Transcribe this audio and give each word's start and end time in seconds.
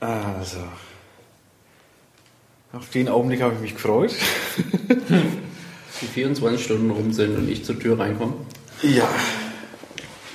Also. 0.00 0.58
Auf 2.72 2.90
den 2.90 3.08
Augenblick 3.08 3.40
habe 3.42 3.54
ich 3.54 3.60
mich 3.60 3.74
gefreut. 3.74 4.12
Die 6.00 6.06
24 6.06 6.62
Stunden 6.64 6.90
rum 6.90 7.12
sind 7.12 7.36
und 7.36 7.48
ich 7.48 7.64
zur 7.64 7.78
Tür 7.78 7.98
reinkomme. 7.98 8.34
Ja. 8.82 9.08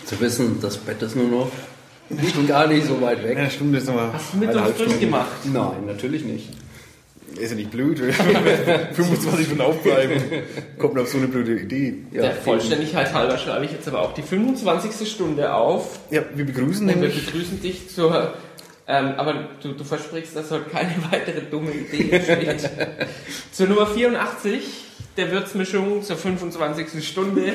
Zu 0.06 0.20
wissen, 0.20 0.60
das 0.62 0.78
Bett 0.78 1.02
ist 1.02 1.16
nur 1.16 1.28
noch 1.28 1.52
nicht 2.10 2.48
gar 2.48 2.68
nicht 2.68 2.86
so 2.86 3.00
weit 3.02 3.24
weg. 3.24 3.38
Eine 3.38 3.50
Stunde 3.50 3.78
ist 3.78 3.88
nochmal. 3.88 4.12
Hast 4.14 4.34
du 4.34 4.38
mit 4.38 4.50
uns 4.54 4.68
Stunde. 4.72 4.86
durchgemacht? 4.86 5.46
Nein, 5.46 5.86
natürlich 5.88 6.26
nicht. 6.26 6.50
Ist 7.40 7.50
ja 7.52 7.56
nicht 7.56 7.72
blöd. 7.72 7.98
25 8.00 9.46
Stunden 9.46 9.62
aufbleiben. 9.62 10.22
Kommt 10.78 11.00
auf 11.00 11.08
so 11.10 11.18
eine 11.18 11.28
blöde 11.28 11.58
Idee. 11.60 11.96
Ja, 12.12 12.24
Der 12.24 12.36
Vollständigkeit 12.36 13.12
halber 13.14 13.38
schreibe 13.38 13.66
ich 13.66 13.72
jetzt 13.72 13.88
aber 13.88 14.02
auch 14.02 14.14
die 14.14 14.22
25. 14.22 15.10
Stunde 15.10 15.54
auf. 15.54 16.00
Ja, 16.12 16.22
wir 16.36 16.46
begrüßen 16.46 16.88
Und 16.88 16.94
wir 16.96 17.08
nämlich. 17.08 17.26
begrüßen 17.26 17.62
dich 17.62 17.90
zur. 17.90 18.34
Ähm, 18.86 19.14
aber 19.18 19.50
du, 19.62 19.74
du 19.74 19.84
versprichst, 19.84 20.36
dass 20.36 20.52
heute 20.52 20.70
keine 20.70 20.96
weitere 21.12 21.42
dumme 21.42 21.72
Idee 21.72 22.12
entsteht. 22.12 22.70
zur 23.52 23.68
Nummer 23.68 23.88
84 23.88 24.64
der 25.16 25.32
Würzmischung, 25.32 26.04
zur 26.04 26.18
25. 26.18 27.08
Stunde 27.08 27.54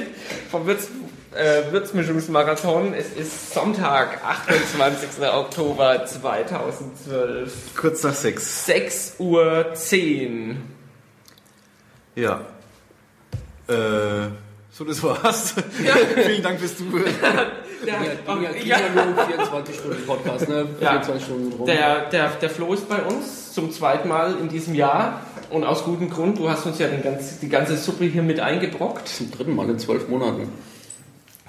vom 0.51 0.67
Würz, 0.67 0.89
äh, 1.35 1.73
Würzmischungsmarathon. 1.73 2.95
Es 2.95 3.13
ist 3.13 3.53
Sonntag, 3.53 4.25
28. 4.25 5.09
Oktober 5.29 6.07
2012. 6.07 7.53
Kurz 7.77 8.03
nach 8.05 8.15
sechs. 8.15 8.67
6 8.67 9.15
Uhr 9.19 9.75
10. 9.75 10.63
Ja. 12.15 12.41
Äh, 13.69 14.29
so, 14.71 14.85
das 14.85 15.03
war's. 15.03 15.55
Vielen 16.27 16.43
Dank 16.43 16.61
fürs 16.61 16.77
Zuhören. 16.77 17.09
Der, 17.85 17.95
Ja, 18.65 18.79
ja, 18.79 18.79
ja. 18.95 19.05
nur 19.05 19.27
24 19.27 19.77
Stunden 19.77 20.07
Podcast, 20.07 20.49
ne? 20.49 20.67
Ja. 20.81 20.91
24 21.03 21.25
Stunden 21.25 21.53
rum. 21.53 21.67
Der, 21.67 22.09
der, 22.11 22.29
der 22.31 22.51
Flo 22.51 22.73
ist 22.75 22.89
bei 22.89 23.03
uns 23.03 23.53
zum 23.53 23.73
zweiten 23.73 24.09
Mal 24.09 24.37
in 24.41 24.49
diesem 24.49 24.75
Jahr 24.75 25.23
und 25.51 25.65
aus 25.65 25.85
gutem 25.85 26.11
Grund. 26.11 26.39
Du 26.39 26.49
hast 26.49 26.67
uns 26.67 26.79
ja 26.79 26.89
den 26.89 27.03
ganz, 27.03 27.39
die 27.39 27.49
ganze 27.49 27.77
Suppe 27.77 28.05
hier 28.05 28.23
mit 28.23 28.41
eingebrockt. 28.41 29.09
Zum 29.09 29.31
dritten 29.31 29.55
Mal 29.55 29.69
in 29.71 29.79
zwölf 29.79 30.09
Monaten. 30.09 30.49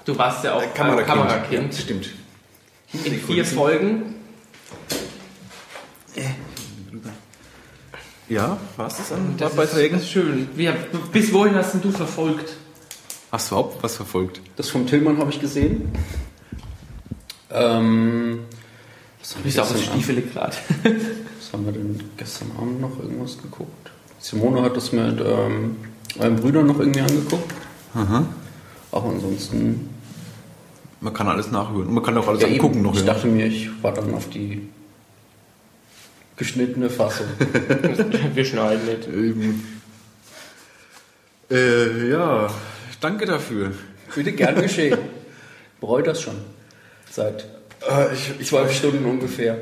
Du 0.04 0.16
warst 0.16 0.44
ja 0.44 0.54
auch 0.54 0.74
Kamerakind. 0.74 1.10
ein 1.10 1.18
Kamerakind. 1.18 1.74
Ja, 1.74 1.80
stimmt. 1.80 2.10
In 3.04 3.20
vier 3.20 3.44
Folgen. 3.44 4.14
Ja, 8.28 8.58
war's 8.76 8.96
das 8.96 9.12
an 9.12 9.34
Das 9.38 9.54
das 9.56 9.74
ist 9.74 10.08
schön. 10.08 10.48
Wie, 10.54 10.70
bis 11.10 11.32
wohin 11.32 11.56
hast 11.56 11.74
denn 11.74 11.82
du 11.82 11.90
verfolgt? 11.90 12.56
Hast 13.32 13.50
du 13.50 13.56
überhaupt 13.56 13.82
was 13.82 13.96
verfolgt? 13.96 14.40
Das 14.56 14.70
vom 14.70 14.86
Tillmann 14.86 15.18
habe 15.18 15.30
ich 15.30 15.40
gesehen. 15.40 15.92
Ähm, 17.52 18.40
was, 19.20 19.32
hab 19.32 19.38
ich 19.38 19.44
Bist 19.44 19.58
du 19.58 19.62
auf 19.62 19.70
Abend- 19.70 19.84
Stiefel 19.84 20.22
gerade? 20.22 20.56
was 21.38 21.52
haben 21.52 21.64
wir 21.66 21.72
denn 21.72 22.00
gestern 22.16 22.50
Abend 22.58 22.80
noch 22.80 22.98
irgendwas 23.00 23.36
geguckt? 23.40 23.90
Simone 24.18 24.62
hat 24.62 24.76
das 24.76 24.92
mit 24.92 25.20
ähm, 25.20 25.76
euren 26.18 26.36
Brüdern 26.36 26.66
noch 26.66 26.78
irgendwie 26.78 27.00
angeguckt. 27.00 27.52
Aha. 27.94 28.26
Auch 28.92 29.04
ansonsten. 29.04 29.88
Man 31.00 31.14
kann 31.14 31.28
alles 31.28 31.50
nachhören. 31.50 31.86
Und 31.88 31.94
man 31.94 32.04
kann 32.04 32.16
auch 32.18 32.28
alles 32.28 32.42
Ja, 32.42 32.48
eben. 32.48 32.56
angucken 32.60 32.82
noch. 32.82 32.92
ich 32.94 33.00
ja. 33.00 33.06
dachte 33.14 33.26
mir, 33.26 33.46
ich 33.46 33.70
war 33.82 33.92
dann 33.94 34.12
auf 34.14 34.28
die 34.28 34.68
geschnittene 36.36 36.90
Fassung. 36.90 37.26
Wir 38.34 38.44
schneiden 38.44 38.84
nicht. 38.86 39.08
Eben. 39.08 39.80
Äh, 41.50 42.10
ja, 42.10 42.48
danke 43.00 43.26
dafür. 43.26 43.72
Bitte 44.14 44.32
gern 44.32 44.60
geschehen. 44.60 44.98
Bereut 45.80 46.06
das 46.06 46.20
schon. 46.20 46.36
Seit 47.10 47.46
Äh, 47.88 48.14
ich, 48.14 48.32
ich 48.38 48.48
zwölf 48.48 48.72
Stunden 48.72 49.04
ungefähr. 49.04 49.56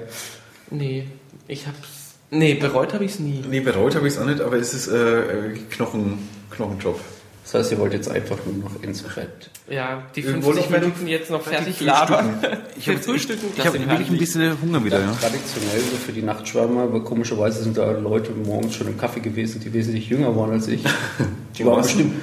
Nee, 0.70 1.06
ich 1.46 1.66
hab's. 1.66 2.16
Nee, 2.30 2.54
bereut 2.54 2.92
habe 2.92 3.04
ich 3.04 3.12
es 3.12 3.18
nie. 3.20 3.42
Nee, 3.48 3.60
bereut 3.60 3.94
habe 3.94 4.06
ich 4.06 4.14
es 4.14 4.20
auch 4.20 4.26
nicht, 4.26 4.40
aber 4.40 4.56
es 4.56 4.74
ist 4.74 4.88
äh, 4.88 5.54
Knochen, 5.70 6.28
Knochenjob. 6.50 7.00
Das 7.44 7.54
heißt, 7.54 7.72
ihr 7.72 7.78
wollt 7.78 7.94
jetzt 7.94 8.10
einfach 8.10 8.36
nur 8.44 8.56
noch 8.56 8.82
ins 8.82 9.00
Bett. 9.00 9.48
Ja, 9.70 10.02
die 10.14 10.22
Wir 10.22 10.32
50 10.32 10.44
wollen 10.44 10.58
auch 10.58 10.70
Minuten 10.70 11.06
jetzt 11.06 11.30
noch 11.30 11.40
fertig 11.40 11.80
labern. 11.80 12.42
Ich 12.76 12.86
habe 12.90 12.98
frühstücken. 13.02 13.46
ich 13.56 13.64
hab 13.64 13.72
wirklich 13.72 14.10
ein 14.10 14.18
bisschen 14.18 14.60
Hunger 14.60 14.84
wieder, 14.84 15.00
ja. 15.00 15.12
Traditionell 15.12 15.80
so 15.80 15.96
für 15.96 16.12
die 16.12 16.20
Nachtschwärmer, 16.20 16.82
aber 16.82 17.02
komischerweise 17.02 17.62
sind 17.62 17.78
da 17.78 17.90
Leute 17.92 18.32
morgens 18.32 18.74
schon 18.74 18.88
im 18.88 18.98
Kaffee 18.98 19.20
gewesen, 19.20 19.62
die 19.64 19.72
wesentlich 19.72 20.10
jünger 20.10 20.36
waren 20.36 20.50
als 20.50 20.68
ich. 20.68 20.84
Die 21.56 21.64
waren 21.64 21.80
bestimmt 21.82 22.14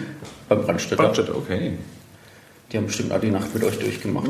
beim 0.47 0.61
Brandstätter. 0.61 1.01
Brandstadt, 1.01 1.29
okay. 1.31 1.73
Die 2.71 2.77
haben 2.77 2.85
bestimmt 2.85 3.11
auch 3.11 3.19
die 3.19 3.31
Nacht 3.31 3.53
mit 3.53 3.63
euch 3.63 3.77
durchgemacht. 3.79 4.27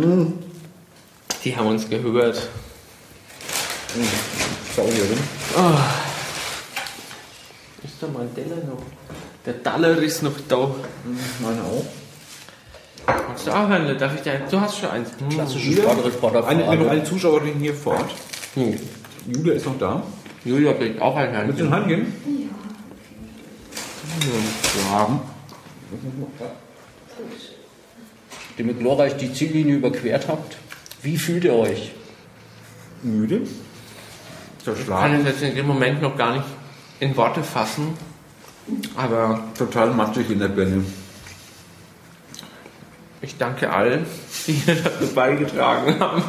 Die 1.45 1.55
haben 1.55 1.67
uns 1.67 1.87
gehört. 1.87 2.41
Saugerin. 4.75 5.19
Ist 7.83 7.93
da 8.01 8.07
mein 8.11 8.33
Deller 8.33 8.55
noch? 8.67 8.81
Der 9.45 9.53
Daller 9.53 9.95
ist 9.99 10.23
noch 10.23 10.33
da. 10.47 10.73
Meine 11.39 11.61
auch. 11.61 11.85
Hast 13.31 13.45
du 13.45 13.51
auch 13.51 13.69
eine? 13.69 13.95
Darf 13.95 14.15
ich 14.15 14.21
dir 14.21 14.41
Du 14.49 14.59
hast 14.59 14.79
schon 14.79 14.89
eins. 14.89 15.09
Hm. 15.19 15.29
Klassische 15.29 15.73
Sportreporter 15.73 16.47
Eine, 16.47 16.67
eine, 16.67 16.89
eine 16.89 17.03
Zuschauerin 17.03 17.59
hier 17.59 17.75
vor 17.75 17.93
Ort. 17.93 18.11
Hm. 18.55 18.79
Julia 19.27 19.53
ist 19.53 19.67
noch 19.67 19.77
da. 19.77 20.01
Julia 20.43 20.73
kriegt 20.73 20.99
auch 20.99 21.15
ein 21.15 21.31
Willst 21.47 21.61
du 21.61 21.69
Hand. 21.69 21.91
in 21.91 21.97
Hand 21.97 22.13
gehen? 22.23 22.47
Ja. 24.91 25.19
Dem 28.57 28.67
ihr 28.69 28.73
glorreich 28.73 29.15
die 29.17 29.31
Ziellinie 29.31 29.75
überquert 29.75 30.27
habt. 30.27 30.57
Wie 31.05 31.19
fühlt 31.19 31.43
ihr 31.43 31.53
euch? 31.53 31.91
Müde. 33.03 33.41
Ich 34.65 34.87
kann 34.87 35.13
es 35.13 35.25
jetzt 35.27 35.43
in 35.43 35.53
dem 35.53 35.67
Moment 35.67 36.01
noch 36.01 36.17
gar 36.17 36.33
nicht 36.33 36.45
in 36.99 37.15
Worte 37.15 37.43
fassen. 37.43 37.95
Aber 38.95 39.43
Total 39.55 39.91
matschig 39.91 40.31
in 40.31 40.39
der 40.39 40.47
Birne. 40.47 40.83
ich 43.21 43.37
danke 43.37 43.71
allen, 43.71 44.07
die 44.47 44.53
hier 44.53 44.81
dazu 44.81 45.13
beigetragen 45.13 45.99
haben. 45.99 46.23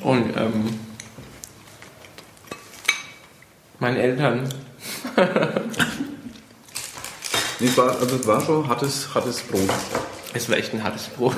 Und 0.00 0.34
ähm, 0.34 0.78
meinen 3.78 3.96
Eltern. 3.98 4.48
Nee, 7.60 7.66
es 7.66 7.76
war, 7.76 7.90
also 7.90 8.16
es 8.16 8.26
war 8.26 8.40
schon 8.40 8.66
hartes, 8.68 9.14
hartes 9.14 9.42
Brot. 9.42 9.68
Es 10.32 10.48
war 10.48 10.56
echt 10.56 10.72
ein 10.72 10.82
hartes 10.82 11.08
Brot. 11.08 11.34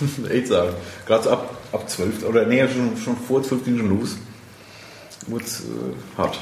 Echt 0.30 0.48
sagen. 0.48 0.74
Gerade 1.06 1.24
so 1.24 1.30
ab, 1.30 1.56
ab 1.72 1.88
12, 1.88 2.24
oder 2.28 2.46
nee, 2.46 2.66
schon, 2.68 2.96
schon 2.96 3.16
vor 3.16 3.42
12 3.42 3.64
ging 3.64 3.78
schon 3.78 3.98
los. 3.98 4.16
Wurde 5.26 5.44
es 5.44 5.60
äh, 5.60 6.18
hart. 6.18 6.38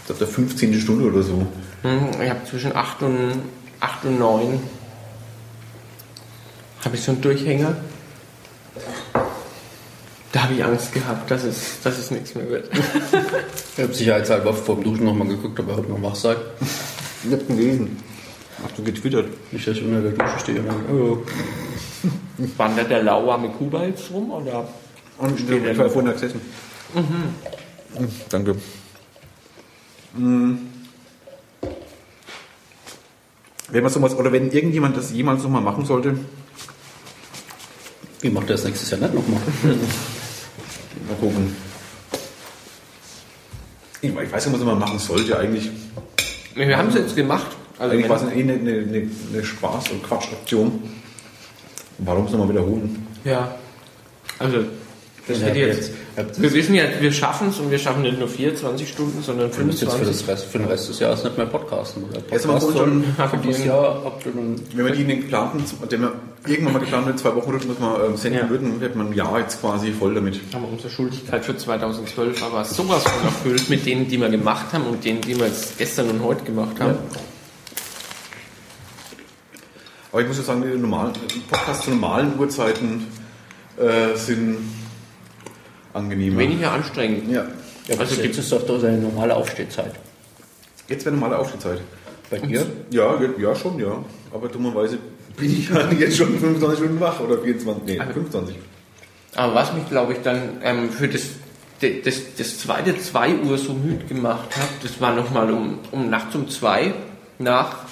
Ich 0.00 0.06
glaube, 0.06 0.18
der 0.20 0.28
15. 0.28 0.80
Stunde 0.80 1.04
oder 1.06 1.22
so. 1.22 1.46
Hm, 1.82 2.08
Ich 2.22 2.30
habe 2.30 2.44
zwischen 2.48 2.74
8 2.74 3.02
und, 3.02 3.42
8 3.80 4.04
und 4.04 4.18
9 4.18 4.60
habe 6.84 6.96
ich 6.96 7.02
so 7.02 7.12
einen 7.12 7.20
Durchhänger. 7.20 7.76
Da 10.32 10.42
habe 10.44 10.54
ich 10.54 10.64
Angst 10.64 10.92
gehabt, 10.92 11.30
dass 11.30 11.44
es, 11.44 11.80
dass 11.82 11.98
es 11.98 12.10
nichts 12.10 12.34
mehr 12.34 12.48
wird. 12.48 12.70
Ich 13.78 13.82
habe 13.82 13.92
sicherheitshalber 13.92 14.54
vor 14.54 14.76
dem 14.76 14.84
Duschen 14.84 15.04
nochmal 15.04 15.28
geguckt, 15.28 15.60
ob 15.60 15.68
ihr 15.68 15.76
heute 15.76 15.90
noch 15.90 16.02
wach 16.02 16.14
seid. 16.14 16.38
Ich 17.24 17.30
hab 17.30 17.46
gelesen. 17.46 18.02
Hast 18.62 18.78
du 18.78 18.82
getwittert? 18.82 19.28
Nicht, 19.52 19.66
dass 19.66 19.76
ich 19.76 19.84
unter 19.84 20.00
der 20.00 20.12
Dusche 20.12 20.38
stehe 20.40 20.62
oh, 20.90 21.18
Wandert 22.56 22.90
der 22.90 23.02
lauwarme 23.02 23.50
Kuba 23.50 23.84
jetzt 23.84 24.10
rum? 24.10 24.30
Oder? 24.30 24.68
Und 25.18 25.40
ich 25.40 25.48
er 25.48 25.78
war 25.78 25.84
noch? 25.86 25.92
vorhin 25.92 26.12
gesessen. 26.12 26.40
Mhm. 26.94 28.08
Danke. 28.28 28.56
Mhm. 30.14 30.58
Wenn 33.68 33.82
man 33.82 33.92
sowas, 33.92 34.16
oder 34.16 34.32
wenn 34.32 34.50
irgendjemand 34.50 34.96
das 34.96 35.12
jemals 35.12 35.42
nochmal 35.42 35.62
machen 35.62 35.84
sollte, 35.84 36.16
wie 38.20 38.30
macht 38.30 38.48
ihr 38.48 38.54
das 38.54 38.64
nächstes 38.64 38.90
Jahr 38.90 39.00
nicht 39.00 39.14
nochmal? 39.14 39.40
mal 41.08 41.16
gucken. 41.20 41.56
Ich 44.00 44.10
ich 44.10 44.32
weiß 44.32 44.46
nicht, 44.46 44.58
was 44.58 44.64
man 44.64 44.78
machen 44.78 44.98
sollte 44.98 45.38
eigentlich. 45.38 45.70
Wir 46.54 46.76
haben 46.76 46.88
es 46.88 46.94
jetzt 46.94 47.16
gemacht. 47.16 47.56
Also 47.78 47.92
Eigentlich 47.94 48.08
war 48.08 48.16
es 48.16 48.22
eh 48.22 48.40
eine, 48.40 48.52
eine, 48.54 48.70
eine, 48.72 49.10
eine 49.32 49.42
Spaß- 49.42 49.90
und 49.92 50.02
Quatschaktion. 50.02 50.82
Warum 51.98 52.26
es 52.26 52.32
nochmal 52.32 52.48
wiederholen? 52.50 53.06
Ja. 53.24 53.54
Also, 54.38 54.58
das 55.28 55.40
Ja, 55.40 55.46
wird 55.46 55.56
jetzt. 55.56 55.90
jetzt- 56.16 56.40
Wir 56.40 56.52
wissen 56.52 56.74
ja, 56.74 56.84
wir 57.00 57.10
schaffen 57.12 57.48
es 57.48 57.58
und 57.58 57.70
wir 57.70 57.78
schaffen 57.78 58.02
nicht 58.02 58.18
nur 58.18 58.28
24 58.28 58.88
Stunden, 58.88 59.22
sondern 59.22 59.50
Du 59.50 59.64
musst 59.64 59.80
jetzt 59.82 59.92
für, 59.92 59.98
25. 59.98 60.26
das 60.26 60.28
Rest, 60.28 60.44
für 60.52 60.58
den 60.58 60.68
Rest 60.68 60.88
des 60.88 60.98
Jahres 61.00 61.24
nicht 61.24 61.36
mehr 61.36 61.46
podcasten. 61.46 62.04
Oder 62.04 62.20
Podcast 62.20 63.30
für 63.30 63.36
dieses 63.38 63.64
Jahr 63.64 64.12
dann 64.24 64.60
Wenn 64.74 64.84
wir 64.86 64.92
die 64.92 65.02
in 65.02 65.08
den 65.08 65.20
geplanten, 65.22 65.64
wenn 65.88 66.00
wir 66.00 66.12
irgendwann 66.46 66.74
mal 66.74 66.78
geplant 66.80 67.06
mit 67.08 67.18
zwei 67.18 67.34
Wochen 67.34 67.50
Rhythmus 67.50 67.78
mal 67.78 68.04
ähm, 68.06 68.16
senden 68.16 68.40
Ja. 68.42 68.48
würden, 68.50 68.80
hätte 68.80 68.96
man 68.98 69.08
ein 69.08 69.14
Jahr 69.14 69.40
jetzt 69.40 69.60
quasi 69.60 69.90
voll 69.92 70.14
damit. 70.14 70.38
haben 70.54 70.62
wir 70.62 70.70
unsere 70.72 70.90
Schuldigkeit 70.90 71.44
für 71.44 71.56
2012 71.56 72.42
aber 72.42 72.64
sowas 72.64 73.02
von 73.02 73.24
erfüllt 73.24 73.68
mit 73.68 73.84
denen, 73.84 74.06
die 74.08 74.18
wir 74.20 74.28
gemacht 74.28 74.66
haben 74.72 74.84
und 74.84 75.04
denen, 75.04 75.22
die 75.22 75.36
wir 75.38 75.46
jetzt 75.46 75.76
gestern 75.78 76.08
und 76.10 76.22
heute 76.22 76.44
gemacht 76.44 76.78
haben. 76.78 76.94
Aber 80.16 80.22
ich 80.22 80.28
muss 80.28 80.38
ja 80.38 80.44
sagen, 80.44 80.62
die 80.62 80.78
normalen 80.78 81.12
Podcasts 81.50 81.84
zu 81.84 81.90
normalen 81.90 82.38
Uhrzeiten 82.38 83.06
äh, 83.76 84.16
sind 84.16 84.56
angenehmer. 85.92 86.38
Weniger 86.38 86.72
anstrengend. 86.72 87.30
Ja. 87.30 87.42
Ja, 87.86 87.98
Also 87.98 88.14
also 88.14 88.22
jetzt 88.22 88.38
ist 88.38 88.50
doch 88.50 88.80
seine 88.80 88.96
normale 88.96 89.36
Aufstehzeit. 89.36 89.92
Jetzt 90.88 91.04
wäre 91.04 91.14
normale 91.14 91.38
Aufstehzeit. 91.38 91.82
Bei 92.30 92.38
dir? 92.38 92.64
Ja, 92.90 93.20
ja, 93.20 93.28
ja, 93.38 93.54
schon, 93.54 93.78
ja. 93.78 94.02
Aber 94.32 94.48
dummerweise 94.48 94.96
bin 95.36 95.52
ich 95.52 95.68
ja 95.68 95.86
jetzt 95.92 96.16
schon 96.16 96.28
25 96.38 96.78
Stunden 96.78 96.98
wach 96.98 97.20
oder 97.20 97.36
24, 97.42 97.82
nee, 97.84 98.00
Also- 98.00 98.14
25. 98.14 98.56
Aber 99.34 99.54
was 99.54 99.74
mich, 99.74 99.86
glaube 99.90 100.14
ich, 100.14 100.20
dann 100.22 100.60
ähm, 100.62 100.88
für 100.88 101.08
das, 101.08 101.24
das, 101.82 102.14
das 102.38 102.58
zweite 102.58 102.98
2 102.98 103.34
Uhr 103.40 103.58
so 103.58 103.74
müde 103.74 104.06
gemacht 104.06 104.56
hat, 104.56 104.70
das 104.82 104.98
war 104.98 105.14
nochmal 105.14 105.50
um, 105.52 105.78
um 105.92 106.08
nachts 106.08 106.34
um 106.34 106.48
2 106.48 106.94
nach, 107.38 107.85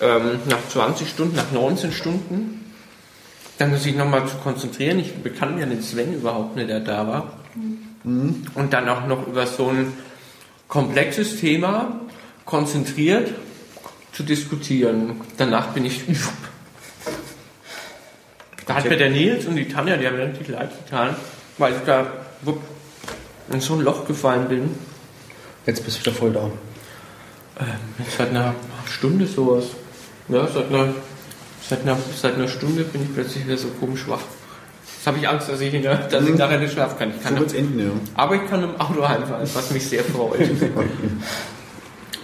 ähm, 0.00 0.40
nach 0.46 0.68
20 0.68 1.08
Stunden, 1.08 1.36
nach 1.36 1.50
19 1.52 1.92
Stunden. 1.92 2.72
Dann 3.58 3.76
sich 3.76 3.94
nochmal 3.94 4.26
zu 4.26 4.36
konzentrieren. 4.36 4.98
Ich 4.98 5.14
bekannte 5.14 5.60
ja 5.60 5.66
den 5.66 5.80
Sven 5.82 6.14
überhaupt 6.14 6.56
nicht, 6.56 6.68
der 6.68 6.80
da 6.80 7.06
war. 7.06 7.38
Und 8.02 8.72
dann 8.72 8.88
auch 8.88 9.06
noch 9.06 9.26
über 9.26 9.46
so 9.46 9.68
ein 9.68 9.92
komplexes 10.66 11.38
Thema 11.40 12.00
konzentriert 12.44 13.30
zu 14.12 14.24
diskutieren. 14.24 15.20
Danach 15.36 15.68
bin 15.68 15.84
ich 15.86 16.02
Da 18.66 18.76
hat 18.76 18.88
mir 18.88 18.96
der 18.96 19.10
Nils 19.10 19.46
und 19.46 19.56
die 19.56 19.68
Tanja, 19.68 19.96
die 19.96 20.06
haben 20.06 20.16
mir 20.16 20.26
richtig 20.26 20.48
leid 20.48 20.70
getan, 20.84 21.14
weil 21.58 21.74
ich 21.74 21.80
da 21.84 22.06
wupp, 22.42 22.60
in 23.52 23.60
so 23.60 23.74
ein 23.74 23.80
Loch 23.80 24.06
gefallen 24.06 24.48
bin. 24.48 24.74
Jetzt 25.66 25.84
bist 25.84 25.98
du 25.98 26.00
wieder 26.00 26.12
voll 26.12 26.32
da. 26.32 26.50
Jetzt 27.98 28.16
seit 28.16 28.30
einer 28.30 28.54
Stunde 28.86 29.26
sowas. 29.26 29.66
Ja, 30.28 30.46
seit 30.46 30.68
einer, 30.68 30.94
seit 31.68 31.82
einer, 31.82 31.98
seit 32.16 32.34
einer 32.34 32.48
Stunde 32.48 32.84
bin 32.84 33.02
ich 33.02 33.14
plötzlich 33.14 33.46
wieder 33.46 33.58
so 33.58 33.68
komisch 33.80 34.08
wach. 34.08 34.22
Jetzt 34.96 35.06
habe 35.06 35.18
ich 35.18 35.28
Angst, 35.28 35.48
dass 35.50 35.60
ich, 35.60 35.74
in 35.74 35.82
der, 35.82 35.96
dass 35.96 36.26
ich 36.26 36.34
nachher 36.34 36.58
nicht 36.58 36.72
schlafen 36.72 36.98
kann. 36.98 37.10
Ich 37.10 37.22
kann 37.22 37.34
So 37.34 37.40
wird's 37.40 37.52
enden, 37.52 37.78
ja. 37.78 37.90
aber 38.14 38.36
ich 38.36 38.46
kann 38.48 38.62
im 38.62 38.80
Auto 38.80 39.06
heimfahren, 39.06 39.46
was 39.52 39.70
mich 39.70 39.86
sehr 39.86 40.04
freut. 40.04 40.40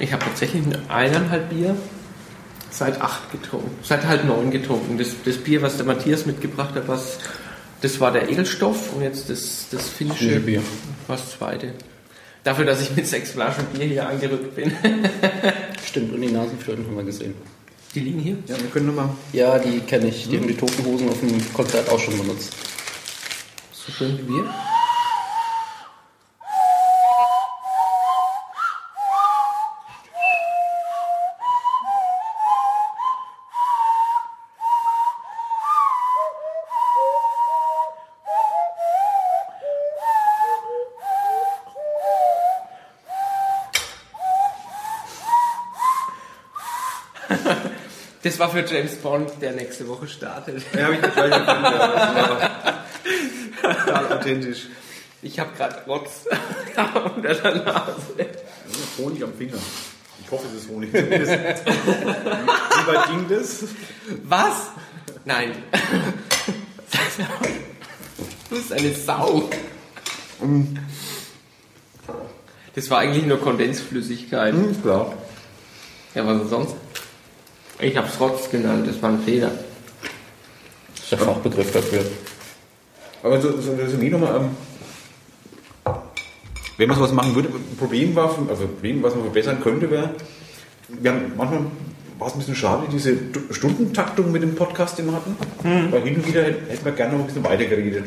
Ich 0.02 0.14
habe 0.14 0.24
tatsächlich 0.24 0.64
ein 0.64 0.78
eineinhalb 0.88 1.50
Bier 1.50 1.76
seit 2.70 3.02
acht 3.02 3.30
getrunken, 3.30 3.70
seit 3.82 4.06
halb 4.06 4.24
neun 4.24 4.50
getrunken. 4.50 4.96
Das, 4.96 5.08
das 5.26 5.36
Bier, 5.36 5.60
was 5.60 5.76
der 5.76 5.84
Matthias 5.84 6.24
mitgebracht 6.24 6.74
hat, 6.74 6.88
was, 6.88 7.18
das 7.82 8.00
war 8.00 8.10
der 8.10 8.30
Edelstoff 8.30 8.94
und 8.94 9.02
jetzt 9.02 9.28
das, 9.28 9.66
das 9.70 9.90
finnische 9.90 10.24
Finnische 10.24 10.40
Bier. 10.40 10.62
war 11.06 11.16
das 11.16 11.32
zweite. 11.32 11.74
Dafür, 12.44 12.64
dass 12.64 12.80
ich 12.80 12.96
mit 12.96 13.06
sechs 13.06 13.32
Flaschen 13.32 13.66
Bier 13.66 13.84
hier 13.84 14.08
angerückt 14.08 14.56
bin. 14.56 14.72
Stimmt, 15.86 16.14
und 16.14 16.22
die 16.22 16.32
Nasenflöten 16.32 16.86
haben 16.86 16.96
wir 16.96 17.04
gesehen. 17.04 17.34
Die 17.94 18.00
liegen 18.00 18.20
hier. 18.20 18.36
Ja, 18.46 18.56
wir 18.56 18.68
können 18.68 18.86
nochmal. 18.86 19.10
Ja, 19.32 19.58
die 19.58 19.80
kenne 19.80 20.08
ich. 20.08 20.28
Die 20.28 20.36
haben 20.36 20.46
die 20.46 20.56
Toten 20.56 20.84
Hosen 20.84 21.08
auf 21.08 21.18
dem 21.18 21.52
Konzert 21.52 21.88
auch 21.88 21.98
schon 21.98 22.16
benutzt. 22.16 22.52
So 23.72 23.90
schön 23.90 24.16
wie 24.18 24.22
Bier. 24.22 24.44
Das 48.22 48.38
war 48.38 48.50
für 48.50 48.64
James 48.64 48.96
Bond, 48.96 49.30
der 49.40 49.52
nächste 49.52 49.88
Woche 49.88 50.06
startet. 50.06 50.62
Ja, 50.74 50.84
habe 50.84 50.96
ich 50.96 51.02
war 53.62 53.74
total 53.74 54.12
authentisch. 54.18 54.66
Ich 55.22 55.38
habe 55.38 55.50
gerade 55.56 55.82
Rotz 55.86 56.26
unter 57.16 57.34
der 57.34 57.54
Nase. 57.64 58.26
Honig 58.98 59.22
am 59.22 59.32
Finger. 59.34 59.58
Ich 60.22 60.30
hoffe, 60.30 60.46
es 60.48 60.64
ist 60.64 60.70
Honig. 60.70 60.92
Wie 60.92 60.98
weit 62.86 63.06
ging 63.06 63.26
das? 63.28 63.64
Was? 64.24 64.68
Nein. 65.24 65.52
Du 68.48 68.56
bist 68.56 68.72
eine 68.72 68.94
Sau. 68.94 69.48
Das 72.74 72.90
war 72.90 72.98
eigentlich 72.98 73.26
nur 73.26 73.40
Kondensflüssigkeit. 73.40 74.54
Hm, 74.54 74.80
klar. 74.82 75.14
Ja, 76.14 76.26
was 76.26 76.48
sonst? 76.50 76.74
Ich 77.80 77.96
hab's 77.96 78.20
Rotz 78.20 78.50
genannt, 78.50 78.86
das 78.86 79.00
war 79.02 79.10
ein 79.10 79.20
Fehler. 79.20 79.50
Das 80.94 81.02
ist 81.04 81.12
der 81.12 81.18
Fachbegriff 81.18 81.72
dafür. 81.72 82.04
Aber 83.22 83.40
so, 83.40 83.60
so 83.60 83.72
Resümee 83.72 84.10
nochmal. 84.10 84.36
Ähm, 84.36 85.94
wenn 86.76 86.88
man 86.88 86.96
sowas 86.98 87.12
machen 87.12 87.34
würde, 87.34 87.48
Problem 87.78 88.14
war, 88.14 88.34
also 88.48 88.66
Problem, 88.66 89.02
was 89.02 89.14
man 89.14 89.24
verbessern 89.24 89.60
könnte, 89.62 89.90
wäre, 89.90 90.14
wir 90.88 91.10
haben 91.12 91.32
manchmal 91.36 91.60
war 92.18 92.28
es 92.28 92.34
ein 92.34 92.38
bisschen 92.40 92.54
schade, 92.54 92.86
diese 92.92 93.16
Stundentaktung 93.50 94.30
mit 94.30 94.42
dem 94.42 94.54
Podcast, 94.54 94.98
den 94.98 95.06
wir 95.06 95.12
hatten. 95.14 95.36
Weil 95.90 96.02
hin 96.02 96.16
und 96.16 96.26
wieder 96.26 96.42
hätten 96.44 96.84
wir 96.84 96.92
gerne 96.92 97.14
noch 97.14 97.20
ein 97.20 97.26
bisschen 97.26 97.44
weiter 97.44 97.64
geredet. 97.64 98.04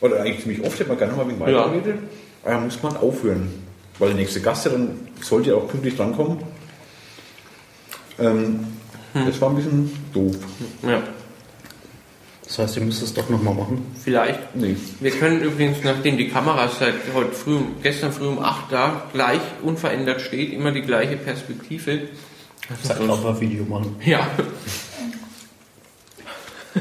Oder 0.00 0.20
eigentlich 0.20 0.42
ziemlich 0.42 0.62
oft 0.64 0.78
hätten 0.78 0.90
wir 0.90 0.96
gerne 0.96 1.12
noch 1.14 1.24
mal 1.24 1.30
ein 1.30 1.38
bisschen 1.38 1.50
Ja. 1.54 1.60
weiter 1.64 1.70
geredet. 1.80 1.98
Aber 2.42 2.52
dann 2.52 2.64
muss 2.64 2.82
man 2.82 2.96
aufhören. 2.98 3.48
Weil 3.98 4.08
der 4.08 4.18
nächste 4.18 4.40
Gast 4.42 4.66
ja 4.66 4.72
dann 4.72 5.08
sollte 5.22 5.50
ja 5.50 5.56
auch 5.56 5.66
pünktlich 5.68 5.96
drankommen. 5.96 6.38
Ähm, 8.18 8.60
Das 9.14 9.40
war 9.40 9.50
ein 9.50 9.56
bisschen 9.56 9.90
doof. 10.12 10.36
Ja, 10.82 11.02
Das 12.44 12.58
heißt, 12.58 12.76
ihr 12.76 12.82
müsst 12.82 13.02
es 13.02 13.14
doch 13.14 13.28
nochmal 13.28 13.54
machen. 13.54 13.84
vielleicht. 14.02 14.54
Nee. 14.56 14.76
Wir 15.00 15.10
können 15.10 15.40
übrigens, 15.42 15.78
nachdem 15.84 16.16
die 16.16 16.28
Kamera 16.28 16.68
seit 16.68 16.94
heute 17.14 17.32
früh, 17.32 17.58
gestern 17.82 18.12
früh 18.12 18.26
um 18.26 18.38
8 18.38 18.70
da 18.72 19.02
gleich 19.12 19.40
unverändert 19.62 20.20
steht, 20.20 20.52
immer 20.52 20.72
die 20.72 20.82
gleiche 20.82 21.16
Perspektive. 21.16 22.00
Zeitraffer-Video 22.82 23.64
machen. 23.64 23.96
Ja, 24.04 24.26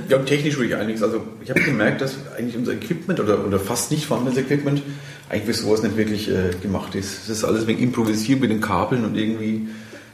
Ja, 0.10 0.18
und 0.18 0.26
technisch 0.28 0.58
würde 0.58 0.70
ich 0.70 0.76
einiges. 0.76 1.02
Also 1.02 1.22
ich 1.44 1.50
habe 1.50 1.62
gemerkt, 1.62 2.02
dass 2.02 2.16
eigentlich 2.38 2.56
unser 2.56 2.74
Equipment 2.74 3.20
oder, 3.20 3.44
oder 3.46 3.60
fast 3.60 3.90
nicht 3.90 4.06
vorhandenes 4.06 4.38
Equipment 4.38 4.82
eigentlich 5.30 5.46
für 5.58 5.64
sowas 5.64 5.82
nicht 5.82 5.98
wirklich 5.98 6.30
äh, 6.30 6.52
gemacht 6.62 6.94
ist. 6.94 7.24
Es 7.24 7.30
ist 7.30 7.44
alles 7.44 7.66
wegen 7.68 7.82
improvisiert 7.82 8.40
mit 8.42 8.52
den 8.52 8.62
Kabeln 8.62 9.06
und 9.06 9.16
irgendwie, 9.18 9.68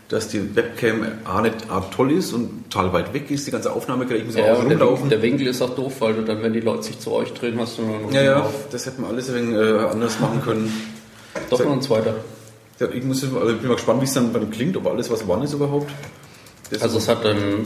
dass 0.09 0.27
die 0.27 0.55
Webcam 0.55 1.03
A 1.23 1.41
nicht 1.41 1.69
A 1.69 1.79
toll 1.81 2.11
ist 2.11 2.33
und 2.33 2.69
total 2.69 2.93
weit 2.93 3.13
weg 3.13 3.31
ist, 3.31 3.47
die 3.47 3.51
ganze 3.51 3.71
Aufnahmegerät, 3.73 4.21
ich 4.21 4.27
muss 4.27 4.35
Ja, 4.35 4.53
auch 4.53 4.59
und 4.59 4.69
der, 4.69 4.77
rumlaufen. 4.79 5.03
Winkel, 5.05 5.09
der 5.09 5.21
Winkel 5.21 5.47
ist 5.47 5.61
auch 5.61 5.75
doof, 5.75 5.93
weil 5.99 6.13
du 6.13 6.21
dann, 6.23 6.41
wenn 6.43 6.53
die 6.53 6.59
Leute 6.59 6.83
sich 6.83 6.99
zu 6.99 7.11
euch 7.11 7.33
drehen, 7.33 7.57
hast 7.59 7.77
du 7.77 7.83
nur 7.83 7.99
noch 7.99 8.11
ja, 8.11 8.21
ja, 8.21 8.39
drauf. 8.41 8.53
das 8.71 8.85
hätte 8.85 9.01
man 9.01 9.11
alles 9.11 9.29
ein 9.29 9.35
wenig 9.35 9.55
äh, 9.55 9.79
anders 9.85 10.19
machen 10.19 10.41
können. 10.43 10.71
Doch 11.49 11.63
noch 11.63 11.71
ein 11.73 11.81
zweiter. 11.81 12.15
Ja, 12.79 12.87
ich, 12.89 13.03
muss, 13.03 13.23
also 13.23 13.49
ich 13.49 13.57
bin 13.59 13.67
mal 13.69 13.75
gespannt, 13.75 14.01
wie 14.01 14.05
es 14.05 14.13
dann 14.13 14.31
dem 14.33 14.49
klingt, 14.51 14.75
ob 14.77 14.87
alles 14.87 15.09
was 15.09 15.27
wann 15.27 15.41
ist 15.43 15.53
überhaupt. 15.53 15.91
Das 16.69 16.81
Also 16.81 16.97
es 16.97 17.07
hat 17.07 17.23
dann 17.25 17.65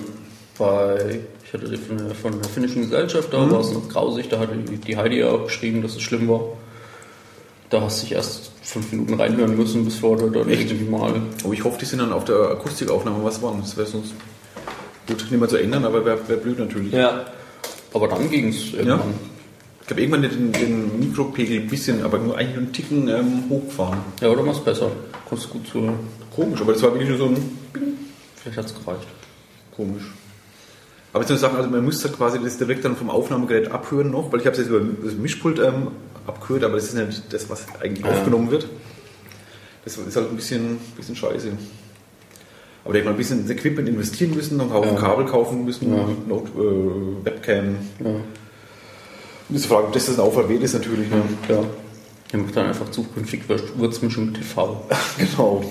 bei, 0.58 1.20
ich 1.46 1.54
hatte 1.54 1.68
die 1.70 1.78
von 1.78 1.98
der, 1.98 2.16
von 2.16 2.32
der 2.42 2.50
finnischen 2.50 2.84
Gesellschaft, 2.84 3.32
da 3.34 3.50
war 3.50 3.60
es 3.62 3.72
noch 3.72 3.88
grausig, 3.90 4.30
da 4.30 4.40
hat 4.40 4.50
die, 4.54 4.78
die 4.78 4.98
Heidi 4.98 5.20
ja 5.20 5.30
auch 5.30 5.46
geschrieben, 5.46 5.82
dass 5.82 5.96
es 5.96 6.02
schlimm 6.02 6.28
war. 6.28 6.42
Da 7.70 7.82
hast 7.82 8.02
du 8.02 8.06
dich 8.06 8.16
erst 8.16 8.52
fünf 8.62 8.92
Minuten 8.92 9.16
reinhören 9.16 9.58
müssen, 9.58 9.84
bevor 9.86 10.18
du 10.18 10.30
dann 10.30 10.50
Echt? 10.50 10.72
irgendwie 10.72 10.90
mal... 10.90 11.22
aber 11.44 11.54
ich 11.54 11.64
hoffe, 11.64 11.78
die 11.80 11.86
sind 11.86 12.00
dann 12.00 12.14
auf 12.14 12.26
der 12.26 12.52
Akustikaufnahme 12.52 13.24
was 13.24 13.42
waren. 13.42 13.60
Das 13.62 13.76
wäre 13.76 13.88
sonst 13.88 14.14
gut, 15.08 15.18
nicht 15.30 15.40
mehr 15.40 15.50
zu 15.50 15.58
ändern, 15.58 15.86
aber 15.86 16.06
wäre 16.06 16.20
wär 16.28 16.38
blöd 16.38 16.60
natürlich. 16.60 16.94
ja. 16.94 17.26
Aber 17.94 18.08
dann 18.10 18.30
ging 18.30 18.50
es 18.50 18.74
irgendwann. 18.74 19.14
Ich 19.84 19.90
habe 19.90 20.02
irgendwann 20.02 20.22
den, 20.22 20.52
den 20.52 21.00
Mikropegel 21.00 21.62
ein 21.62 21.68
bisschen, 21.68 22.04
aber 22.04 22.18
nur 22.20 22.38
eigentlich 22.38 22.56
nur 22.56 22.64
einen 22.66 22.74
Ticken 22.74 23.08
ähm, 23.08 23.44
hochgefahren. 23.50 24.00
Ja, 24.22 24.28
oder 24.30 24.44
machst 24.44 24.66
besser. 24.66 24.92
Konntest 25.28 25.50
gut 25.50 25.66
zuhören. 25.68 25.96
Komisch, 26.36 26.60
aber 26.60 26.74
das 26.74 26.84
war 26.84 26.92
wirklich 26.92 27.10
nur 27.10 27.18
so 27.18 27.26
ein 27.28 27.38
Vielleicht 28.36 28.58
hat 28.58 28.66
es 28.66 28.74
gereicht. 28.76 29.08
komisch. 29.76 30.04
Aber 31.14 31.22
jetzt 31.24 31.30
nur 31.30 31.40
sagen, 31.40 31.56
also 31.56 31.70
man 31.70 31.84
müsste 31.84 32.10
quasi 32.10 32.38
das 32.44 32.58
direkt 32.58 32.84
dann 32.84 32.96
vom 32.98 33.10
Aufnahmegerät 33.10 33.72
abhören 33.72 34.12
noch, 34.12 34.32
weil 34.32 34.42
ich 34.42 34.46
habe 34.46 34.56
es 34.56 34.60
jetzt 34.60 34.70
über 34.70 34.82
das 35.04 35.16
Mischpult 35.16 35.60
ähm, 35.60 35.88
abgehört, 36.28 36.64
aber 36.64 36.76
das 36.76 36.86
ist 36.86 36.94
nicht 36.96 37.24
das, 37.32 37.50
was 37.50 37.66
eigentlich 37.82 38.06
Ja. 38.06 38.12
aufgenommen 38.12 38.52
wird. 38.52 38.68
Das 39.86 39.98
ist 39.98 40.16
halt 40.16 40.30
ein 40.30 40.36
bisschen, 40.36 40.78
bisschen 40.98 41.16
scheiße. 41.16 41.50
Aber 42.84 42.94
da 42.94 42.98
hätte 43.00 43.06
man 43.06 43.16
ein 43.16 43.18
bisschen 43.18 43.40
ins 43.42 43.50
Equipment 43.50 43.88
investieren 43.90 44.34
müssen, 44.36 44.58
noch 44.58 44.66
einen 44.66 44.74
Haufen 44.74 44.94
Ja. 44.96 45.00
Kabel 45.02 45.26
kaufen 45.26 45.66
müssen, 45.66 45.94
Ja. 45.96 46.08
Not, 46.28 46.48
äh, 46.56 47.26
Webcam. 47.26 47.76
Ja. 48.00 48.06
Und 48.10 48.24
die 49.50 49.60
Frage, 49.60 49.88
ob 49.88 49.94
das 49.94 50.06
das 50.08 50.16
ein 50.16 50.22
Aufwand 50.22 50.50
wert 50.50 50.64
ist 50.64 50.74
natürlich. 50.74 51.10
Ne? 51.10 51.22
ja. 51.50 51.64
Ihr 52.34 52.40
macht 52.40 52.56
dann 52.58 52.68
einfach 52.68 52.90
zukünftig 52.92 53.44
Würzmischung 53.48 54.28
mit 54.28 54.36
TV. 54.36 54.84
Genau. 55.18 55.64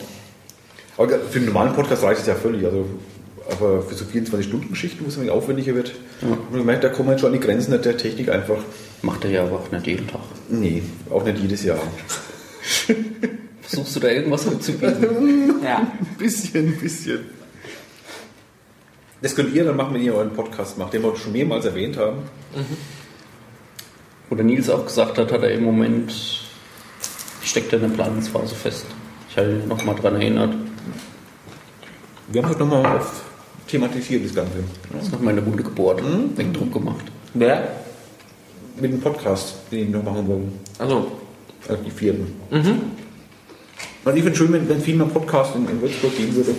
Aber 0.96 1.08
für 1.18 1.36
einen 1.38 1.46
normalen 1.48 1.74
Podcast 1.74 2.02
reicht 2.02 2.22
es 2.22 2.26
ja 2.26 2.34
völlig. 2.34 2.64
Also, 2.64 2.86
aber 3.50 3.82
für 3.82 3.94
so 3.94 4.06
24-Stunden-Geschichten, 4.06 5.04
wo 5.04 5.08
es 5.08 5.16
ein 5.16 5.20
wenig 5.20 5.32
aufwendiger 5.32 5.74
wird, 5.74 5.92
Ja. 6.22 6.28
ich 6.50 6.56
gemerkt, 6.58 6.84
da 6.84 6.88
kommen 6.88 7.10
halt 7.10 7.20
schon 7.20 7.28
an 7.34 7.38
die 7.38 7.46
Grenzen 7.46 7.70
der 7.80 7.96
Technik 7.98 8.30
einfach. 8.30 8.56
Macht 9.02 9.24
er 9.24 9.30
ja 9.30 9.42
aber 9.42 9.56
auch 9.60 9.70
nicht 9.70 9.86
jeden 9.86 10.06
Tag. 10.08 10.22
Nee, 10.48 10.82
auch 11.10 11.24
nicht 11.24 11.38
jedes 11.38 11.64
Jahr. 11.64 11.78
Versuchst 13.62 13.96
du 13.96 14.00
da 14.00 14.08
irgendwas 14.08 14.46
anzubieten? 14.46 15.60
ja. 15.62 15.78
Ein 15.78 16.06
bisschen, 16.18 16.68
ein 16.68 16.78
bisschen. 16.78 17.20
Das 19.22 19.34
könnt 19.34 19.54
ihr 19.54 19.64
dann 19.64 19.76
machen, 19.76 19.94
wenn 19.94 20.02
ihr 20.02 20.14
euren 20.14 20.32
Podcast 20.32 20.78
macht, 20.78 20.92
den 20.92 21.02
wir 21.02 21.16
schon 21.16 21.32
mehrmals 21.32 21.64
erwähnt 21.64 21.96
haben. 21.96 22.18
Wo 24.28 24.36
der 24.36 24.44
Nils 24.44 24.68
auch 24.70 24.84
gesagt 24.84 25.18
hat, 25.18 25.32
hat 25.32 25.42
er 25.42 25.50
im 25.50 25.64
Moment 25.64 26.12
steckt 27.42 27.72
er 27.72 27.82
in 27.82 27.88
der 27.88 27.96
Planungsphase 27.96 28.54
fest. 28.54 28.86
Ich 29.30 29.36
habe 29.36 29.50
ihn 29.50 29.68
nochmal 29.68 29.94
dran 29.94 30.14
erinnert. 30.16 30.54
Wir 32.28 32.42
haben 32.42 32.48
heute 32.50 32.60
nochmal 32.60 32.98
auf 32.98 33.22
thematisiert 33.68 34.24
das 34.24 34.34
Ganze. 34.34 34.64
Das 34.92 35.04
ist 35.04 35.12
noch 35.12 35.20
meine 35.20 35.44
Wunde 35.44 35.62
gebohrt, 35.62 36.02
Wegdruck 36.36 36.72
gemacht. 36.72 37.04
Wer? 37.34 37.85
Mit 38.78 38.92
dem 38.92 39.00
Podcast, 39.00 39.54
den 39.70 39.92
wir 39.92 39.98
noch 40.00 40.12
machen 40.12 40.28
wollen. 40.28 40.52
Also, 40.78 41.10
Also 41.68 41.82
die 41.82 41.90
vierten. 41.90 42.34
Und 42.50 44.16
ich 44.16 44.22
finde 44.22 44.36
schön, 44.36 44.52
wenn, 44.52 44.68
wenn 44.68 44.80
viel 44.80 44.96
mehr 44.96 45.06
Podcast 45.06 45.54
in, 45.56 45.68
in 45.68 45.80
Würzburg 45.80 46.16
gehen 46.16 46.34
würde, 46.34 46.54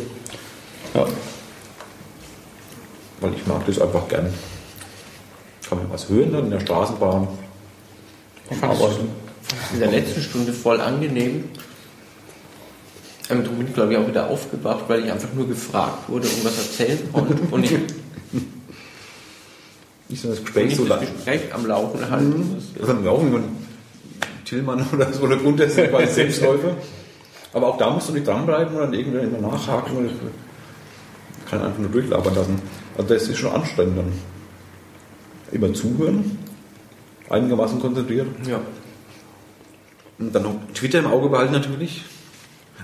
Ja. 0.94 1.06
weil 3.22 3.34
ich 3.34 3.46
mag 3.48 3.66
das 3.66 3.80
einfach 3.80 4.08
gern. 4.08 4.28
Kann 5.70 5.78
man 5.80 5.90
was 5.92 6.10
hören 6.10 6.32
dann 6.34 6.46
in 6.46 6.52
der 6.52 6.60
Straßenbahn. 6.60 7.28
Am 8.50 8.64
Arbeiten. 8.70 9.10
in 9.74 9.80
der 9.80 9.92
letzten 9.92 10.22
Stunde 10.22 10.54
voll 10.54 10.80
angenehm. 10.82 11.46
Ähm, 13.30 13.44
darum 13.44 13.58
bin 13.58 13.68
ich, 13.68 13.74
glaube 13.74 13.92
ich, 13.94 13.98
auch 14.00 14.08
wieder 14.08 14.30
aufgewacht, 14.30 14.86
weil 14.88 15.04
ich 15.06 15.12
einfach 15.12 15.34
nur 15.34 15.48
gefragt 15.48 16.08
wurde 16.10 16.28
und 16.28 16.46
was 16.46 16.58
erzählen 16.58 17.00
konnte. 17.12 17.36
Und 17.52 17.64
ich 17.66 17.72
Nicht 20.10 20.22
so 20.22 20.30
das 20.30 20.40
und 20.40 20.46
Gespräch 20.46 20.76
so 20.76 20.86
das. 20.86 21.02
Gespräch 21.02 21.54
am 21.54 21.66
Laufen 21.66 22.10
halten 22.10 22.54
muss. 22.54 22.74
Das 22.78 22.90
haben 22.90 23.04
wir 23.04 23.12
auch 23.12 23.20
irgendwann 23.20 23.44
Tillmann 24.46 24.86
oder 24.94 25.12
so 25.12 25.24
oder 25.24 25.38
Grund, 25.38 25.60
der 25.60 25.68
ist 25.68 25.92
bei 25.92 26.06
Selbstläufer. 26.08 26.76
Aber 27.54 27.68
auch 27.68 27.78
da 27.78 27.90
musst 27.90 28.10
du 28.10 28.14
nicht 28.14 28.28
dranbleiben 28.28 28.76
oder 28.76 28.92
irgendwer 28.94 29.22
immer 29.22 29.40
nachhaken. 29.40 29.98
Oder 29.98 30.10
kann 31.50 31.62
einfach 31.62 31.80
nur 31.80 31.90
durchlabern 31.90 32.36
lassen. 32.36 32.62
Also 32.98 33.14
das 33.14 33.28
ist 33.28 33.38
schon 33.38 33.52
anstrengend 33.52 33.98
dann. 33.98 34.12
Immer 35.52 35.74
zuhören, 35.74 36.38
einigermaßen 37.30 37.80
konzentriert. 37.80 38.28
Ja. 38.46 38.60
Und 40.20 40.36
dann 40.36 40.44
noch 40.44 40.56
Twitter 40.74 41.00
im 41.00 41.08
Auge 41.08 41.30
behalten 41.30 41.54
natürlich. 41.54 42.04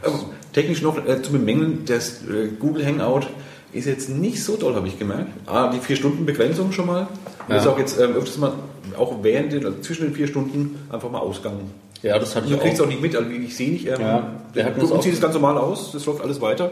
Aber 0.02 0.20
technisch 0.54 0.82
noch 0.82 0.98
äh, 1.06 1.22
zu 1.22 1.32
bemängeln, 1.32 1.84
das 1.86 2.24
äh, 2.24 2.50
Google 2.60 2.86
Hangout 2.86 3.28
ist 3.74 3.86
jetzt 3.86 4.10
nicht 4.10 4.44
so 4.44 4.56
toll, 4.56 4.76
habe 4.76 4.88
ich 4.88 4.98
gemerkt. 5.00 5.30
Ah, 5.46 5.72
die 5.72 5.80
vier 5.80 5.96
Stunden 5.96 6.26
Begrenzung 6.26 6.72
schon 6.72 6.86
mal. 6.88 7.08
Und 7.48 7.56
Ja. 7.56 7.58
ist 7.58 7.68
auch 7.68 7.78
jetzt 7.80 8.00
ähm, 8.00 8.14
öfters 8.14 8.38
mal, 8.38 8.54
auch 8.98 9.18
während 9.24 9.52
den, 9.54 9.66
also 9.66 9.80
zwischen 9.82 10.06
den 10.06 10.14
vier 10.14 10.28
Stunden 10.28 10.78
einfach 10.90 11.10
mal 11.12 11.20
Ausgang. 11.20 11.54
Ja, 12.02 12.20
das 12.20 12.36
hatte 12.36 12.48
Du 12.48 12.56
ich 12.56 12.60
kriegst 12.62 12.80
auch 12.82 12.86
auch. 12.86 12.90
nicht 12.90 13.02
mit, 13.02 13.16
also 13.16 13.30
ich 13.30 13.56
sehe 13.56 13.72
nicht, 13.72 13.88
ähm, 13.88 13.96
Ja, 14.00 14.32
der 14.56 14.72
Gucken 14.72 14.98
auch- 14.98 15.02
sieht 15.02 15.14
es 15.14 15.22
ganz 15.22 15.34
normal 15.34 15.58
aus, 15.58 15.92
das 15.94 16.06
läuft 16.06 16.22
alles 16.22 16.40
weiter. 16.42 16.72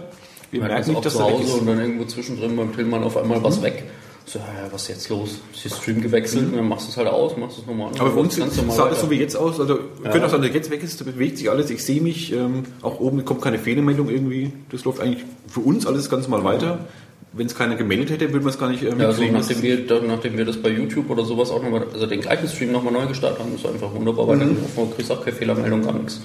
Wir 0.51 0.59
merken 0.59 0.73
merken 0.75 0.89
nicht, 0.89 0.97
auch 0.97 1.01
dass 1.03 1.17
da 1.17 1.27
weg 1.27 1.39
ist. 1.41 1.53
und 1.53 1.65
dann 1.67 1.79
irgendwo 1.79 2.03
zwischendrin 2.05 2.55
beim 2.57 2.75
Tillmann 2.75 3.03
auf 3.03 3.15
einmal 3.15 3.41
was 3.41 3.61
weg. 3.61 3.83
So, 4.31 4.39
ja, 4.39 4.45
was 4.71 4.83
ist 4.83 4.87
jetzt 4.87 5.09
los? 5.09 5.39
Ist 5.53 5.65
der 5.65 5.69
Stream 5.71 6.01
gewechselt? 6.01 6.45
Und 6.45 6.55
dann 6.55 6.67
machst 6.69 6.87
du 6.87 6.91
es 6.91 6.97
halt 6.97 7.09
aus, 7.09 7.35
machst 7.35 7.57
es 7.57 7.65
nochmal 7.67 7.89
an. 7.89 7.99
Aber 7.99 8.11
für 8.11 8.19
uns 8.19 8.37
ganz 8.37 8.55
sah 8.55 8.61
normal 8.61 8.89
das 8.91 9.01
so 9.01 9.09
wie 9.09 9.15
jetzt 9.15 9.35
aus. 9.35 9.59
Also, 9.59 9.79
wir 10.01 10.09
können 10.09 10.23
auch 10.23 10.29
sagen, 10.29 10.43
der 10.43 10.51
jetzt 10.53 10.69
weg 10.69 10.81
ist, 10.83 11.01
da 11.01 11.05
bewegt 11.05 11.37
sich 11.37 11.49
alles, 11.49 11.69
ich 11.69 11.83
sehe 11.83 11.99
mich, 12.01 12.31
ähm, 12.31 12.63
auch 12.81 13.01
oben 13.01 13.25
kommt 13.25 13.41
keine 13.41 13.59
Fehlermeldung 13.59 14.09
irgendwie. 14.09 14.53
Das 14.69 14.85
läuft 14.85 15.01
eigentlich 15.01 15.25
für 15.47 15.59
uns 15.59 15.85
alles 15.85 16.09
ganz 16.09 16.29
normal 16.29 16.45
weiter. 16.45 16.85
Wenn 17.33 17.47
es 17.47 17.55
keiner 17.55 17.75
gemeldet 17.75 18.09
hätte, 18.09 18.31
würde 18.31 18.45
man 18.45 18.53
es 18.53 18.59
gar 18.59 18.69
nicht 18.69 18.83
ähm, 18.83 18.99
Ja, 19.01 19.07
also 19.07 19.21
nachdem 19.23 19.61
wir, 19.61 19.85
dann, 19.85 20.07
nachdem 20.07 20.37
wir 20.37 20.45
das 20.45 20.57
bei 20.57 20.69
YouTube 20.69 21.09
oder 21.09 21.25
sowas 21.25 21.49
auch 21.51 21.61
nochmal, 21.61 21.85
also 21.93 22.05
den 22.05 22.21
gleichen 22.21 22.47
Stream 22.47 22.71
nochmal 22.71 22.93
neu 22.93 23.07
gestartet 23.07 23.39
haben, 23.39 23.53
ist 23.55 23.65
einfach 23.65 23.93
wunderbar 23.93 24.25
Mhm. 24.27 24.29
weitergelaufen. 24.31 24.89
Du 24.89 24.95
kriegst 24.95 25.11
auch 25.11 25.23
keine 25.25 25.35
Fehlermeldung, 25.35 25.81
gar 25.83 25.93
nichts. 25.93 26.21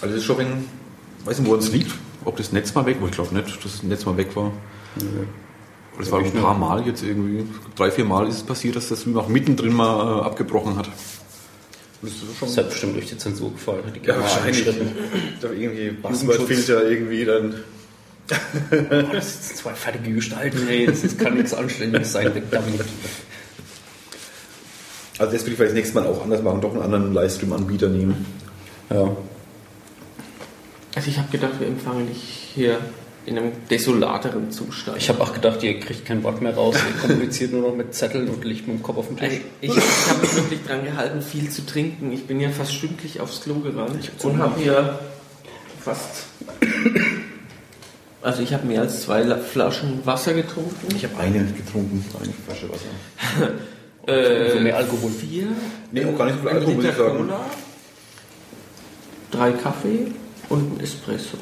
Also 0.00 0.14
das 0.14 0.22
ist 0.22 0.24
schon, 0.24 0.38
wenn, 0.38 0.64
weiß 1.26 1.38
nicht, 1.38 1.50
wo 1.50 1.54
es 1.54 1.70
liegt, 1.72 1.90
ob 2.24 2.36
das 2.38 2.52
Netz 2.52 2.74
mal 2.74 2.86
weg 2.86 2.96
war. 3.00 3.08
Ich 3.08 3.14
glaube 3.14 3.34
nicht, 3.34 3.46
dass 3.46 3.62
das 3.62 3.82
Netz 3.82 4.06
mal 4.06 4.16
weg 4.16 4.34
war. 4.36 4.52
Das 6.00 6.10
war 6.10 6.20
ein 6.20 6.32
paar 6.32 6.56
Mal 6.56 6.86
jetzt 6.86 7.02
irgendwie, 7.02 7.46
drei, 7.76 7.90
vier 7.90 8.04
Mal 8.04 8.26
ist 8.28 8.36
es 8.36 8.42
passiert, 8.42 8.76
dass 8.76 8.88
das 8.88 9.00
Stream 9.00 9.16
auch 9.18 9.28
mittendrin 9.28 9.74
mal 9.74 10.20
äh, 10.20 10.22
abgebrochen 10.22 10.76
hat. 10.76 10.88
Das 12.02 12.12
ist 12.12 12.18
schon 12.38 12.48
Das 12.48 12.56
hat 12.56 12.70
bestimmt 12.70 12.96
durch 12.96 13.06
die 13.06 13.18
Zensur 13.18 13.52
gefallen. 13.52 13.84
hat 13.86 13.94
Die 13.94 14.00
ja, 14.00 14.14
Kamera 14.14 14.22
wahrscheinlich. 14.22 14.64
Da 15.40 15.50
irgendwie. 15.50 15.90
Passwortfilter 15.90 16.88
irgendwie 16.88 17.24
dann. 17.24 17.54
Oh, 18.30 19.12
das 19.12 19.48
sind 19.48 19.58
zwei 19.58 19.74
fertige 19.74 20.14
Gestalten, 20.14 20.66
ey. 20.68 20.86
Das 20.86 21.02
ist, 21.04 21.18
kann 21.18 21.34
nichts 21.34 21.52
Anständiges 21.52 22.12
sein, 22.12 22.34
weg 22.34 22.44
damit. 22.50 22.80
Also 25.18 25.32
das 25.32 25.42
würde 25.42 25.50
ich 25.50 25.56
vielleicht 25.56 25.60
das 25.60 25.74
nächste 25.74 25.94
Mal 25.96 26.06
auch 26.06 26.22
anders 26.22 26.42
machen, 26.42 26.60
doch 26.60 26.72
einen 26.72 26.82
anderen 26.82 27.12
Livestream-Anbieter 27.12 27.88
nehmen. 27.88 28.24
Ja. 28.88 29.14
Also 30.94 31.10
ich 31.10 31.18
habe 31.18 31.28
gedacht, 31.30 31.58
wir 31.58 31.66
empfangen 31.66 32.06
dich 32.06 32.22
hier 32.54 32.78
in 33.30 33.38
einem 33.38 33.52
desolateren 33.70 34.50
Zustand. 34.50 34.98
Ich 34.98 35.08
habe 35.08 35.20
auch 35.22 35.32
gedacht, 35.32 35.62
ihr 35.62 35.78
kriegt 35.80 36.04
kein 36.04 36.22
Wort 36.22 36.42
mehr 36.42 36.54
raus. 36.54 36.74
Ihr 36.76 37.00
kommuniziert 37.00 37.52
nur 37.52 37.62
noch 37.62 37.74
mit 37.76 37.94
Zetteln 37.94 38.28
und 38.28 38.44
liegt 38.44 38.66
mit 38.68 38.78
dem 38.78 38.82
Kopf 38.82 38.98
auf 38.98 39.06
dem 39.08 39.16
Tisch. 39.16 39.28
Also 39.28 39.40
ich, 39.60 39.76
ich 39.76 40.08
habe 40.10 40.20
mich 40.20 40.34
wirklich 40.36 40.60
dran 40.66 40.84
gehalten, 40.84 41.22
viel 41.22 41.48
zu 41.48 41.64
trinken. 41.64 42.12
Ich 42.12 42.26
bin 42.26 42.40
ja 42.40 42.50
fast 42.50 42.74
stündlich 42.74 43.20
aufs 43.20 43.40
Klo 43.42 43.54
gerannt 43.60 44.10
und 44.22 44.38
habe 44.38 44.60
hier 44.60 44.98
fast. 45.80 46.24
Also 48.22 48.42
ich 48.42 48.52
habe 48.52 48.66
mehr 48.66 48.82
als 48.82 49.02
zwei 49.02 49.22
La- 49.22 49.38
Flaschen 49.38 50.00
Wasser 50.04 50.34
getrunken. 50.34 50.94
Ich 50.94 51.04
habe 51.04 51.16
eine 51.18 51.44
getrunken, 51.44 52.04
eine 52.20 52.32
Flasche 52.46 52.68
Wasser. 52.68 53.50
Äh, 54.06 54.48
Für 54.48 54.60
mehr 54.60 54.78
Alkohol. 54.78 55.10
Vier. 55.10 55.48
Nee, 55.92 56.06
auch 56.06 56.16
gar 56.16 56.24
nicht 56.24 56.36
so 56.36 56.40
viel 56.40 56.48
ein 56.48 56.56
Alkohol, 56.56 56.74
Liter 56.76 56.88
ich 56.88 56.96
sagen. 56.96 57.16
Cola, 57.18 57.40
drei 59.30 59.52
Kaffee 59.52 60.06
und 60.48 60.78
ein 60.78 60.80
Espresso. 60.82 61.36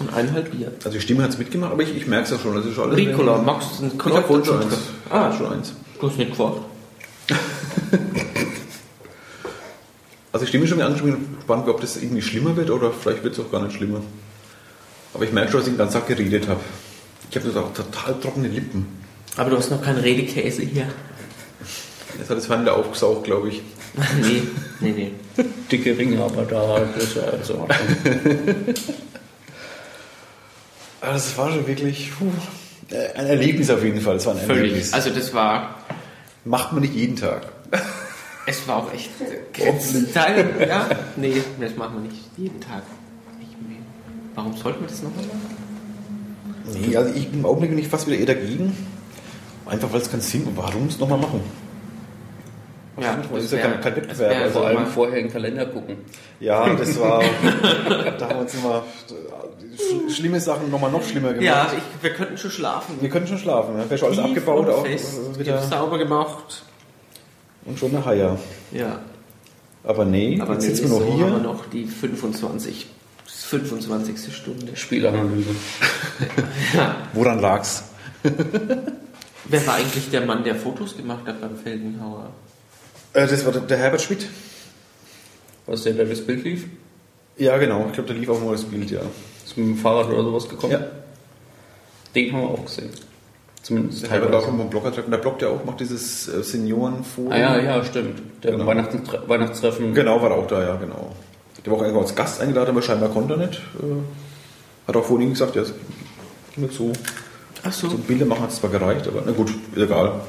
Und 0.00 0.12
eineinhalb 0.12 0.50
Bier. 0.50 0.72
Also 0.84 0.90
die 0.90 1.00
Stimme 1.00 1.22
hat 1.22 1.30
es 1.30 1.38
mitgemacht, 1.38 1.72
aber 1.72 1.82
ich, 1.82 1.96
ich 1.96 2.06
merke 2.06 2.24
es 2.24 2.30
ja 2.30 2.38
schon. 2.38 2.54
Das 2.54 2.66
ist 2.66 2.74
schon 2.74 2.84
alles 2.84 2.96
Ricola, 2.96 3.38
magst 3.38 3.78
du 3.78 3.84
einen 3.84 3.92
Ich 3.96 4.04
habe 4.04 4.44
schon 4.44 4.62
eins. 4.62 4.78
Ah, 5.10 5.32
schon 5.32 5.52
eins. 5.52 5.72
Du 6.00 6.08
hast 6.08 6.18
nicht 6.18 6.30
gefragt. 6.30 6.58
Also 10.34 10.42
ich 10.42 10.48
stimme 10.48 10.66
schon 10.66 10.78
wieder 10.78 10.88
an, 10.88 10.96
schon 10.96 11.06
wieder 11.06 11.18
gespannt, 11.36 11.68
ob 11.68 11.80
das 11.80 11.96
irgendwie 11.96 12.20
schlimmer 12.20 12.56
wird 12.56 12.68
oder 12.68 12.90
vielleicht 12.90 13.22
wird 13.22 13.38
es 13.38 13.44
auch 13.44 13.52
gar 13.52 13.62
nicht 13.62 13.76
schlimmer. 13.76 14.00
Aber 15.14 15.22
ich 15.22 15.30
merke 15.30 15.52
schon, 15.52 15.60
dass 15.60 15.68
ich 15.68 15.74
den 15.74 15.78
ganzen 15.78 15.94
Tag 15.94 16.08
geredet 16.08 16.48
habe. 16.48 16.58
Ich 17.30 17.36
habe 17.36 17.46
das 17.46 17.56
auch 17.56 17.72
total 17.72 18.18
trockene 18.20 18.48
Lippen. 18.48 18.84
Aber 19.36 19.50
du 19.50 19.56
hast 19.56 19.70
noch 19.70 19.80
keinen 19.80 19.98
Redekäse 19.98 20.62
hier. 20.62 20.88
Jetzt 22.18 22.30
hat 22.30 22.36
das 22.36 22.50
wieder 22.50 22.76
aufgesaugt, 22.76 23.22
glaube 23.22 23.48
ich. 23.48 23.62
nee, 24.22 24.42
nee, 24.80 24.90
nee. 24.90 25.12
Dicke 25.70 25.96
Ringe, 25.96 26.20
aber 26.20 26.42
da 26.42 26.78
ist 26.78 27.14
ja 27.14 27.22
also 27.22 27.68
Aber 31.04 31.12
das 31.12 31.36
war 31.36 31.52
schon 31.52 31.66
wirklich 31.66 32.10
puh, 32.18 32.26
äh, 32.90 33.18
ein 33.18 33.26
Erlebnis 33.26 33.70
auf 33.70 33.82
jeden 33.84 34.00
Fall. 34.00 34.16
Es 34.16 34.26
war 34.26 34.34
ein 34.34 34.40
Völlig. 34.40 34.62
Erlebnis. 34.62 34.92
Also 34.92 35.10
das 35.10 35.32
war, 35.34 35.76
Macht 36.44 36.72
man 36.72 36.82
nicht 36.82 36.94
jeden 36.94 37.16
Tag. 37.16 37.46
es 38.46 38.66
war 38.68 38.76
auch 38.76 38.92
echt 38.92 39.10
Teil, 40.12 40.66
ja, 40.68 40.88
nee, 41.16 41.42
das 41.60 41.74
machen 41.76 41.94
wir 41.94 42.10
nicht 42.10 42.22
jeden 42.36 42.60
Tag. 42.60 42.82
Warum 44.34 44.56
sollten 44.56 44.80
wir 44.80 44.88
das 44.88 45.02
nochmal 45.02 45.24
machen? 45.24 45.56
Nee, 46.86 46.96
also 46.96 47.14
ich 47.14 47.32
im 47.32 47.46
Augenblick 47.46 47.70
bin 47.70 47.78
ich 47.78 47.88
fast 47.88 48.06
wieder 48.06 48.18
eher 48.18 48.26
dagegen. 48.26 48.76
Einfach 49.66 49.92
weil 49.92 50.00
es 50.00 50.10
keinen 50.10 50.20
Sinn 50.20 50.44
macht. 50.44 50.56
Warum 50.56 50.88
es 50.88 50.98
nochmal 50.98 51.18
machen? 51.18 51.40
Ja, 53.00 53.18
Das 53.32 53.44
ist 53.44 53.52
ja 53.52 53.58
kein- 53.58 53.80
kein 53.80 53.96
Wettbewerb, 53.96 54.36
also 54.42 54.58
vor 54.60 54.66
allem 54.68 54.76
mal- 54.82 54.86
vorher 54.86 55.18
in 55.18 55.24
den 55.26 55.32
Kalender 55.32 55.66
gucken. 55.66 55.96
Ja, 56.40 56.72
das 56.74 56.98
war. 57.00 57.20
da 58.18 58.28
haben 58.28 58.36
wir 58.36 58.38
uns 58.42 58.54
immer 58.54 58.84
sch- 59.76 60.14
schlimme 60.14 60.38
Sachen 60.40 60.70
nochmal 60.70 60.92
noch 60.92 61.02
schlimmer 61.02 61.30
gemacht. 61.32 61.44
Ja, 61.44 61.66
ich, 61.76 62.02
wir 62.02 62.10
könnten 62.12 62.38
schon 62.38 62.50
schlafen. 62.52 62.96
Wir 63.00 63.08
können 63.08 63.26
schon 63.26 63.38
schlafen. 63.38 63.76
Ne? 63.76 63.84
Wäre 63.90 63.98
schon 63.98 64.08
alles 64.08 64.18
Tief 64.20 64.26
abgebaut, 64.38 64.66
und 64.68 64.72
auch 64.74 64.86
fest. 64.86 65.14
äh, 65.34 65.38
wieder. 65.40 65.60
sauber 65.62 65.98
gemacht. 65.98 66.62
Und 67.64 67.78
schon 67.78 67.90
eine 67.96 68.04
Haier. 68.04 68.38
Ja, 68.72 69.00
Aber 69.82 70.04
nee, 70.04 70.38
aber 70.40 70.52
jetzt 70.54 70.62
nee, 70.62 70.68
sitzen 70.74 70.90
wir 70.92 70.98
noch 71.00 71.06
so 71.06 71.14
hier. 71.14 71.24
haben 71.26 71.32
wir 71.32 71.38
noch 71.40 71.66
die 71.66 71.86
25, 71.86 72.86
25. 73.26 74.34
Stunde. 74.34 74.76
Spielanalyse. 74.76 75.50
Woran 77.12 77.40
lag's? 77.40 77.84
Wer 79.46 79.66
war 79.66 79.74
eigentlich 79.74 80.10
der 80.10 80.22
Mann, 80.22 80.44
der 80.44 80.54
Fotos 80.54 80.96
gemacht 80.96 81.26
hat 81.26 81.40
beim 81.40 81.56
Felgenhauer? 81.56 82.30
Äh, 83.14 83.26
das 83.26 83.44
war 83.44 83.52
der, 83.52 83.62
der 83.62 83.78
Herbert 83.78 84.02
Schmidt. 84.02 84.26
Was 85.66 85.82
der, 85.84 85.94
der 85.94 86.04
das 86.04 86.20
Bild 86.20 86.44
lief? 86.44 86.66
Ja, 87.36 87.56
genau. 87.58 87.86
Ich 87.86 87.92
glaube, 87.94 88.12
da 88.12 88.14
lief 88.14 88.28
auch 88.28 88.40
mal 88.40 88.52
das 88.52 88.64
Bild, 88.64 88.90
ja. 88.90 89.00
Ist 89.44 89.56
mit 89.56 89.66
dem 89.66 89.76
Fahrrad 89.78 90.08
oder 90.08 90.22
sowas 90.22 90.48
gekommen? 90.48 90.72
Ja. 90.72 90.80
Den 92.14 92.32
haben 92.32 92.42
wir 92.42 92.48
auch 92.50 92.64
gesehen. 92.64 92.90
Zumindest 93.62 94.02
Der 94.02 94.10
Herbert 94.10 94.32
war 94.32 94.42
schon 94.42 94.58
beim 94.58 94.68
Blogger-Treffen. 94.68 95.10
Der 95.10 95.18
bloggt 95.18 95.40
ja 95.42 95.48
auch, 95.48 95.64
macht 95.64 95.80
dieses 95.80 96.28
äh, 96.28 96.42
Seniorenforum. 96.42 97.32
Ah 97.32 97.38
ja, 97.38 97.58
ja, 97.58 97.84
stimmt. 97.84 98.20
Der 98.44 98.52
Genau. 98.52 98.66
Weihnachtstre 98.66 99.22
Weihnachtstreffen. 99.26 99.94
Genau, 99.94 100.20
war 100.20 100.30
er 100.30 100.36
auch 100.36 100.46
da, 100.46 100.62
ja, 100.62 100.76
genau. 100.76 101.12
Der 101.64 101.72
war 101.72 101.78
auch 101.78 101.82
irgendwo 101.82 102.02
als 102.02 102.14
Gast 102.14 102.42
eingeladen, 102.42 102.68
aber 102.70 102.82
scheinbar 102.82 103.08
konnte 103.08 103.34
er 103.34 103.46
nicht. 103.46 103.54
Äh, 103.80 104.86
Hat 104.86 104.96
auch 104.96 105.04
vorhin 105.04 105.30
gesagt, 105.30 105.56
ja, 105.56 105.62
es 105.62 105.72
ging 106.54 106.68
so. 106.70 106.92
Ach 107.62 107.72
so. 107.72 107.88
So 107.88 107.96
Bilder 107.96 108.26
machen 108.26 108.42
hat 108.42 108.50
es 108.50 108.56
zwar 108.56 108.68
gereicht, 108.70 109.08
aber 109.08 109.22
na 109.24 109.32
gut, 109.32 109.48
ist 109.74 109.82
egal. 109.82 110.20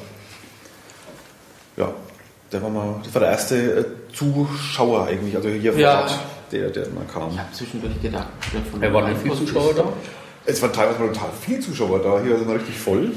Ja, 1.75 1.94
der 2.55 2.63
war 2.63 2.69
mal, 2.69 2.95
das 3.03 3.13
war 3.13 3.19
der 3.21 3.31
erste 3.31 3.55
äh, 3.57 3.85
Zuschauer 4.13 5.07
eigentlich, 5.07 5.35
also 5.35 5.50
hier 5.50 5.74
vor 5.74 5.81
Ja. 5.81 6.01
Ort, 6.03 6.19
der, 6.53 6.69
der 6.69 6.88
mal 6.89 7.03
kam. 7.12 7.29
Ich 7.31 7.38
habe 7.38 7.51
zwischendurch 7.51 8.01
gedacht, 8.01 8.27
Wer 8.79 8.93
waren 8.93 9.07
denn 9.07 9.17
viele 9.17 9.35
Zuschauer 9.35 9.74
da? 9.74 9.83
Es 10.45 10.62
waren 10.62 10.71
teilweise 10.71 11.00
mal 11.00 11.07
total 11.09 11.29
viele 11.41 11.59
Zuschauer 11.59 12.00
da, 12.00 12.21
hier 12.21 12.31
war 12.31 12.39
es 12.39 12.47
mal 12.47 12.55
richtig 12.55 12.77
voll. 12.77 13.12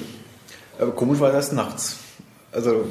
Aber 0.81 0.91
komisch 0.91 1.21
war 1.21 1.29
es 1.29 1.35
erst 1.37 1.53
nachts. 1.53 1.99
Also 2.51 2.87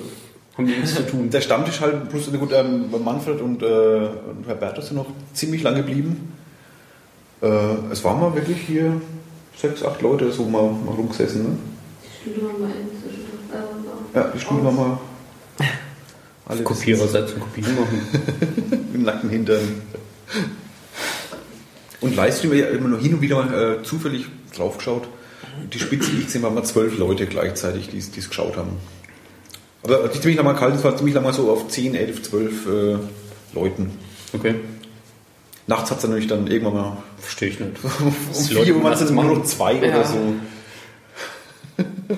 Haben 0.57 0.67
die 0.67 0.73
nichts 0.75 0.95
zu 0.95 1.05
tun. 1.05 1.29
Der 1.29 1.41
Stammtisch 1.41 1.81
halt, 1.81 2.07
plus 2.09 2.31
gut, 2.31 2.53
ähm, 2.53 2.85
Manfred 3.03 3.41
und, 3.41 3.61
äh, 3.61 3.65
und 3.65 4.45
Herr 4.47 4.55
Bertus 4.55 4.87
sind 4.87 4.95
noch 4.97 5.07
ziemlich 5.33 5.63
lange 5.63 5.77
geblieben. 5.77 6.33
Äh, 7.41 7.47
es 7.91 8.03
waren 8.05 8.21
mal 8.21 8.33
wirklich 8.35 8.61
hier 8.61 9.01
sechs, 9.57 9.83
acht 9.83 10.01
Leute 10.01 10.31
so 10.31 10.45
mal, 10.45 10.63
mal 10.63 10.95
rumgesessen. 10.95 11.43
Ne? 11.43 11.57
Die 12.03 12.31
Stühle 12.31 12.47
haben 12.47 12.59
wir 12.59 12.67
inzwischen. 12.67 13.25
Äh, 13.51 14.17
Ja, 14.17 14.31
die 14.33 14.39
Stühle 14.39 14.63
waren 14.63 14.75
mal 14.75 14.97
alle 16.47 16.63
Kopierer 16.63 17.07
setzen, 17.07 17.39
Kopien 17.39 17.75
machen. 17.75 18.87
im 18.93 19.03
nackten 19.03 19.29
Hintern. 19.29 19.81
Und 21.99 22.15
Livestream, 22.15 22.51
habe 22.51 22.61
immer 22.61 22.89
nur 22.89 22.99
hin 22.99 23.15
und 23.15 23.21
wieder 23.21 23.43
mal 23.43 23.79
äh, 23.79 23.83
zufällig 23.83 24.25
drauf 24.55 24.77
geschaut. 24.77 25.07
Die 25.73 25.79
Spitze 25.79 26.11
liegt 26.11 26.29
sind 26.29 26.41
mal 26.41 26.63
zwölf 26.63 26.97
Leute 26.97 27.25
gleichzeitig, 27.25 27.89
die 27.89 27.97
es 27.97 28.29
geschaut 28.29 28.55
haben. 28.57 28.77
Aber 29.83 30.07
die 30.07 30.19
ziemlich 30.19 30.37
lange 30.37 30.53
mal 30.53 30.59
kalt, 30.59 30.75
es 30.75 30.83
war 30.83 30.95
ziemlich 30.95 31.15
lange 31.15 31.27
mal 31.27 31.33
so 31.33 31.51
auf 31.51 31.67
10, 31.67 31.95
11, 31.95 32.23
12 32.23 32.67
äh, 32.67 32.97
Leuten. 33.53 33.91
Okay, 34.33 34.55
Nachts 35.67 35.91
hat 35.91 35.97
es 35.97 36.01
dann 36.03 36.11
natürlich 36.11 36.29
dann 36.29 36.47
irgendwann 36.47 36.73
mal 36.75 36.97
verstehe 37.17 37.49
ich 37.49 37.59
nicht. 37.59 37.73
um 37.83 38.15
Was 38.29 38.43
die 38.43 38.53
4 38.53 38.57
Leute 38.57 38.75
Uhr 38.75 38.83
waren 38.83 38.93
es 38.93 38.99
nachts 39.01 39.15
dann 39.15 39.27
nur 39.27 39.43
zwei 39.43 39.73
Ja. 39.73 39.95
oder 39.99 40.05
so. 40.05 40.35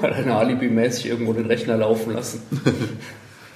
Hat 0.02 0.14
einer 0.14 0.38
alibimäßig 0.38 1.08
irgendwo 1.08 1.34
den 1.34 1.48
Rechner 1.48 1.78
laufen 1.78 2.14
lassen. 2.14 2.42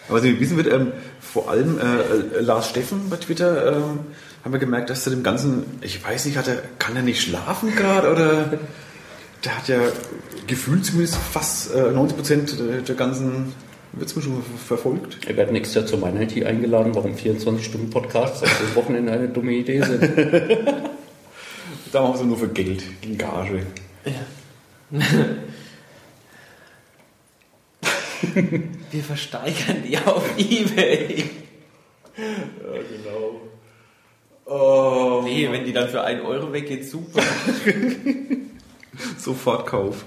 Aber 0.08 0.18
was 0.18 0.26
ihr 0.26 0.40
wissen 0.40 0.58
wird, 0.58 0.72
ähm, 0.72 0.92
vor 1.22 1.50
allem 1.50 1.80
äh, 1.80 2.38
äh, 2.38 2.42
Lars 2.42 2.70
Steffen 2.70 3.10
bei 3.10 3.18
Twitter 3.18 3.78
ähm, 3.78 4.00
haben 4.44 4.52
wir 4.52 4.60
gemerkt, 4.60 4.90
dass 4.90 5.08
er 5.08 5.12
dem 5.12 5.24
Ganzen, 5.24 5.64
ich 5.82 6.04
weiß 6.04 6.26
nicht, 6.26 6.38
hat 6.38 6.48
er, 6.48 6.62
kann 6.80 6.96
er 6.96 7.02
nicht 7.02 7.22
schlafen 7.22 7.76
gerade 7.76 8.12
oder 8.12 8.58
der 9.44 9.58
hat 9.58 9.68
ja 9.68 9.80
gefühlt 10.48 10.86
zumindest 10.86 11.16
fast 11.16 11.74
äh, 11.74 11.92
90 11.92 12.18
Prozent 12.18 12.56
der 12.88 12.96
ganzen 12.96 13.54
Würzmischung 13.94 14.44
verfolgt. 14.66 15.20
Er 15.28 15.38
wird 15.38 15.52
nächstes 15.52 15.76
Jahr 15.76 15.86
zur 15.86 16.00
Minority 16.00 16.44
eingeladen, 16.46 16.96
warum 16.96 17.14
24-Stunden-Podcasts 17.14 18.44
auf 18.44 18.62
das 18.62 18.76
Wochenende 18.76 19.12
eine 19.12 19.30
dumme 19.30 19.54
Idee 19.54 19.82
sind. 19.82 20.10
Da 21.92 22.02
machen 22.02 22.14
wir 22.16 22.22
es 22.22 22.26
nur 22.26 22.40
für 22.40 22.48
Geld, 22.48 22.84
gegen 23.02 23.20
Gage. 23.20 23.68
Wir 28.92 29.04
versteigern 29.04 29.84
die 29.88 29.98
auf 29.98 30.38
Ebay. 30.38 31.24
Ja, 32.18 32.82
genau. 32.90 33.42
Oh, 34.46 35.22
Nee, 35.24 35.50
wenn 35.52 35.66
die 35.66 35.74
dann 35.74 35.90
für 35.90 36.04
1 36.04 36.24
Euro 36.24 36.52
weggeht, 36.54 36.88
super. 36.88 37.24
Sofort 39.18 39.66
Kauf. 39.66 40.06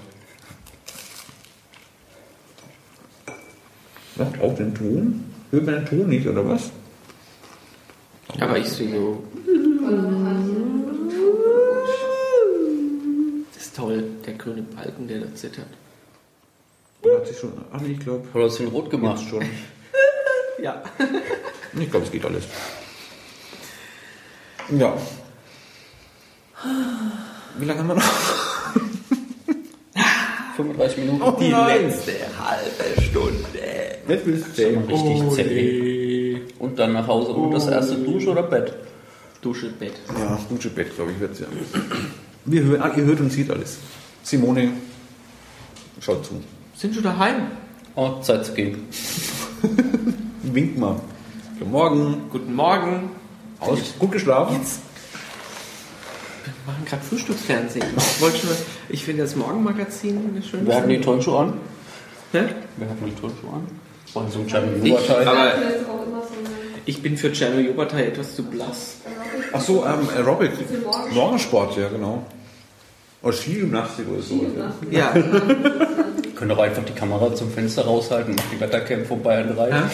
Macht 4.15 4.39
auch 4.41 4.55
den 4.55 4.73
Ton? 4.73 5.23
Hört 5.51 5.65
man 5.65 5.75
den 5.75 5.85
Ton 5.85 6.09
nicht, 6.09 6.27
oder 6.27 6.47
was? 6.47 6.71
Aber 8.39 8.57
ich 8.57 8.67
sehe 8.67 8.91
so, 8.91 9.23
das 13.53 13.63
ist 13.63 13.75
toll, 13.75 14.03
der 14.25 14.33
grüne 14.33 14.61
Balken, 14.63 15.07
der 15.07 15.19
da 15.19 15.35
zittert. 15.35 15.67
Schon. 17.39 17.53
Ach 17.71 17.79
nee, 17.81 17.93
ich 17.93 17.99
glaube. 17.99 18.27
Hat 18.27 18.35
er 18.35 18.41
das 18.43 18.59
in 18.59 18.67
Rot 18.67 18.89
gemacht 18.89 19.23
schon? 19.29 19.43
Ja. 20.59 20.81
Ich 21.79 21.91
glaube, 21.91 22.07
es 22.07 22.11
geht 22.11 22.25
alles. 22.25 22.45
Ja. 24.71 24.97
Wie 27.59 27.65
lange 27.65 27.79
haben 27.79 27.87
wir 27.89 27.93
noch? 27.93 28.03
35 30.55 30.97
Minuten. 30.97 31.21
Oh 31.21 31.37
Die 31.39 31.51
letzte 31.51 32.13
halbe 32.39 33.01
Stunde. 33.03 33.37
Jetzt 34.07 34.25
mal 34.25 34.83
du 34.87 34.93
richtig 34.95 35.35
zäh. 35.35 36.41
Und 36.57 36.79
dann 36.79 36.93
nach 36.93 37.07
Hause 37.07 37.33
und 37.33 37.51
das 37.51 37.67
erste 37.67 37.97
Dusche 37.97 38.31
oder 38.31 38.43
Bett? 38.43 38.73
Dusche, 39.41 39.69
Bett. 39.69 39.93
Ja, 40.17 40.39
gute 40.49 40.69
Bett, 40.69 40.95
glaube 40.95 41.11
ich, 41.11 41.19
wird 41.19 41.33
es 41.33 41.41
ja. 41.41 41.47
Wir 42.45 42.63
hören, 42.63 42.81
ah, 42.81 42.91
ihr 42.97 43.05
hört 43.05 43.19
und 43.19 43.31
seht 43.31 43.51
alles. 43.51 43.77
Simone, 44.23 44.71
schaut 46.01 46.25
zu. 46.25 46.41
Sind 46.77 46.93
schon 46.93 47.03
daheim? 47.03 47.47
Oh, 47.95 48.21
Zeit 48.21 48.45
zu 48.45 48.53
gehen. 48.53 48.87
Wink 50.43 50.77
mal. 50.77 51.01
Guten 51.57 51.71
Morgen. 51.71 52.21
Guten 52.31 52.53
Morgen. 52.55 53.09
Aus. 53.59 53.79
Gut 53.97 54.11
geschlafen? 54.11 54.57
Jetzt. 54.57 54.81
Wir 56.43 56.53
machen 56.71 56.85
gerade 56.85 57.01
Frühstücksfernsehen. 57.03 57.83
Ich 57.97 58.21
wollte 58.21 58.37
schon, 58.37 58.49
ich 58.89 59.03
finde 59.03 59.23
das 59.23 59.35
Morgenmagazin 59.35 60.19
eine 60.31 60.43
schöne 60.43 60.67
Wer 60.67 60.75
hat 60.77 60.89
die. 60.89 61.01
Turnschuhe 61.01 61.39
an? 61.39 61.53
Hä? 62.31 62.43
Wer 62.77 62.89
hat 62.89 62.97
die 63.03 63.19
Turnschuhe 63.19 63.53
an? 63.53 63.67
Und 64.13 64.31
so 64.31 64.39
ein 64.39 64.85
Ich, 64.85 64.93
Oberteil. 64.93 65.27
aber 65.27 65.41
eine. 65.41 65.63
ich 66.85 67.01
bin 67.01 67.17
für 67.17 67.29
Jeremy 67.29 67.69
Oberteil 67.69 68.09
etwas 68.09 68.35
zu 68.35 68.43
blass. 68.43 68.97
Ach 69.51 69.61
so, 69.61 69.83
ähm, 69.83 70.07
Aerobic. 70.15 70.51
Morgensport, 71.11 71.75
ja, 71.77 71.89
genau. 71.89 72.23
Oder 73.23 73.33
Skigymnastik 73.33 74.05
oder 74.09 74.21
so. 74.21 74.45
Ja. 74.91 75.13
Können 76.37 76.49
doch 76.49 76.59
einfach 76.59 76.83
die 76.85 76.93
Kamera 76.93 77.33
zum 77.33 77.51
Fenster 77.51 77.83
raushalten, 77.85 78.35
macht 78.35 78.51
die 78.51 78.59
Wettercam 78.59 79.05
von 79.05 79.23
Bayern 79.23 79.55
3. 79.55 79.69
Ja. 79.69 79.89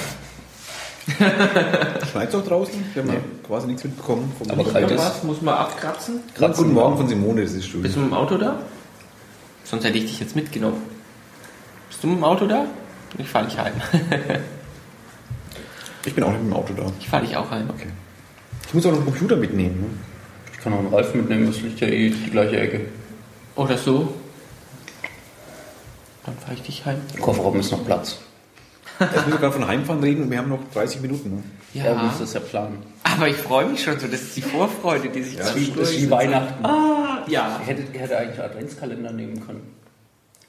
Schneit 2.12 2.30
es 2.30 2.36
auch 2.36 2.46
draußen? 2.46 2.74
Wir 2.94 3.04
haben 3.04 3.10
ja 3.14 3.20
quasi 3.48 3.68
nichts 3.68 3.84
mitbekommen. 3.86 4.32
Vom 4.38 4.52
Aber 4.52 4.70
kalt 4.70 4.92
ist- 4.92 4.98
Was 5.00 5.24
muss 5.24 5.42
man 5.42 5.54
abkratzen? 5.56 6.20
Kratzen. 6.36 6.64
Guten 6.64 6.74
Morgen 6.76 6.98
von 6.98 7.08
Simone, 7.08 7.44
das 7.44 7.54
ist 7.54 7.68
schön. 7.68 7.82
Bist 7.82 7.96
du 7.96 8.02
mit 8.02 8.10
dem 8.10 8.14
Auto 8.14 8.38
da? 8.38 8.58
Sonst 9.64 9.86
hätte 9.86 9.98
ich 9.98 10.06
dich 10.06 10.20
jetzt 10.20 10.36
mitgenommen. 10.36 10.82
Bist 11.90 12.04
du 12.04 12.08
mit 12.08 12.18
dem 12.18 12.24
Auto 12.26 12.46
da? 12.46 12.66
Ich 13.18 13.28
fahre 13.30 13.46
dich 13.46 13.58
heim. 13.58 13.74
Ich 16.06 16.14
bin 16.14 16.22
auch 16.26 16.32
nicht 16.32 16.44
mit 16.44 16.52
dem 16.52 16.58
Auto 16.58 16.74
da. 16.74 16.84
Ich 17.00 17.08
fahre 17.08 17.26
dich 17.26 17.38
auch 17.38 17.50
heim. 17.50 17.70
Okay. 17.70 17.88
Ich 18.68 18.74
muss 18.74 18.86
auch 18.86 18.90
noch 18.92 18.98
einen 18.98 19.06
Computer 19.06 19.38
mitnehmen. 19.38 19.80
Ne? 19.80 19.86
Ich 20.52 20.60
kann 20.60 20.74
auch 20.74 20.80
einen 20.80 20.94
Reifen 20.94 21.22
mitnehmen, 21.22 21.48
das 21.48 21.62
liegt 21.62 21.80
ja 21.80 21.88
eh 21.88 22.10
die 22.10 22.30
gleiche 22.30 22.58
Ecke. 22.60 22.82
Oder 23.56 23.78
so. 23.78 24.14
Dann 26.26 26.38
fahre 26.38 26.54
ich 26.54 26.62
dich 26.62 26.86
heim. 26.86 27.02
Im 27.16 27.22
Kofferraum 27.22 27.60
ist 27.60 27.72
noch 27.72 27.84
Platz. 27.86 28.18
Jetzt 29.00 29.14
müssen 29.16 29.32
wir 29.32 29.38
gerade 29.40 29.54
von 29.54 29.68
Heimfahren 29.68 30.02
reden. 30.04 30.30
Wir 30.32 30.38
haben 30.38 30.50
noch 30.50 30.60
30 30.74 31.02
Minuten. 31.02 31.36
Ne? 31.38 31.44
Ja, 31.74 31.86
Ja. 31.86 31.96
muss 31.96 32.20
das 32.20 32.34
ja 32.34 32.40
planen. 32.40 32.78
Aber 33.04 33.28
ich 33.28 33.36
freue 33.36 33.66
mich 33.66 33.84
schon 33.84 34.00
so. 34.00 34.08
Das 34.08 34.22
ist 34.22 34.38
die 34.38 34.42
Vorfreude, 34.42 35.10
die 35.10 35.24
sich 35.24 35.34
Ja, 35.34 35.40
Das 35.46 35.50
ist 35.50 35.56
wie, 35.56 35.60
das 35.72 35.90
ist 35.90 35.90
wie 35.96 36.08
zwischendurch- 36.08 36.12
Weihnachten. 36.22 36.66
Ah, 36.66 37.24
ja. 37.28 37.60
Ihr 37.60 37.66
hättet, 37.68 37.94
ihr 37.94 38.00
hättet 38.02 38.18
eigentlich 38.18 38.40
einen 38.40 38.50
Adventskalender 38.52 39.12
nehmen 39.12 39.46
können. 39.46 39.74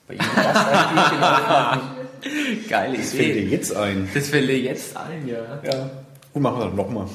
Bei 0.07 0.15
jedem 0.15 0.27
Gast 0.35 0.69
ein 0.69 0.97
Türchen 0.97 1.23
aufmachen. 1.25 1.81
Geile 2.69 2.99
Das 2.99 3.11
fällt 3.11 3.35
dir 3.35 3.43
Idee. 3.43 3.57
jetzt 3.57 3.75
ein. 3.77 4.09
Das 4.15 4.29
fällt 4.29 4.49
dir 4.49 4.59
jetzt 4.61 4.97
ein, 4.97 5.27
ja. 5.27 5.39
Ja. 5.65 5.91
Gut, 6.33 6.43
machen 6.43 6.59
wir 6.59 6.67
das 6.67 6.75
nochmal. 6.75 7.07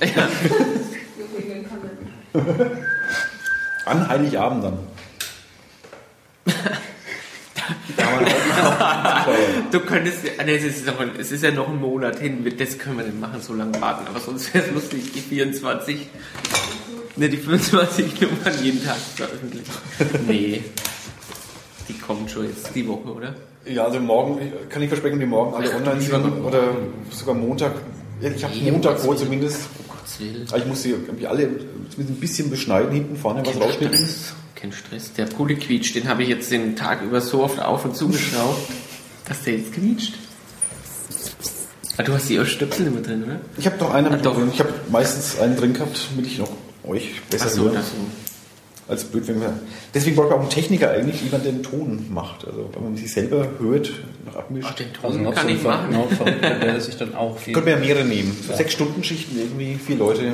An 3.86 4.08
Heiligabend 4.08 4.64
dann. 4.64 4.78
da 6.46 6.54
haben 6.54 6.66
wir 6.66 7.59
auch 7.59 7.59
Du 9.72 9.80
könntest, 9.82 10.20
ah, 10.38 10.44
nee, 10.44 10.56
es 10.56 10.64
ist, 10.64 10.86
noch 10.86 10.96
es 11.18 11.32
ist 11.32 11.44
ja 11.44 11.52
noch 11.52 11.70
ein 11.70 11.80
Monat 11.80 12.20
hin, 12.20 12.46
das 12.58 12.78
können 12.78 12.98
wir 12.98 13.06
nicht 13.06 13.20
machen, 13.20 13.42
so 13.42 13.54
lange 13.54 13.80
warten, 13.82 14.08
aber 14.08 14.20
sonst 14.20 14.54
wäre 14.54 14.66
es 14.66 14.72
lustig, 14.74 15.12
die 15.14 15.20
24, 15.20 16.08
ne, 17.16 17.30
die 17.30 17.38
25 17.38 18.22
Nummern 18.22 18.64
jeden 18.64 18.84
Tag 18.84 18.98
veröffentlichen. 19.16 19.72
Nee, 20.28 20.64
die 21.88 21.94
kommen 21.94 22.28
schon 22.30 22.46
jetzt 22.46 22.74
die 22.74 22.88
Woche, 22.88 23.14
oder? 23.14 23.36
Ja, 23.66 23.86
also 23.86 24.00
morgen, 24.00 24.40
kann 24.70 24.82
ich 24.82 24.90
versprechen, 24.90 25.20
die 25.20 25.26
morgen 25.26 25.54
alle 25.54 25.74
online 25.76 26.02
sind. 26.02 26.46
Oder 26.46 26.76
sogar 27.12 27.36
Montag. 27.36 27.74
Ich 28.22 28.44
habe 28.44 28.56
Montag 28.72 29.00
vor 29.00 29.16
zumindest. 29.16 29.62
Um 29.80 29.96
Gottes 29.96 30.20
Willen. 30.20 30.46
Aber 30.50 30.58
ich 30.58 30.66
muss 30.66 30.84
sie 30.84 30.90
irgendwie 30.92 31.28
alle 31.28 31.44
ein 31.44 32.06
bisschen 32.20 32.50
beschneiden, 32.50 32.92
hinten 32.92 33.16
vorne 33.16 33.46
was 33.46 33.56
rausschneiden. 33.60 34.00
Kein 34.56 34.72
Stress. 34.74 35.14
Der 35.14 35.26
Pulli 35.26 35.56
quietscht, 35.56 35.96
den 35.96 36.08
habe 36.10 36.24
ich 36.24 36.30
jetzt 36.30 36.52
den 36.52 36.76
Tag 36.76 37.02
über 37.02 37.22
so 37.22 37.44
oft 37.44 37.60
auf 37.62 37.86
und 37.86 37.96
zugeschraubt, 37.96 38.70
dass 39.26 39.44
der 39.44 39.56
jetzt 39.58 39.74
quietscht. 39.74 40.16
Ah, 41.98 42.04
du 42.04 42.14
hast 42.14 42.30
die 42.30 42.44
Stöpsel 42.46 42.88
immer 42.88 43.02
drin, 43.02 43.24
oder? 43.26 43.40
Ich 43.58 43.66
habe 43.66 43.78
doch 43.78 43.94
einen 43.94 44.08
Ah, 44.08 44.12
mit 44.12 44.26
doch. 44.26 44.36
drin. 44.36 44.50
Ich 44.54 44.60
habe 44.60 44.74
meistens 44.90 45.40
einen 45.40 45.56
drin 45.58 45.74
gehabt, 45.74 46.00
damit 46.12 46.28
ich 46.32 46.38
noch 46.40 46.50
euch 46.86 47.22
besser 47.30 47.46
Ach 47.48 47.52
so, 47.52 47.64
höre. 47.64 47.74
das 47.74 47.88
so. 47.90 47.96
Als 48.90 49.04
blöd, 49.04 49.28
wenn 49.28 49.40
wir. 49.40 49.54
Deswegen 49.94 50.16
braucht 50.16 50.30
man 50.30 50.40
auch 50.40 50.42
einen 50.42 50.50
Techniker 50.50 50.90
eigentlich, 50.90 51.22
jemand, 51.22 51.46
der 51.46 51.52
den 51.52 51.62
Ton 51.64 52.08
macht. 52.12 52.46
Also 52.48 52.70
wenn 52.74 52.84
man 52.84 52.98
sich 52.98 53.12
selber 53.12 53.48
hört, 53.60 53.92
noch 54.26 54.36
abmischt. 54.36 54.68
Ach, 54.70 54.76
den 54.76 54.88
Also 55.04 55.16
Ton 55.18 55.24
noch 55.26 55.36
kann 55.36 55.48
so 55.48 55.54
ich 55.54 55.64
machen. 55.64 55.92
Genau, 55.92 56.80
sich 56.80 56.98
dann 56.98 57.14
auch 57.14 57.38
viel 57.38 57.54
Könnte 57.54 57.70
man 57.70 57.80
ja 57.80 57.86
mehrere 57.86 58.04
nehmen. 58.06 58.36
So 58.48 58.54
sechs 58.56 58.74
Stunden 58.74 59.04
Schichten 59.04 59.38
irgendwie, 59.38 59.76
vier 59.76 59.98
Leute. 59.98 60.34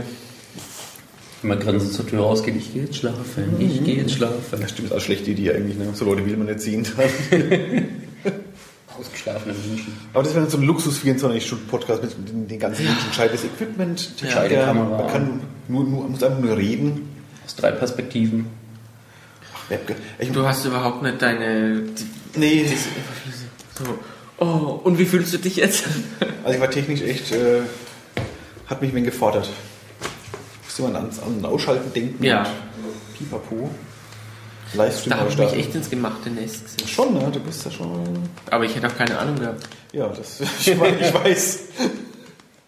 immer 1.43 1.57
grinsen 1.57 1.91
zur 1.91 2.07
Tür 2.07 2.21
rausgehen. 2.21 2.57
Ich 2.57 2.73
gehe 2.73 2.83
jetzt 2.83 2.95
schlafen, 2.95 3.55
ich 3.59 3.83
gehe 3.83 3.97
jetzt 3.97 4.13
schlafen. 4.13 4.35
Das 4.61 4.69
stimmt, 4.71 4.85
ist 4.87 4.91
auch 4.91 4.95
eine 4.97 5.01
schlechte 5.05 5.31
Idee 5.31 5.51
eigentlich. 5.51 5.77
Ne? 5.77 5.87
So 5.93 6.05
Leute 6.05 6.25
will 6.25 6.37
man 6.37 6.47
nicht 6.47 6.61
ziehen. 6.61 6.87
Ausgeschlafene 8.97 9.53
Menschen. 9.53 9.93
Aber 10.13 10.23
das 10.23 10.33
wäre 10.33 10.49
so 10.49 10.57
ein 10.57 10.63
Luxus 10.63 10.99
24-Stunden-Podcast 11.03 12.01
mit 12.01 12.49
den, 12.49 12.59
ganzen 12.59 12.85
Menschen. 12.85 13.09
Gescheites 13.09 13.43
Equipment, 13.43 14.11
Ja. 14.21 14.27
Techniker, 14.41 14.65
Kamera. 14.67 14.97
man 14.97 15.07
kann 15.11 15.41
nur, 15.67 15.83
nur, 15.83 16.07
muss 16.07 16.23
einfach 16.23 16.39
nur 16.39 16.55
reden. 16.55 17.09
Aus 17.45 17.55
drei 17.55 17.71
Perspektiven. 17.71 18.47
Ich, 20.19 20.31
Du 20.31 20.45
hast 20.45 20.65
überhaupt 20.65 21.01
nicht 21.01 21.21
deine. 21.21 21.81
Die, 21.81 22.39
nee, 22.39 22.63
das, 22.63 22.85
so, 23.83 23.99
Oh, 24.37 24.81
und 24.83 24.99
wie 24.99 25.05
fühlst 25.05 25.33
du 25.33 25.37
dich 25.37 25.55
jetzt? 25.55 25.85
Also 26.43 26.55
ich 26.55 26.61
war 26.61 26.69
technisch 26.69 27.01
echt, 27.01 27.31
äh, 27.31 27.61
hat 28.67 28.81
mich 28.81 28.91
ein 28.91 28.95
wenig 28.95 29.11
gefordert. 29.11 29.49
Musste 30.63 30.81
man 30.83 30.95
ans, 30.95 31.19
an 31.19 31.35
den 31.37 31.45
Ausschalten 31.45 31.91
denken. 31.93 32.23
Ja. 32.23 32.41
und 32.41 33.17
Pipapo. 33.17 33.69
Livestream 34.73 35.11
Da 35.11 35.17
habe 35.19 35.29
ich 35.29 35.37
mich 35.37 35.53
echt 35.53 35.75
ins 35.75 35.89
gemachte 35.89 36.29
Nest 36.29 36.65
gesetzt. 36.65 36.89
Schon, 36.89 37.13
ne? 37.13 37.29
Du 37.31 37.39
bist 37.39 37.63
ja 37.63 37.71
schon. 37.71 38.03
Aber 38.51 38.65
ich 38.65 38.75
hätte 38.75 38.87
auch 38.87 38.97
keine 38.97 39.17
Ahnung 39.17 39.39
gehabt. 39.39 39.67
Ja, 39.93 40.07
das 40.07 40.41
ich 40.59 40.79
weiß. 40.79 40.93
Ich 40.99 41.13
weiß. 41.13 41.59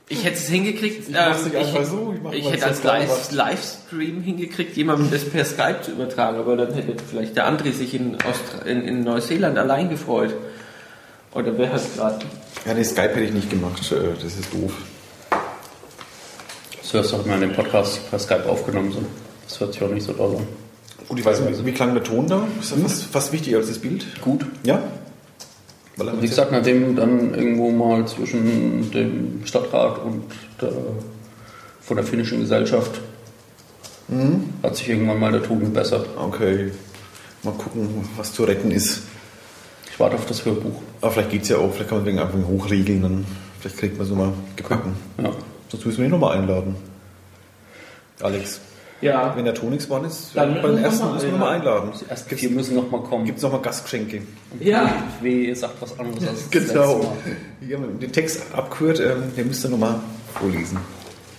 Ich 0.10 0.24
hätte 0.24 0.38
es 0.38 0.48
hingekriegt. 0.48 1.10
Ich 1.10 1.16
ähm, 1.16 1.16
einfach 1.16 1.84
so, 1.86 2.16
ich 2.32 2.40
ich 2.46 2.52
hätte 2.52 2.74
so 2.74 2.90
als 2.90 3.32
Live. 3.32 3.32
Livestream 3.32 4.22
hingekriegt, 4.22 4.78
jemandem 4.78 5.12
das 5.12 5.26
per 5.26 5.44
Skype 5.44 5.82
zu 5.82 5.92
übertragen, 5.92 6.38
aber 6.38 6.56
dann 6.56 6.74
hätte 6.74 6.96
vielleicht 7.10 7.36
der 7.36 7.48
André 7.52 7.74
sich 7.74 7.94
in, 7.94 8.16
Austra 8.16 8.66
in, 8.66 8.84
in 8.84 9.04
Neuseeland 9.04 9.58
allein 9.58 9.90
gefreut. 9.90 10.34
Oder 11.34 11.58
wer 11.58 11.74
hat 11.74 11.82
gerade. 11.96 12.26
Ja, 12.66 12.74
nee, 12.74 12.84
Skype 12.84 13.10
hätte 13.10 13.22
ich 13.24 13.34
nicht 13.34 13.50
gemacht. 13.50 13.80
äh, 13.92 13.96
Das 14.24 14.34
ist 14.36 14.54
doof. 14.54 14.72
Das 16.82 16.94
hörst 16.94 17.12
du 17.12 17.18
auch 17.18 17.26
mal 17.26 17.36
in 17.36 17.42
dem 17.42 17.54
Podcast 17.54 18.10
per 18.10 18.18
Skype 18.20 18.46
aufgenommen. 18.48 18.92
So. 18.94 19.02
Das 19.48 19.60
hört 19.60 19.74
sich 19.74 19.84
auch 19.84 19.90
nicht 19.90 20.06
so 20.06 20.14
doll 20.14 20.38
an. 20.38 20.48
Gut, 21.10 21.20
ich 21.20 21.26
weiß 21.26 21.42
nicht, 21.42 21.66
wie 21.66 21.72
klang 21.74 21.94
der 21.94 22.04
Ton 22.04 22.28
da? 22.28 22.48
Ist 22.62 22.72
ja 22.72 22.78
fast, 22.78 23.04
fast 23.04 23.32
wichtiger 23.34 23.58
als 23.58 23.68
das 23.68 23.80
Bild. 23.80 24.06
Gut. 24.22 24.46
Ja? 24.64 24.82
Weil 25.98 26.08
er 26.10 26.22
Wie 26.22 26.28
gesagt, 26.28 26.52
nachdem 26.52 26.96
dann 26.96 27.34
irgendwo 27.34 27.72
mal 27.72 28.08
zwischen 28.08 28.90
dem 28.92 29.42
Stadtrat 29.46 30.00
und 30.04 30.24
der, 30.62 30.72
von 31.82 31.98
der 31.98 32.06
finnischen 32.06 32.40
Gesellschaft 32.40 33.02
hat 34.64 34.76
sich 34.76 34.90
irgendwann 34.90 35.20
mal 35.20 35.32
der 35.32 35.44
Ton 35.44 35.60
gebessert. 35.60 36.08
Okay. 36.16 36.72
Mal 37.44 37.52
gucken, 37.54 38.08
was 38.16 38.32
zu 38.32 38.44
retten 38.46 38.72
ist. 38.72 39.02
Ich 39.92 40.00
warte 40.00 40.16
auf 40.16 40.26
das 40.26 40.46
Hörbuch. 40.46 40.82
Aber 41.02 41.12
vielleicht 41.12 41.32
geht 41.32 41.42
es 41.44 41.50
ja 41.50 41.58
auch, 41.58 41.74
vielleicht 41.74 41.90
kann 41.90 42.00
man 42.00 42.08
wegen 42.08 42.20
einfach 42.20 42.38
hochriegeln, 42.48 43.02
dann 43.02 43.26
vielleicht 43.60 43.78
kriegt 43.78 43.98
man 43.98 44.06
es 44.06 44.10
nochmal 44.12 44.34
gebacken. 44.56 44.96
Ja. 45.22 45.32
Sonst 45.70 45.86
müssen 45.86 45.98
wir 45.98 46.06
ihn 46.06 46.12
nochmal 46.12 46.38
einladen. 46.38 46.76
Alex, 48.22 48.62
Ja. 49.02 49.34
wenn 49.36 49.46
der 49.46 49.54
Ton 49.54 49.70
nichts 49.70 49.86
geworden 49.86 50.06
ist, 50.06 50.32
Dann 50.34 50.56
bei 50.56 50.62
den 50.70 50.76
noch 50.78 50.82
ersten 50.82 51.06
mal 51.06 51.14
müssen 51.14 51.26
wir 51.26 51.32
nochmal 51.34 51.56
einladen. 51.56 51.92
Die 52.00 52.10
ersten 52.10 52.36
vier 52.36 52.50
müssen 52.50 52.76
noch 52.76 52.90
mal 52.90 53.02
kommen. 53.02 53.26
Gibt 53.26 53.38
es 53.38 53.44
nochmal 53.44 53.62
Gastgeschenke? 53.62 54.22
Ja. 54.60 54.92
W 55.22 55.54
sagt 55.54 55.82
was 55.82 56.00
anderes 56.00 56.28
als 56.28 56.50
das 56.50 56.68
Genau. 56.70 57.16
haben 57.76 58.00
den 58.00 58.12
Text 58.12 58.42
abgehört, 58.54 59.00
ähm, 59.00 59.36
den 59.36 59.48
müsst 59.48 59.64
ihr 59.66 59.70
nochmal 59.70 60.00
vorlesen. 60.34 60.80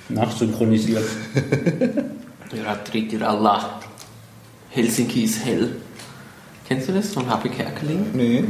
Nachsynchronisiert. 0.09 1.05
Allah. 3.23 3.81
Helsinki 4.71 5.25
ist 5.25 5.45
hell. 5.45 5.77
Kennst 6.67 6.89
du 6.89 6.93
das 6.93 7.13
von 7.13 7.29
Happy 7.31 7.49
Kerkeling? 7.49 8.07
Nee. 8.15 8.45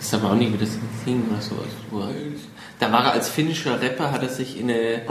Ich 0.00 0.06
sag 0.06 0.22
mal 0.22 0.32
auch 0.32 0.36
nicht, 0.36 0.52
wie 0.52 0.58
das 0.58 0.70
Ding 1.06 1.22
oder 1.30 1.40
sowas. 1.40 1.64
Da 2.80 2.90
war 2.90 3.04
er 3.04 3.12
als 3.12 3.28
finnischer 3.28 3.80
Rapper, 3.80 4.10
hat 4.10 4.22
er 4.22 4.28
sich 4.28 4.58
in 4.58 4.70
eine, 4.70 5.02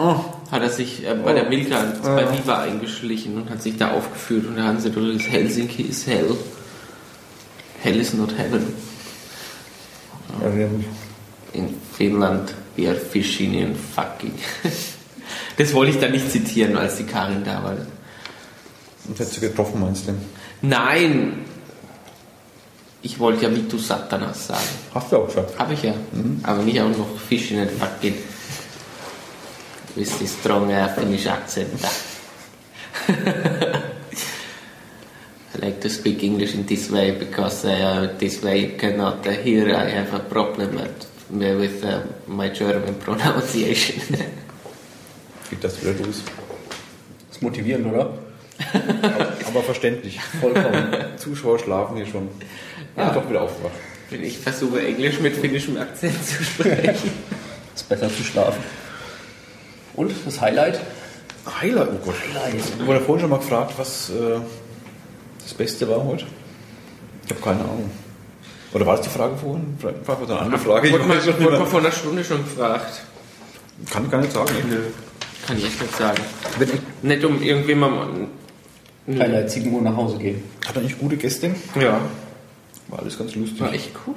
hat 0.51 0.61
er 0.61 0.69
sich 0.69 1.05
äh, 1.05 1.15
bei 1.15 1.33
der 1.33 1.47
Milka, 1.49 1.81
bei 2.03 2.31
Viva 2.31 2.61
eingeschlichen 2.61 3.37
und 3.37 3.49
hat 3.49 3.61
sich 3.61 3.77
da 3.77 3.91
aufgeführt 3.91 4.47
und 4.47 4.57
da 4.57 4.63
haben 4.63 4.79
sie 4.79 4.91
das 4.91 5.27
Helsinki 5.27 5.83
is 5.83 6.05
hell. 6.05 6.35
Hell 7.81 7.99
is 7.99 8.13
not 8.13 8.37
heaven. 8.37 8.73
Ja, 10.41 10.67
In 11.53 11.75
Finnland, 11.95 12.53
we 12.75 12.87
are 12.87 12.95
fishing 12.95 13.63
and 13.63 13.77
fucking. 13.77 14.33
Das 15.57 15.73
wollte 15.73 15.91
ich 15.91 15.99
da 15.99 16.09
nicht 16.09 16.31
zitieren, 16.31 16.75
als 16.77 16.97
die 16.97 17.03
Karin 17.03 17.43
da 17.43 17.63
war. 17.63 17.77
uns 19.07 19.19
jetzt 19.19 19.39
getroffen, 19.39 19.81
meinst 19.81 20.07
du? 20.07 20.13
Nein! 20.61 21.45
Ich 23.05 23.19
wollte 23.19 23.43
ja 23.43 23.53
Vitu 23.53 23.77
Satanas 23.77 24.47
sagen. 24.47 24.63
Hast 24.93 25.11
du 25.11 25.17
auch 25.17 25.27
gesagt. 25.27 25.59
Habe 25.59 25.73
ich 25.73 25.83
ja. 25.83 25.93
Aber 26.43 26.63
nicht 26.63 26.79
auch 26.79 26.87
noch 26.87 27.19
Fishing 27.27 27.59
and 27.59 27.71
fucking. 27.71 28.15
With 29.95 30.19
the 30.19 30.25
strong 30.25 30.71
uh, 30.71 30.87
Finnish 30.95 31.27
accent. 31.27 31.79
I 35.53 35.57
like 35.59 35.81
to 35.81 35.89
speak 35.89 36.23
English 36.23 36.55
in 36.55 36.65
this 36.65 36.89
way 36.89 37.11
because 37.11 37.65
uh, 37.65 38.07
this 38.17 38.41
way 38.41 38.59
you 38.61 38.77
cannot 38.77 39.27
uh, 39.27 39.31
hear 39.31 39.67
I 39.75 39.89
have 39.89 40.13
a 40.15 40.19
problem 40.19 40.77
at, 40.77 41.05
with 41.29 41.83
uh, 41.83 42.03
my 42.25 42.49
German 42.49 42.95
pronunciation. 43.03 43.99
Geht 45.49 45.61
das 45.61 45.81
wieder 45.81 45.93
los. 46.05 46.23
Das 47.27 47.37
ist 47.37 47.41
motivierend, 47.41 47.85
oder? 47.87 48.17
Aber 49.47 49.61
verständlich. 49.61 50.19
Vollkommen. 50.39 51.17
Zuschauer 51.17 51.59
schlafen 51.59 51.97
hier 51.97 52.05
schon. 52.05 52.29
Ja, 52.95 53.09
doch 53.11 53.27
wieder 53.29 53.41
aufgewacht. 53.41 53.73
Wenn 54.09 54.23
ich 54.23 54.37
versuche 54.37 54.85
Englisch 54.85 55.19
mit 55.19 55.35
finnischem 55.35 55.77
Akzent 55.77 56.15
zu 56.25 56.43
sprechen. 56.43 57.11
ist 57.75 57.89
besser 57.89 58.09
zu 58.09 58.23
schlafen. 58.23 58.61
Und 59.95 60.11
das 60.25 60.39
Highlight? 60.41 60.79
Highlight, 61.61 61.89
oh 61.91 62.05
Gott. 62.05 62.15
Ich 62.55 62.85
wurde 62.85 62.99
vorhin 63.01 63.21
schon 63.21 63.29
mal 63.31 63.37
gefragt, 63.39 63.73
was 63.77 64.09
äh, 64.09 64.39
das 65.41 65.53
Beste 65.53 65.87
war 65.89 66.03
heute. 66.03 66.25
Ich 67.25 67.31
habe 67.31 67.41
keine 67.41 67.59
Ahnung. 67.61 67.89
Oder 68.73 68.85
war 68.85 68.97
das 68.97 69.05
die 69.05 69.11
Frage 69.11 69.35
vorhin? 69.37 69.75
Vielleicht 69.79 70.07
war 70.07 70.17
das 70.19 70.29
eine 70.29 70.39
andere 70.39 70.59
Frage. 70.59 70.87
Ich 70.87 70.93
Wurde 70.93 71.03
man, 71.05 71.17
wurde 71.25 71.57
man 71.59 71.67
vor 71.67 71.79
einer 71.79 71.91
Stunde 71.91 72.23
schon 72.23 72.43
gefragt. 72.43 73.01
Kann 73.89 74.05
ich 74.05 74.11
gar 74.11 74.21
nicht 74.21 74.33
sagen. 74.33 74.51
Nö. 74.69 74.77
Kann 75.45 75.57
ich 75.57 75.65
echt 75.65 75.81
nicht 75.81 75.95
sagen. 75.95 76.21
Wenn 76.57 76.69
ich, 76.69 76.79
Nicht 77.01 77.23
um 77.25 77.41
irgendwie 77.41 77.75
mal. 77.75 78.07
Nö. 79.05 79.19
Highlight 79.19 79.51
7 79.51 79.71
Uhr 79.73 79.81
nach 79.81 79.95
Hause 79.95 80.17
gehen. 80.17 80.43
hat 80.65 80.75
er 80.75 80.81
nicht 80.81 80.97
gute 80.97 81.17
Gäste? 81.17 81.53
Ja. 81.79 81.99
War 82.87 82.99
alles 82.99 83.17
ganz 83.17 83.33
lustig. 83.35 83.59
War 83.59 83.73
echt 83.73 83.91
cool. 84.05 84.15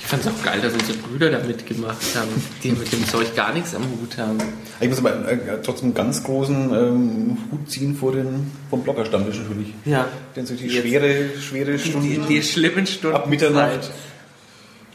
Ich 0.00 0.06
fand 0.10 0.24
es 0.24 0.32
auch 0.32 0.42
geil, 0.42 0.58
dass 0.62 0.72
unsere 0.72 0.96
Brüder 0.98 1.30
da 1.30 1.38
mitgemacht 1.46 1.98
haben, 2.16 2.28
die 2.62 2.72
mit 2.72 2.90
dem 2.90 3.06
Zeug 3.06 3.36
gar 3.36 3.52
nichts 3.52 3.74
am 3.74 3.82
Hut 3.82 4.16
haben. 4.16 4.38
Ich 4.80 4.88
muss 4.88 4.98
aber 5.00 5.30
äh, 5.30 5.60
trotzdem 5.62 5.88
einen 5.88 5.94
ganz 5.94 6.24
großen 6.24 6.72
ähm, 6.74 7.36
Hut 7.52 7.70
ziehen 7.70 7.94
vor 7.94 8.12
den, 8.12 8.50
vom 8.70 8.82
Bloggerstammtisch 8.82 9.36
natürlich. 9.38 9.74
Ja. 9.84 10.08
Denn 10.34 10.46
so 10.46 10.54
die 10.54 10.66
Jetzt- 10.66 10.80
schwere, 10.86 11.38
schwere 11.38 11.72
Die, 11.72 11.78
Stunden 11.78 12.08
die, 12.26 12.36
die 12.36 12.42
schlimmen 12.42 12.86
Stunden 12.86 13.16
ab 13.16 13.28
Mitternacht, 13.28 13.90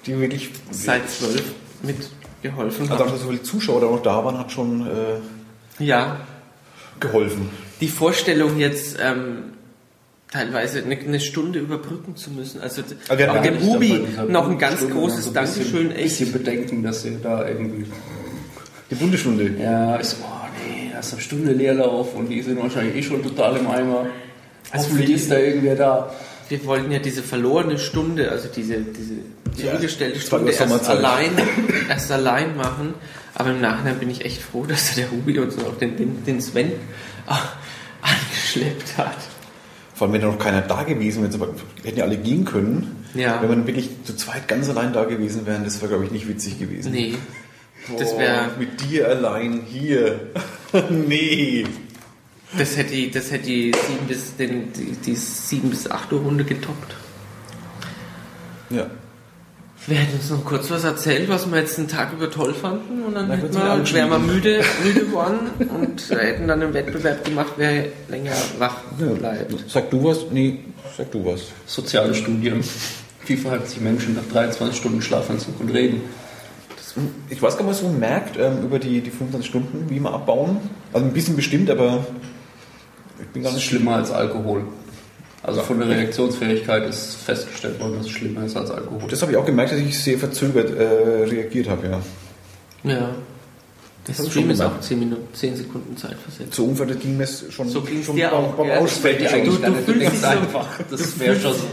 die 0.08 0.20
wirklich, 0.20 0.50
seit, 0.72 1.08
zwölf 1.08 1.44
mitgeholfen 1.84 2.90
also 2.92 3.06
haben. 3.06 3.18
so 3.20 3.28
viele 3.28 3.44
Zuschauer 3.44 3.82
da 3.82 3.88
noch 3.88 4.02
da 4.02 4.26
waren, 4.26 4.40
hat 4.40 4.52
schon 4.52 4.88
äh, 4.88 5.84
Ja. 5.84 6.22
geholfen. 7.00 7.52
Die 7.84 7.90
Vorstellung 7.90 8.58
jetzt 8.60 8.96
ähm, 9.04 9.54
teilweise 10.32 10.82
eine, 10.84 10.98
eine 10.98 11.20
Stunde 11.20 11.60
überbrücken 11.60 12.16
zu 12.16 12.32
müssen. 12.32 12.62
Also 12.62 12.82
auch 13.10 13.20
ja 13.20 13.42
dem 13.42 13.62
Hubi 13.62 14.08
noch 14.30 14.50
ein 14.50 14.58
ganz 14.58 14.88
großes 14.90 15.26
so 15.26 15.32
ein 15.32 15.34
Dankeschön. 15.34 15.90
Bisschen, 15.90 15.92
Echt. 15.92 16.04
bisschen 16.04 16.32
Bedenken, 16.32 16.82
dass 16.82 17.02
sie 17.02 17.18
da 17.22 17.46
irgendwie. 17.46 17.86
Die 18.90 18.96
Bundesstunde. 18.96 19.52
Ja, 19.62 20.00
ich 20.00 20.08
so, 20.08 20.16
oh 20.24 20.48
nee, 20.66 20.98
ist 20.98 21.12
eine 21.12 21.22
Stunde 21.22 21.52
Leerlauf 21.52 22.16
und 22.16 22.30
die 22.30 22.42
sind 22.42 22.58
wahrscheinlich 22.58 22.96
eh 22.96 23.04
schon 23.04 23.22
total 23.22 23.58
im 23.58 23.68
Eimer. 23.68 24.06
Also 24.72 24.86
Hoffentlich 24.86 25.18
ist 25.18 25.30
da 25.30 25.38
irgendwer 25.38 25.76
da. 25.76 26.16
Wir 26.48 26.64
wollten 26.66 26.90
ja 26.90 27.00
diese 27.00 27.22
verlorene 27.22 27.78
Stunde, 27.78 28.32
also 28.32 28.48
diese, 28.48 28.78
diese 28.78 29.16
zurückgestellte 29.60 30.20
das 30.20 30.32
war 30.32 30.40
Stunde 30.40 30.54
erst 30.54 30.90
allein, 30.90 31.32
erst 31.90 32.12
allein 32.14 32.56
machen. 32.56 32.94
Aber 33.36 33.52
im 33.52 33.60
Nachhinein 33.60 34.00
bin 34.00 34.10
ich 34.10 34.24
echt 34.24 34.42
froh, 34.42 34.66
dass 34.66 34.96
der 34.96 35.12
Hubi 35.12 35.38
uns 35.40 35.58
noch 35.58 35.78
den, 35.78 35.98
den, 35.98 36.24
den 36.24 36.40
Sven 36.40 36.72
angeschleppt 38.56 38.98
hat. 38.98 39.18
Vor 39.96 40.08
allem, 40.08 40.14
wenn 40.14 40.22
da 40.22 40.28
noch 40.28 40.40
keiner 40.40 40.62
da 40.62 40.84
gewesen 40.84 41.24
wäre, 41.24 41.34
aber 41.36 41.48
wir 41.54 41.84
hätten 41.86 42.00
ja 42.00 42.06
alle 42.06 42.18
gehen 42.18 42.46
können. 42.46 43.06
Ja. 43.14 43.42
Wenn 43.42 43.50
wir 43.50 43.68
wirklich 43.68 43.90
zu 44.06 44.16
zweit 44.16 44.48
ganz 44.48 44.68
allein 44.70 44.92
da 44.92 45.04
gewesen 45.04 45.46
wären, 45.46 45.64
das 45.64 45.78
wäre, 45.82 45.90
glaube 45.90 46.06
ich, 46.06 46.12
nicht 46.12 46.28
witzig 46.28 46.58
gewesen. 46.60 46.92
Nee, 46.92 47.16
das 47.98 48.12
Boah, 48.12 48.20
wäre, 48.20 48.52
Mit 48.58 48.82
dir 48.82 49.08
allein 49.08 49.62
hier. 49.68 50.32
nee. 50.90 51.66
das 52.58 52.76
hätte, 52.78 52.92
die- 52.94 53.12
das 53.12 53.32
hätte 53.32 53.46
die 53.46 53.72
sieben 53.72 54.08
bis, 54.08 54.36
den, 54.36 54.74
die, 54.74 54.94
die 54.94 55.58
bis 55.70 55.90
acht 55.92 56.12
Uhr 56.12 56.22
Runde 56.22 56.44
getoppt. 56.44 56.96
Ja. 58.72 58.88
Wir 59.86 59.98
hätten 59.98 60.16
uns 60.16 60.30
noch 60.30 60.46
kurz 60.46 60.72
was 60.72 60.86
erzählt, 60.86 61.28
was 61.28 61.50
wir 61.52 61.60
jetzt 61.60 61.78
einen 61.78 61.90
Tag 61.90 62.14
über 62.14 62.32
toll 62.32 62.54
fanden 62.54 63.04
und 63.04 63.16
dann 63.16 63.30
hätten 63.30 63.50
wieder 63.50 63.78
wir, 63.78 63.94
wären 63.94 64.10
wir 64.12 64.20
müde, 64.20 64.62
müde 64.82 65.02
geworden 65.02 65.40
und 65.60 66.10
hätten 66.10 66.48
dann 66.48 66.62
einen 66.62 66.74
Wettbewerb 66.74 67.26
gemacht, 67.26 67.54
wer 67.58 67.88
länger 68.08 68.32
wach 68.60 68.78
bleibt. 68.98 69.54
Sag 69.68 69.90
du 69.90 70.06
was? 70.06 70.20
Nee, 70.32 70.60
sag 70.96 71.12
du 71.12 71.26
was. 71.26 71.48
Soziale 71.66 72.16
Studien. 72.16 72.64
Wie 73.26 73.36
verhalten 73.36 73.68
sich 73.68 73.82
Menschen 73.82 74.16
nach 74.16 74.24
23 74.32 74.78
Stunden 74.78 75.02
Schlafanzug 75.02 75.60
und 75.60 75.70
Reden? 75.70 76.02
Ich 77.30 77.42
weiß 77.42 77.58
gar 77.58 77.66
nicht, 77.66 77.76
was 77.76 77.82
man 77.82 77.94
so 77.94 78.00
merkt 78.00 78.38
ähm, 78.38 78.64
über 78.64 78.80
die, 78.80 79.02
die 79.02 79.10
25 79.10 79.50
Stunden, 79.50 79.90
wie 79.90 80.00
wir 80.00 80.14
abbauen. 80.14 80.58
Also 80.94 81.06
ein 81.06 81.14
bisschen 81.14 81.36
bestimmt, 81.36 81.70
aber 81.70 82.06
ich 83.20 83.28
bin 83.28 83.44
gar 83.44 83.52
Das 83.52 83.62
ist 83.62 83.68
schlimmer 83.68 83.96
als 83.96 84.12
Alkohol. 84.12 84.64
Also 85.44 85.62
von 85.62 85.78
der 85.80 85.90
Reaktionsfähigkeit 85.90 86.88
ist 86.88 87.16
festgestellt 87.16 87.80
worden, 87.80 87.98
dass 87.98 88.06
es 88.06 88.12
schlimmer 88.14 88.46
ist 88.46 88.56
als 88.56 88.72
Alkohol. 88.72 89.10
Das 89.10 89.22
habe 89.22 89.34
ich 89.34 89.38
auch 89.38 89.46
gemerkt, 89.46 89.74
dass 89.74 89.80
ich 89.80 90.00
sehr 90.00 90.18
verzögert 90.18 90.70
äh, 90.78 90.84
reagiert 91.26 91.68
habe, 91.70 91.88
ja. 91.88 92.02
Ja. 92.90 93.00
Hab 93.00 94.10
ich 94.10 94.16
Stream 94.16 94.32
schon 94.32 94.50
ist 94.52 94.62
auch 94.62 94.66
gemerkt. 94.68 94.84
10 94.86 95.00
Minuten, 95.00 95.34
10 95.34 95.56
Sekunden 95.58 95.98
Zeit 95.98 96.16
versetzt. 96.22 96.54
So 96.56 96.64
ungefähr 96.66 96.86
das 96.88 97.00
ging 97.00 97.18
mir 97.18 97.28
schon, 97.28 97.70
So 97.70 97.86
schon 98.04 98.16
dir 98.16 98.30
beim, 98.30 98.40
auch, 98.40 98.54
beim 98.54 98.68
gell? 98.68 98.78
Aussprechen 98.80 99.46
Du- 99.46 99.52
schon. 99.52 99.62
du 99.64 99.74
fühlst 99.84 100.12
dich 100.14 100.20
so- 100.20 100.28
einfach. 100.28 100.68
Das 100.90 101.20
wäre 101.20 101.40
schon 101.40 101.54
so. 101.54 101.64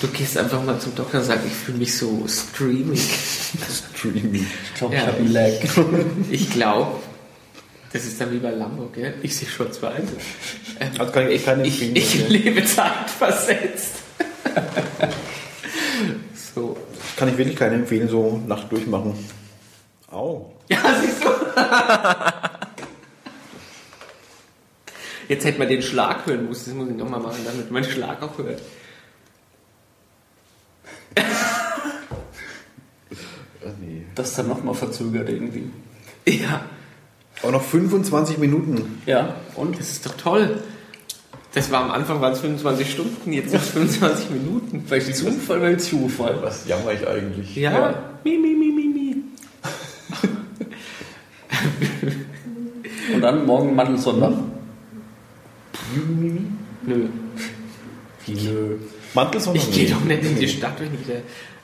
Du 0.00 0.06
gehst 0.08 0.38
einfach 0.38 0.62
mal 0.62 0.78
zum 0.78 0.94
Doktor 0.94 1.18
und 1.20 1.26
sagst, 1.26 1.44
ich 1.46 1.52
fühle 1.52 1.78
mich 1.78 1.96
so 1.96 2.24
streaming. 2.28 2.98
Streaming. 3.94 4.46
Ich 4.72 4.74
glaube, 4.78 4.94
Ja. 4.94 5.00
ich 5.02 5.06
habe 5.08 5.16
einen 5.18 5.32
Lag. 5.32 5.50
Ich 6.30 6.50
glaube, 6.50 6.98
das 7.92 8.04
ist 8.04 8.20
dann 8.20 8.32
wie 8.32 8.38
bei 8.38 8.50
Lambo, 8.50 8.88
gell? 8.88 9.14
Ich 9.22 9.36
sehe 9.36 9.48
schon 9.48 9.72
zwei. 9.72 9.96
Ähm, 10.78 10.90
Also 10.98 11.12
kann 11.12 11.26
ich 11.28 11.34
echt 11.36 11.44
keine 11.46 11.66
ich, 11.66 11.82
empfehlen. 11.82 11.96
ich 11.96 12.28
lebe 12.44 12.64
zeitversetzt. 12.64 13.94
so. 16.54 16.76
Kann 17.16 17.28
ich 17.28 17.38
wirklich 17.38 17.56
keine 17.56 17.76
empfehlen, 17.76 18.08
so 18.08 18.42
Nacht 18.46 18.70
durchmachen. 18.70 19.14
Au. 20.10 20.52
Ja, 20.68 20.78
siehst 21.00 21.24
du. 21.24 21.28
Jetzt 25.28 25.44
hätte 25.44 25.58
man 25.58 25.68
den 25.68 25.82
Schlag 25.82 26.26
hören 26.26 26.46
müssen. 26.48 26.70
Das 26.70 26.74
muss 26.78 26.88
ich 26.90 26.96
nochmal 26.96 27.20
machen, 27.20 27.40
damit 27.44 27.70
man 27.70 27.82
den 27.82 27.90
Schlag 27.90 28.22
auch 28.22 28.36
hört. 28.38 28.60
Nee. 33.80 34.06
Das 34.14 34.30
ist 34.30 34.38
dann 34.38 34.48
nochmal 34.48 34.74
verzögert 34.74 35.28
irgendwie. 35.28 35.70
Ja, 36.26 36.64
Aber 37.42 37.52
noch 37.52 37.62
25 37.62 38.38
Minuten. 38.38 39.00
Ja, 39.06 39.34
und? 39.54 39.78
das 39.78 39.90
ist 39.90 40.06
doch 40.06 40.16
toll. 40.16 40.62
Das 41.52 41.70
war 41.70 41.84
am 41.84 41.90
Anfang 41.90 42.20
waren 42.20 42.32
es 42.34 42.40
25 42.40 42.90
Stunden, 42.90 43.32
jetzt 43.32 43.50
sind 43.50 43.62
es 43.62 43.70
25 43.70 44.30
Minuten. 44.30 44.84
Welchen 44.88 45.14
Zufall, 45.14 45.62
welchen 45.62 45.78
Zufall. 45.80 46.38
Was 46.42 46.66
jammer 46.66 46.92
ich 46.92 47.06
eigentlich? 47.06 47.56
Ja, 47.56 47.72
Ja. 47.72 47.94
mi, 48.24 48.36
mi, 48.36 48.54
mi, 48.54 48.72
mi, 48.72 48.88
mi. 48.88 49.14
Und 53.14 53.20
dann 53.22 53.46
morgen 53.46 53.74
Mandelsonntag. 53.74 54.32
Nö. 56.84 57.08
Nö. 58.26 58.76
Mantel 59.14 59.40
Ich 59.54 59.70
gehe 59.72 59.88
doch 59.88 60.04
nicht 60.04 60.24
in 60.24 60.38
die 60.38 60.48
Stadt, 60.48 60.78
wenn 60.80 60.92
ich 60.92 61.06
da. 61.06 61.14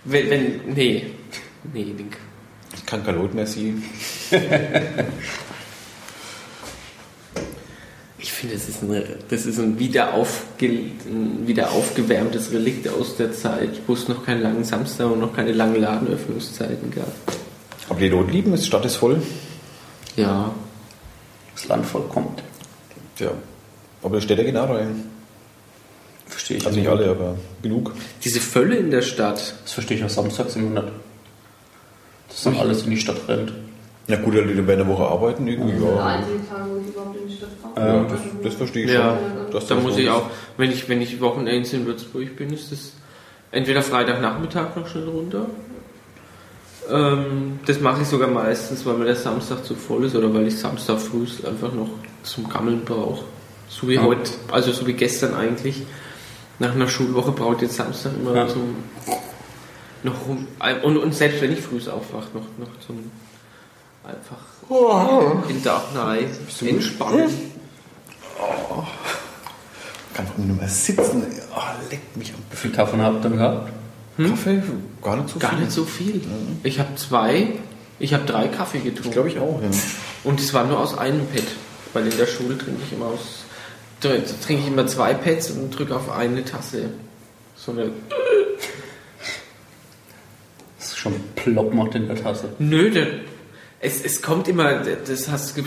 Wenn, 0.04 0.30
wenn, 0.30 0.60
nee. 0.74 1.06
Nee, 1.72 1.82
Link. 1.82 2.16
Ich 2.74 2.86
kann 2.86 3.04
kein 3.04 3.16
Lot 3.16 3.34
mehr 3.34 3.46
sehen. 3.46 3.82
Finde, 8.42 8.56
das 8.56 8.68
ist 8.68 8.82
ein, 8.82 9.04
das 9.28 9.46
ist 9.46 9.58
ein 9.60 9.78
wieder, 9.78 10.14
aufge, 10.14 10.66
ein 10.66 11.46
wieder 11.46 11.70
aufgewärmtes 11.70 12.50
Relikt 12.50 12.88
aus 12.88 13.14
der 13.16 13.32
Zeit, 13.32 13.70
wo 13.86 13.92
es 13.92 14.08
noch 14.08 14.26
keinen 14.26 14.42
langen 14.42 14.64
Samstag 14.64 15.12
und 15.12 15.20
noch 15.20 15.32
keine 15.32 15.52
langen 15.52 15.80
Ladenöffnungszeiten 15.80 16.90
gab. 16.90 17.06
Aber 17.88 18.00
die 18.00 18.08
Lot 18.08 18.32
lieben, 18.32 18.52
die 18.52 18.60
Stadt 18.60 18.84
ist 18.84 18.96
voll. 18.96 19.22
Ja. 20.16 20.52
Das 21.54 21.68
Land 21.68 21.86
vollkommt. 21.86 22.42
Ja. 23.20 23.30
Aber 24.02 24.16
die 24.16 24.22
Städte 24.22 24.42
gehen 24.42 24.56
auch 24.56 24.70
rein. 24.70 25.04
Verstehe 26.26 26.56
ich 26.56 26.66
Also 26.66 26.76
nicht 26.80 26.88
alle, 26.88 27.10
aber 27.10 27.36
genug. 27.62 27.94
Diese 28.24 28.40
Völle 28.40 28.74
in 28.74 28.90
der 28.90 29.02
Stadt. 29.02 29.54
Das 29.62 29.72
verstehe 29.72 29.98
ich 29.98 30.04
auch 30.04 30.10
samstags 30.10 30.56
immer 30.56 30.82
nicht. 30.82 30.92
Dass 32.28 32.42
dann 32.42 32.56
alles 32.56 32.82
in 32.82 32.90
die 32.90 32.96
Stadt 32.96 33.20
rennt. 33.28 33.52
Na 34.08 34.16
gut, 34.16 34.34
die 34.34 34.38
Leute 34.38 34.66
werden 34.66 34.80
eine 34.80 34.90
Woche 34.90 35.04
arbeiten 35.04 35.46
irgendwie, 35.46 35.80
ja. 35.80 36.04
einzige 36.04 36.38
Tag, 36.48 36.66
wo 36.68 36.80
ich 36.80 36.88
überhaupt 36.88 37.16
ja 37.76 38.04
das, 38.04 38.20
das 38.42 38.54
verstehe 38.54 38.84
ich 38.84 38.90
Ja, 38.92 39.16
schon. 39.16 39.52
dass 39.52 39.66
da 39.66 39.74
das 39.74 39.84
muss 39.84 39.94
so 39.94 40.00
ich 40.00 40.06
ist. 40.06 40.12
auch, 40.12 40.26
wenn 40.56 40.70
ich, 40.70 40.88
wenn 40.88 41.00
ich 41.02 41.20
Wochenends 41.20 41.72
in 41.72 41.86
Würzburg 41.86 42.36
bin, 42.36 42.52
ist 42.52 42.72
das 42.72 42.92
entweder 43.50 43.82
Freitagnachmittag 43.82 44.76
noch 44.76 44.86
schnell 44.88 45.08
runter. 45.08 45.46
Ähm, 46.90 47.60
das 47.66 47.80
mache 47.80 48.02
ich 48.02 48.08
sogar 48.08 48.28
meistens, 48.28 48.84
weil 48.84 48.94
mir 48.94 49.04
der 49.04 49.16
Samstag 49.16 49.64
zu 49.64 49.74
voll 49.74 50.04
ist 50.04 50.16
oder 50.16 50.32
weil 50.34 50.46
ich 50.48 50.58
Samstag 50.58 50.98
früh 50.98 51.24
einfach 51.46 51.72
noch 51.72 51.88
zum 52.22 52.48
Gammeln 52.48 52.82
brauche. 52.84 53.24
So 53.68 53.88
wie 53.88 53.94
Ja. 53.94 54.02
heute, 54.02 54.30
also 54.50 54.72
so 54.72 54.86
wie 54.86 54.92
gestern 54.94 55.34
eigentlich. 55.34 55.82
Nach 56.58 56.74
einer 56.74 56.88
Schulwoche 56.88 57.32
brauche 57.32 57.54
ich 57.56 57.62
jetzt 57.62 57.76
Samstag 57.76 58.12
immer 58.20 58.34
Ja. 58.34 58.48
zum 58.48 58.76
noch 60.04 60.26
rum. 60.26 60.48
Und, 60.82 60.96
und 60.96 61.14
selbst 61.14 61.40
wenn 61.40 61.52
ich 61.52 61.60
früh 61.60 61.76
aufwache, 61.88 62.28
noch, 62.34 62.42
noch 62.58 62.78
zum 62.84 63.10
einfach 64.04 65.48
in 65.48 65.62
der 65.62 65.80
Nein, 65.94 66.26
entspannen. 66.60 67.30
Kann 70.14 70.26
einfach 70.26 70.38
nur 70.38 70.56
mehr 70.56 70.68
sitzen. 70.68 71.24
Oh, 71.54 71.60
leckt 71.90 72.16
mich 72.16 72.30
am 72.34 72.40
Wie 72.50 72.56
viel 72.56 72.72
Kaffee 72.72 72.98
habt 72.98 73.24
ihr 73.24 73.30
gehabt? 73.30 73.72
Kaffee? 74.18 74.62
Gar 75.02 75.16
nicht 75.16 75.28
so 75.30 75.38
Gar 75.38 75.50
viel. 75.50 75.58
nicht 75.60 75.72
so 75.72 75.84
viel. 75.84 76.20
Ich 76.64 76.78
habe 76.78 76.94
zwei, 76.96 77.46
ich 77.98 78.12
habe 78.14 78.24
drei 78.24 78.48
Kaffee 78.48 78.80
getrunken. 78.80 79.10
Glaube 79.12 79.28
ich 79.28 79.38
auch, 79.38 79.60
ja. 79.62 79.68
Und 80.24 80.38
es 80.38 80.52
war 80.52 80.64
nur 80.64 80.78
aus 80.80 80.96
einem 80.98 81.26
Pad. 81.28 81.44
Weil 81.94 82.06
in 82.08 82.16
der 82.16 82.26
Schule 82.26 82.56
trinke 82.58 82.80
ich 82.86 82.92
immer 82.92 83.06
aus. 83.06 83.44
tr- 84.02 84.20
Trinke 84.44 84.62
ich 84.62 84.68
immer 84.68 84.86
zwei 84.86 85.14
Pads 85.14 85.50
und 85.50 85.70
drücke 85.70 85.96
auf 85.96 86.10
eine 86.10 86.44
Tasse. 86.44 86.90
So 87.56 87.72
eine. 87.72 87.90
Das 90.78 90.88
ist 90.88 90.98
schon 90.98 91.14
plopp 91.36 91.72
macht 91.74 91.94
in 91.94 92.06
der 92.08 92.22
Tasse. 92.22 92.50
Nö, 92.58 92.90
der, 92.90 93.06
es, 93.82 94.02
es 94.04 94.22
kommt 94.22 94.46
immer, 94.48 94.82
das 95.06 95.28
hast 95.28 95.56
du 95.58 95.62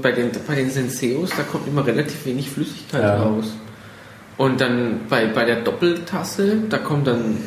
bei 0.00 0.12
den, 0.12 0.30
bei 0.46 0.54
den 0.54 0.70
Senseos, 0.70 1.30
da 1.36 1.42
kommt 1.42 1.66
immer 1.66 1.84
relativ 1.84 2.24
wenig 2.24 2.48
Flüssigkeit 2.48 3.02
Ja. 3.02 3.22
raus. 3.22 3.46
Und 4.36 4.60
dann 4.60 5.00
bei, 5.08 5.26
bei 5.26 5.44
der 5.44 5.56
Doppeltasse, 5.56 6.56
da 6.70 6.78
kommt 6.78 7.08
dann 7.08 7.38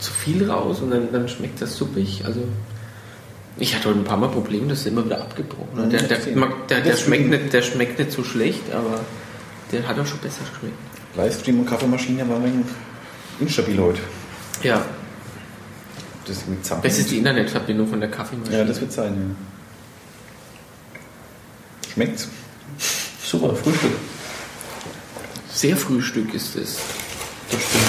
zu 0.00 0.12
viel 0.12 0.50
raus 0.50 0.80
und 0.80 0.90
dann, 0.90 1.10
dann 1.12 1.28
schmeckt 1.28 1.62
das 1.62 1.76
suppig. 1.76 2.24
Also 2.26 2.40
ich 3.56 3.74
hatte 3.74 3.88
heute 3.88 4.00
ein 4.00 4.04
paar 4.04 4.18
Mal 4.18 4.28
Probleme, 4.28 4.66
das 4.66 4.80
ist 4.80 4.88
immer 4.88 5.04
wieder 5.04 5.20
abgebrochen. 5.20 5.86
Mhm, 5.86 5.90
der, 5.90 6.02
der, 6.02 6.18
der, 6.68 6.80
der, 6.82 6.96
schmeckt 6.96 7.30
nicht, 7.30 7.52
der 7.52 7.62
schmeckt 7.62 7.98
nicht 7.98 8.12
so 8.12 8.22
schlecht, 8.24 8.62
aber 8.74 9.00
der 9.72 9.86
hat 9.88 9.98
auch 9.98 10.06
schon 10.06 10.18
besser 10.18 10.42
geschmeckt. 10.52 10.76
Livestream 11.16 11.60
und 11.60 11.66
Kaffeemaschine 11.66 12.28
waren 12.28 12.64
instabil 13.40 13.78
heute. 13.78 14.00
Ja, 14.62 14.84
Das 16.26 16.46
mit 16.46 16.64
Zappen. 16.64 16.82
das 16.82 16.98
ist 16.98 17.10
die 17.10 17.18
Internetverbindung 17.18 17.88
von 17.88 18.00
der 18.00 18.10
Kaffeemaschine. 18.10 18.58
Ja, 18.58 18.64
das 18.64 18.80
wird 18.80 18.92
sein, 18.92 19.14
ja. 19.14 19.34
Schmeckt's? 21.92 22.28
Super, 23.22 23.54
Frühstück. 23.54 23.92
Sehr 25.52 25.76
Frühstück 25.76 26.34
ist 26.34 26.56
es. 26.56 26.78
Das 27.50 27.62
stimmt. 27.62 27.84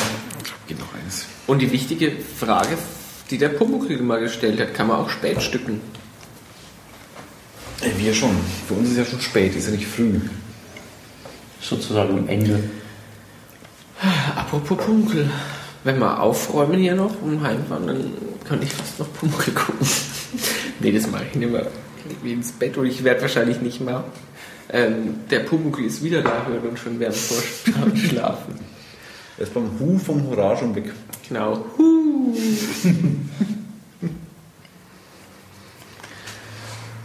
Ich 0.46 0.52
hab 0.52 0.60
hier 0.68 0.78
noch 0.78 0.94
eins. 0.94 1.26
Und 1.48 1.60
die 1.60 1.72
wichtige 1.72 2.12
Frage, 2.12 2.78
die 3.30 3.38
der 3.38 3.50
Pumuckl 3.50 4.02
mal 4.02 4.20
gestellt 4.20 4.60
hat, 4.60 4.74
kann 4.74 4.88
man 4.88 4.98
auch 4.98 5.10
spätstücken. 5.10 5.82
Ey, 7.82 7.92
wir 7.98 8.14
schon. 8.14 8.36
Für 8.68 8.76
uns 8.76 8.92
ist 8.92 8.98
ja 8.98 9.06
schon 9.06 9.22
spät, 9.22 9.56
ist 9.56 9.66
ja 9.66 9.72
nicht 9.72 9.88
früh. 9.88 10.20
Sozusagen 11.62 12.18
am 12.18 12.30
Ende. 12.30 12.64
Apropos 14.36 14.78
Pumuckl, 14.78 15.30
wenn 15.88 16.00
wir 16.00 16.22
aufräumen 16.22 16.80
hier 16.80 16.96
noch 16.96 17.22
und 17.22 17.42
heimfahren, 17.42 17.88
dann 17.88 18.14
könnte 18.46 18.66
ich 18.66 18.74
fast 18.74 19.00
noch 19.00 19.12
Pumuckl 19.14 19.52
gucken. 19.52 19.88
nee, 20.82 20.92
das 20.92 21.10
mache 21.10 21.24
ich 21.32 21.36
nicht 21.36 21.50
mehr. 21.50 21.66
Ich 22.00 22.10
leg 22.10 22.24
mich 22.24 22.34
ins 22.34 22.52
Bett 22.52 22.78
und 22.78 22.88
ich 22.88 23.06
werde 23.06 23.22
wahrscheinlich 23.22 23.62
nicht 23.62 23.80
mal. 23.80 24.04
Ähm, 24.70 25.22
der 25.32 25.40
Pumuckl 25.40 25.86
ist 25.86 26.04
wieder 26.04 26.22
da, 26.22 26.46
hört 26.46 26.66
uns 26.66 26.82
schon 26.82 27.00
während 27.00 27.16
vor 27.16 27.42
Schlafen. 27.96 28.54
Er 29.40 29.44
ist 29.44 29.54
beim 29.54 29.70
Hu 29.80 30.00
vom 30.00 30.24
Hurra 30.28 30.58
schon 30.58 30.74
weg. 30.74 30.92
Genau. 31.28 31.64
Huh. 31.78 32.36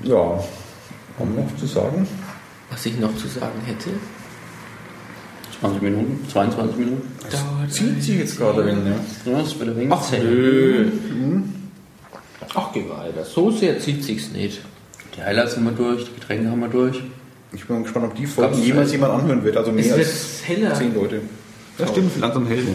Ja. 0.05 0.43
Haben 1.17 1.37
wir 1.37 1.45
noch 1.45 1.57
zu 1.57 1.67
sagen? 1.67 2.09
Was 2.71 2.85
ich 2.87 2.99
noch 2.99 3.15
zu 3.17 3.29
sagen 3.29 3.61
hätte. 3.67 3.91
20 5.63 5.81
Minuten, 5.83 6.27
22 6.29 6.77
Minuten. 6.77 7.03
Zieht 7.71 8.03
sich 8.03 8.19
jetzt 8.19 8.37
gerade 8.37 8.65
ein, 8.65 8.85
ja. 8.85 9.33
Ja, 9.33 9.39
das 9.39 9.57
wird 9.59 9.69
ein 9.71 9.77
wenig 9.77 9.93
Ach 9.93 10.03
zäh. 10.03 10.19
nö. 10.19 10.87
Ach, 12.55 12.73
geh 12.73 12.81
weiter. 12.89 13.25
So 13.25 13.51
sehr 13.53 13.79
zieht 13.79 14.03
sich's 14.03 14.33
nicht. 14.33 14.61
Die 15.17 15.23
Highlights 15.23 15.55
haben 15.57 15.65
wir 15.65 15.71
durch, 15.73 16.05
die 16.07 16.15
Getränke 16.19 16.51
haben 16.51 16.61
wir 16.61 16.69
durch. 16.69 17.01
Ich 17.53 17.65
bin 17.65 17.83
gespannt, 17.85 18.07
ob 18.07 18.15
die 18.17 18.27
Folgen 18.27 18.61
jemals 18.61 18.91
jemand 18.91 19.13
anhören 19.13 19.45
wird. 19.45 19.57
Also 19.57 19.71
mehr 19.71 19.85
Es 19.85 19.93
als 19.93 20.43
heller. 20.49 20.75
zehn 20.75 20.95
Leute. 20.97 21.21
Das 21.79 21.91
stimmt, 21.91 22.19
langsam 22.19 22.45
hell, 22.49 22.59
ja. 22.59 22.75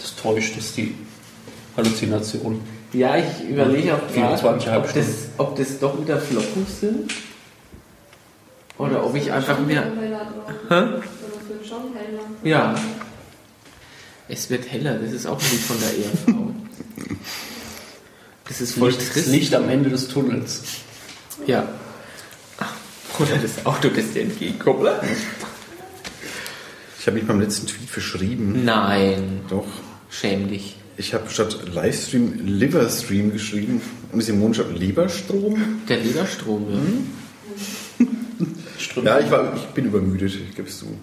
Das 0.00 0.16
täuscht, 0.16 0.56
ist 0.56 0.76
die 0.76 0.94
Halluzination. 1.76 2.60
Ja, 2.92 3.16
ich 3.16 3.48
überlege 3.48 3.94
auch 3.94 4.12
gerade, 4.12 4.34
24,5 4.36 4.76
ob 4.76 4.92
das, 4.94 5.06
ob 5.38 5.56
das 5.56 5.78
doch 5.78 6.00
wieder 6.00 6.18
Flocken 6.18 6.66
sind. 6.66 7.12
Oder 8.78 9.06
ob 9.06 9.14
ich 9.14 9.30
einfach 9.30 9.60
mehr. 9.60 9.84
Hä? 10.68 10.82
Es 11.64 11.70
wird 11.70 11.80
schon 11.80 11.94
heller. 11.94 12.22
Ja. 12.42 12.74
Es 14.28 14.50
wird 14.50 14.70
heller, 14.70 14.98
das 14.98 15.12
ist 15.12 15.26
auch 15.26 15.40
ein 15.40 15.50
Lied 15.50 15.60
von 15.60 15.76
der 15.80 15.94
Ehefrau. 15.96 16.54
Das 18.46 18.60
ist 18.60 18.74
voll 18.74 18.90
Licht, 18.90 19.16
das. 19.16 19.26
Licht 19.26 19.54
am 19.54 19.68
Ende 19.70 19.88
des 19.88 20.08
Tunnels. 20.08 20.62
Ja. 21.46 21.66
Oder 23.18 23.36
das 23.40 23.64
Auto, 23.64 23.88
das 23.88 24.12
dir 24.12 24.22
entgegenkommt. 24.22 24.88
Ich 26.98 27.06
habe 27.06 27.16
mich 27.16 27.26
beim 27.26 27.40
letzten 27.40 27.66
Tweet 27.66 27.88
verschrieben. 27.88 28.64
Nein. 28.64 29.40
Doch. 29.48 29.66
Schäm 30.10 30.48
dich. 30.48 30.76
Ich 30.96 31.14
habe 31.14 31.30
statt 31.30 31.58
Livestream 31.72 32.44
Liverstream 32.44 33.32
geschrieben. 33.32 33.80
Und 34.12 34.20
ist 34.20 34.28
im 34.28 34.40
Mund 34.40 34.56
statt 34.56 34.76
Leberstrom. 34.76 35.80
Der 35.88 35.98
Leberstrom, 35.98 36.66
ja. 36.70 38.06
Strömt. 38.78 39.06
Ja, 39.06 39.20
ich, 39.20 39.30
war, 39.30 39.54
ich 39.56 39.62
bin 39.68 39.86
übermüdet, 39.86 40.34
ich 40.34 40.54
gebe 40.54 40.68
es 40.68 40.78
zu. 40.78 40.98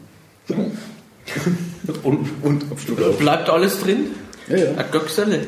Und, 2.04 2.30
Und 2.44 2.72
Abschluss. 2.72 3.18
Bleibt 3.18 3.50
alles 3.50 3.80
drin? 3.82 4.12
Ja, 4.48 4.58
ja. 4.58 4.72
Ein 4.76 4.92
Göcksele. 4.92 5.48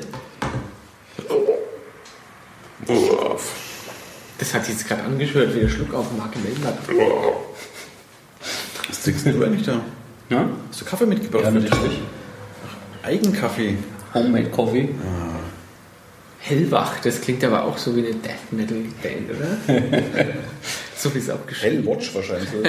Das 4.39 4.53
hat 4.53 4.65
sich 4.65 4.75
jetzt 4.75 4.87
gerade 4.87 5.03
angehört 5.03 5.55
wie 5.55 5.61
der 5.61 5.69
Schluck 5.69 5.93
auf 5.93 6.05
Marke 6.17 6.39
Melbert. 6.39 6.77
Was 8.89 9.03
trinkst 9.03 9.25
du 9.25 9.43
eigentlich 9.43 9.65
da? 9.65 9.81
ja? 10.29 10.49
Hast 10.69 10.81
du 10.81 10.85
Kaffee 10.85 11.05
mitgebracht 11.05 11.43
ja, 11.43 11.51
natürlich. 11.51 11.99
Eigenkaffee. 13.03 13.77
Homemade 14.13 14.49
Coffee. 14.49 14.89
Hellwach, 16.39 16.99
das 17.01 17.21
klingt 17.21 17.43
aber 17.43 17.63
auch 17.63 17.77
so 17.77 17.95
wie 17.95 18.05
eine 18.05 18.15
Death 18.15 18.51
Metal 18.51 18.77
Band, 19.01 19.29
oder? 19.31 19.57
so 21.03 21.13
wie 21.13 21.19
es 21.19 21.29
auch 21.29 21.45
geschrieben 21.45 21.83
Hellwatch 21.83 22.15
wahrscheinlich. 22.15 22.49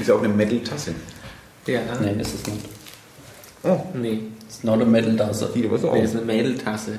Ist 0.00 0.08
ja 0.08 0.14
auch 0.14 0.22
eine 0.22 0.28
Metal-Tasse. 0.28 0.94
Ja, 1.66 1.80
Nein, 2.00 2.20
ist 2.20 2.34
es 2.34 2.46
nicht. 2.46 2.64
nee. 3.94 4.22
It's 4.46 4.64
not 4.64 4.82
a 4.82 4.84
metal 4.84 5.16
Tasse. 5.16 5.50
Hier, 5.54 5.70
was 5.70 5.82
auch. 5.84 5.96
Das 5.96 6.10
ist 6.10 6.16
eine 6.16 6.26
Mädeltasse. 6.26 6.98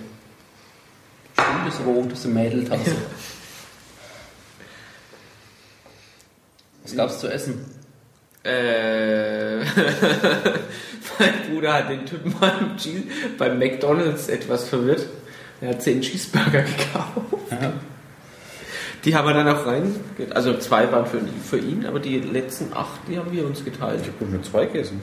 Stimmt, 1.34 1.68
ist 1.68 1.86
rot, 1.86 2.12
das 2.12 2.20
ist 2.20 2.26
eine 2.26 2.34
Mädeltasse. 2.34 2.96
Was 6.84 6.96
gab's 6.96 7.20
zu 7.20 7.28
essen? 7.28 7.66
Äh, 8.44 9.60
mein 11.20 11.42
Bruder 11.50 11.74
hat 11.74 11.90
den 11.90 12.06
Typen 12.06 12.34
beim, 12.40 12.78
Cheese, 12.78 13.04
beim 13.38 13.60
McDonalds 13.60 14.30
etwas 14.30 14.68
verwirrt. 14.68 15.08
Er 15.64 15.70
hat 15.70 15.82
10 15.82 16.02
Cheeseburger 16.02 16.62
gekauft. 16.62 17.52
Ja. 17.52 17.72
Die 19.06 19.16
haben 19.16 19.28
wir 19.28 19.34
dann 19.34 19.48
auch 19.48 19.66
rein. 19.66 19.96
Also 20.34 20.58
zwei 20.58 20.92
waren 20.92 21.06
für, 21.06 21.22
für 21.50 21.58
ihn, 21.58 21.86
aber 21.86 22.00
die 22.00 22.20
letzten 22.20 22.74
acht, 22.74 23.00
die 23.08 23.18
haben 23.18 23.32
wir 23.32 23.46
uns 23.46 23.64
geteilt. 23.64 24.02
Ich 24.02 24.08
habe 24.08 24.32
nur 24.32 24.44
zwei 24.44 24.66
gegessen. 24.66 25.02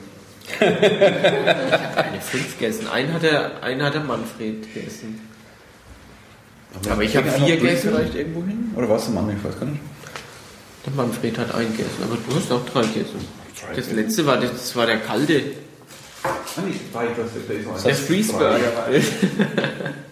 Eine 0.59 2.21
fünf 2.21 2.59
gegessen. 2.59 2.87
Einen 2.89 3.11
hat 3.11 3.23
der, 3.23 3.63
einen 3.63 3.81
hat 3.81 3.95
der 3.95 4.01
Manfred 4.01 4.71
gegessen. 4.71 5.27
Aber 6.89 7.01
ich 7.01 7.15
habe 7.17 7.29
vier 7.31 7.57
gegessen. 7.57 7.89
Vielleicht 7.95 8.15
irgendwo 8.15 8.43
hin? 8.43 8.71
Oder 8.75 8.87
warst 8.87 9.07
du 9.07 9.13
Mann? 9.13 9.35
Ich 9.35 9.43
weiß 9.43 9.59
gar 9.59 9.65
nicht. 9.65 9.81
Der 10.85 10.93
Manfred 10.93 11.37
hat 11.39 11.55
einen 11.55 11.71
gegessen, 11.71 12.03
aber 12.03 12.17
du 12.27 12.35
hast 12.35 12.51
auch 12.51 12.65
drei 12.65 12.81
gegessen. 12.81 13.19
Drei 13.67 13.75
Das 13.75 13.91
letzte 13.91 14.25
war, 14.27 14.37
das 14.37 14.75
war 14.75 14.85
der 14.85 14.97
kalte. 14.97 15.41
Ah, 16.23 16.29
nee, 16.67 16.75
drei. 16.93 17.07
Das, 17.07 17.31
das 17.33 17.77
ist 17.77 17.85
Der. 17.85 17.95
Freezeburger 17.95 18.75
war 18.75 18.89
das. 18.91 19.05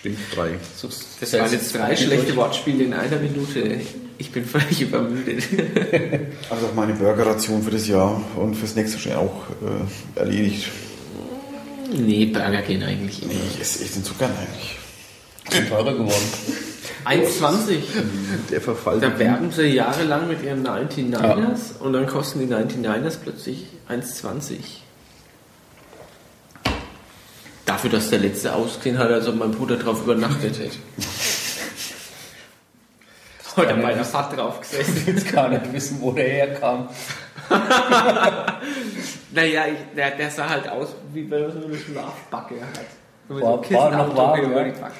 Stimmt, 0.00 0.18
drei. 0.34 0.50
So, 0.76 0.88
Das 1.20 1.32
waren 1.34 1.52
jetzt 1.52 1.74
drei 1.74 1.94
schlechte 1.94 2.34
Wortspiele 2.36 2.84
in 2.84 2.94
einer 2.94 3.16
Minute. 3.18 3.80
Ich 4.18 4.30
bin 4.32 4.44
völlig 4.44 4.80
übermüdet. 4.82 5.44
Also 6.50 6.66
auch 6.66 6.74
meine 6.74 6.94
Burgerration 6.94 7.62
für 7.62 7.70
das 7.70 7.86
Jahr 7.86 8.20
und 8.36 8.54
fürs 8.56 8.74
nächste 8.74 9.08
Jahr 9.08 9.20
auch 9.20 9.44
äh, 10.16 10.18
erledigt. 10.18 10.68
Nee, 11.92 12.26
Burger 12.26 12.62
gehen 12.62 12.82
eigentlich 12.82 13.22
Nee, 13.22 13.32
immer. 13.34 13.42
ich 13.54 13.60
esse 13.60 13.84
echt 13.84 13.96
den 13.96 14.04
Zucker 14.04 14.26
eigentlich. 14.26 14.76
Sind 15.50 15.68
teurer 15.68 15.92
geworden. 15.92 16.12
1,20. 17.04 17.78
Der 18.50 18.60
Verfall. 18.60 19.00
Da 19.00 19.18
werben 19.18 19.50
sie 19.52 19.62
jahrelang 19.68 20.28
mit 20.28 20.42
ihren 20.42 20.66
99ers 20.66 21.78
und 21.80 21.92
dann 21.92 22.06
kosten 22.06 22.40
die 22.40 22.52
99ers 22.52 23.16
plötzlich 23.22 23.66
1,20. 23.88 24.56
Dafür, 27.70 27.90
dass 27.90 28.10
der 28.10 28.18
letzte 28.18 28.52
ausgesehen 28.52 28.98
hat, 28.98 29.12
als 29.12 29.28
ob 29.28 29.36
mein 29.36 29.52
Bruder 29.52 29.76
drauf 29.76 30.02
übernachtet 30.02 30.58
hätte. 30.58 30.76
Heute 33.56 33.74
bei 33.74 33.94
der 33.94 34.04
Fahrt 34.04 34.36
drauf 34.36 34.60
gesessen. 34.60 35.04
jetzt 35.06 35.32
gar 35.32 35.48
nicht 35.48 35.72
wissen, 35.72 36.00
wo 36.00 36.10
der 36.10 36.28
herkam. 36.28 36.88
Naja, 39.32 39.66
ich, 39.68 39.76
der, 39.96 40.10
der 40.16 40.28
sah 40.28 40.48
halt 40.48 40.68
aus, 40.68 40.88
wie 41.12 41.30
wenn 41.30 41.42
er 41.44 41.52
so 41.52 41.64
eine 41.64 41.78
Schlafbacke 41.78 42.56
hat. 42.60 42.80
So 43.28 43.36
War- 43.40 43.62
so 43.62 43.74
war 43.74 43.90
noch 43.92 44.16
warm, 44.16 44.40
über 44.40 44.66
ja? 44.66 44.72
die 44.72 44.80
Backe. 44.80 44.94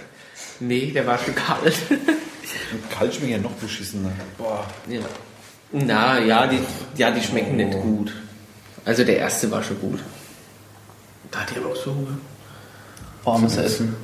Nee, 0.61 0.93
der 0.93 1.05
war 1.09 1.19
schon 1.19 1.35
kalt. 1.35 1.77
Kalt 2.97 3.13
schmecken 3.13 3.33
ja 3.33 3.39
noch 3.39 3.51
beschissener. 3.55 4.13
Boah. 4.39 4.65
ja. 4.89 5.01
Na, 5.73 6.21
ja, 6.21 6.47
die, 6.47 6.61
ja, 6.97 7.11
die 7.11 7.21
schmecken 7.21 7.57
nicht 7.57 7.73
gut. 7.81 8.13
Also 8.85 9.03
der 9.03 9.17
erste 9.19 9.51
war 9.51 9.65
schon 9.65 9.81
gut. 9.81 9.99
Da 11.33 11.41
hatte 11.41 11.55
ich 11.55 11.59
aber 11.59 11.71
auch 11.73 11.77
so 11.77 11.93
Hunger. 11.93 12.17
Warmes 13.25 13.57
Essen. 13.57 13.95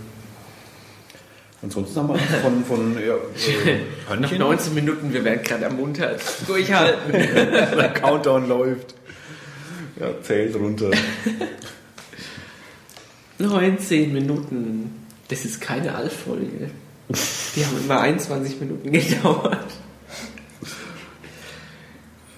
Ansonsten 1.63 1.99
haben 1.99 2.09
wir 2.11 2.19
von, 2.19 2.65
von 2.65 2.95
ja, 2.95 3.15
äh, 3.15 3.81
Nach 4.09 4.31
Hörnchen. 4.31 4.39
19 4.39 4.75
Minuten, 4.75 5.13
wir 5.13 5.25
werden 5.25 5.43
gerade 5.43 5.65
ermuntert. 5.65 6.21
Durchhalten. 6.47 7.13
Der 7.13 7.93
Countdown 7.95 8.47
läuft. 8.47 8.95
Ja, 9.99 10.09
zählt 10.23 10.55
runter. 10.55 10.91
19 13.39 14.13
Minuten. 14.13 15.07
Das 15.29 15.45
ist 15.45 15.61
keine 15.61 15.95
Alf-Folge. 15.95 16.71
Die 17.09 17.65
haben 17.65 17.79
immer 17.85 18.01
21 18.01 18.61
Minuten 18.61 18.93
gedauert. 18.93 19.67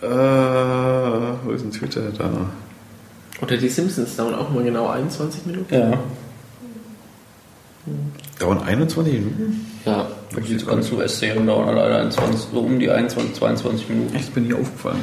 Äh, 0.00 0.06
wo 0.06 1.50
ist 1.50 1.64
denn 1.64 1.72
Twitter 1.72 2.10
da? 2.16 2.30
Oder 3.42 3.56
die 3.56 3.68
Simpsons 3.68 4.16
dauern 4.16 4.34
auch 4.34 4.50
mal 4.50 4.62
genau 4.62 4.88
21 4.88 5.46
Minuten. 5.46 5.74
Ja. 5.74 5.98
Dauern 8.38 8.62
21 8.62 9.12
Minuten? 9.12 9.66
Ja. 9.84 10.08
Die 10.36 10.64
ganzen 10.64 10.96
US-Serien 10.96 11.46
dauern 11.46 11.74
leider 11.74 12.00
21, 12.00 12.40
so 12.52 12.60
um 12.60 12.78
die 12.78 12.90
21, 12.90 13.34
22 13.34 13.88
Minuten. 13.88 14.14
Echt, 14.14 14.32
bin 14.34 14.46
nie 14.46 14.54
aufgefallen. 14.54 15.00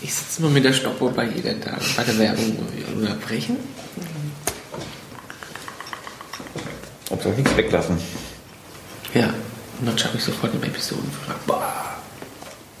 Ich 0.00 0.14
sitze 0.14 0.42
mal 0.42 0.50
mit 0.50 0.64
der 0.64 0.72
Stoppuhr 0.72 1.12
bei 1.12 1.26
jeder 1.26 1.52
da, 1.54 1.76
bei 1.96 2.04
der 2.04 2.18
Werbung 2.18 2.56
unterbrechen. 2.96 3.56
Ob 7.10 7.22
soll 7.22 7.32
ich 7.32 7.38
nichts 7.38 7.56
weglassen? 7.56 7.98
Ja. 9.12 9.34
Und 9.80 9.86
dann 9.86 9.98
schreibe 9.98 10.18
ich 10.18 10.24
sofort 10.24 10.54
im 10.54 10.62
Episodenvertrag. 10.62 11.46
Boah, 11.46 11.72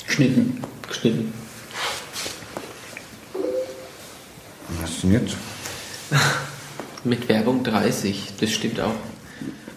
Schnitten. 0.06 0.62
geschnitten. 0.86 1.32
Was 4.80 4.90
ist 4.90 5.02
denn 5.02 5.12
jetzt? 5.12 5.36
Mit 7.04 7.28
Werbung 7.28 7.62
30, 7.62 8.32
das 8.40 8.50
stimmt 8.50 8.80
auch. 8.80 8.94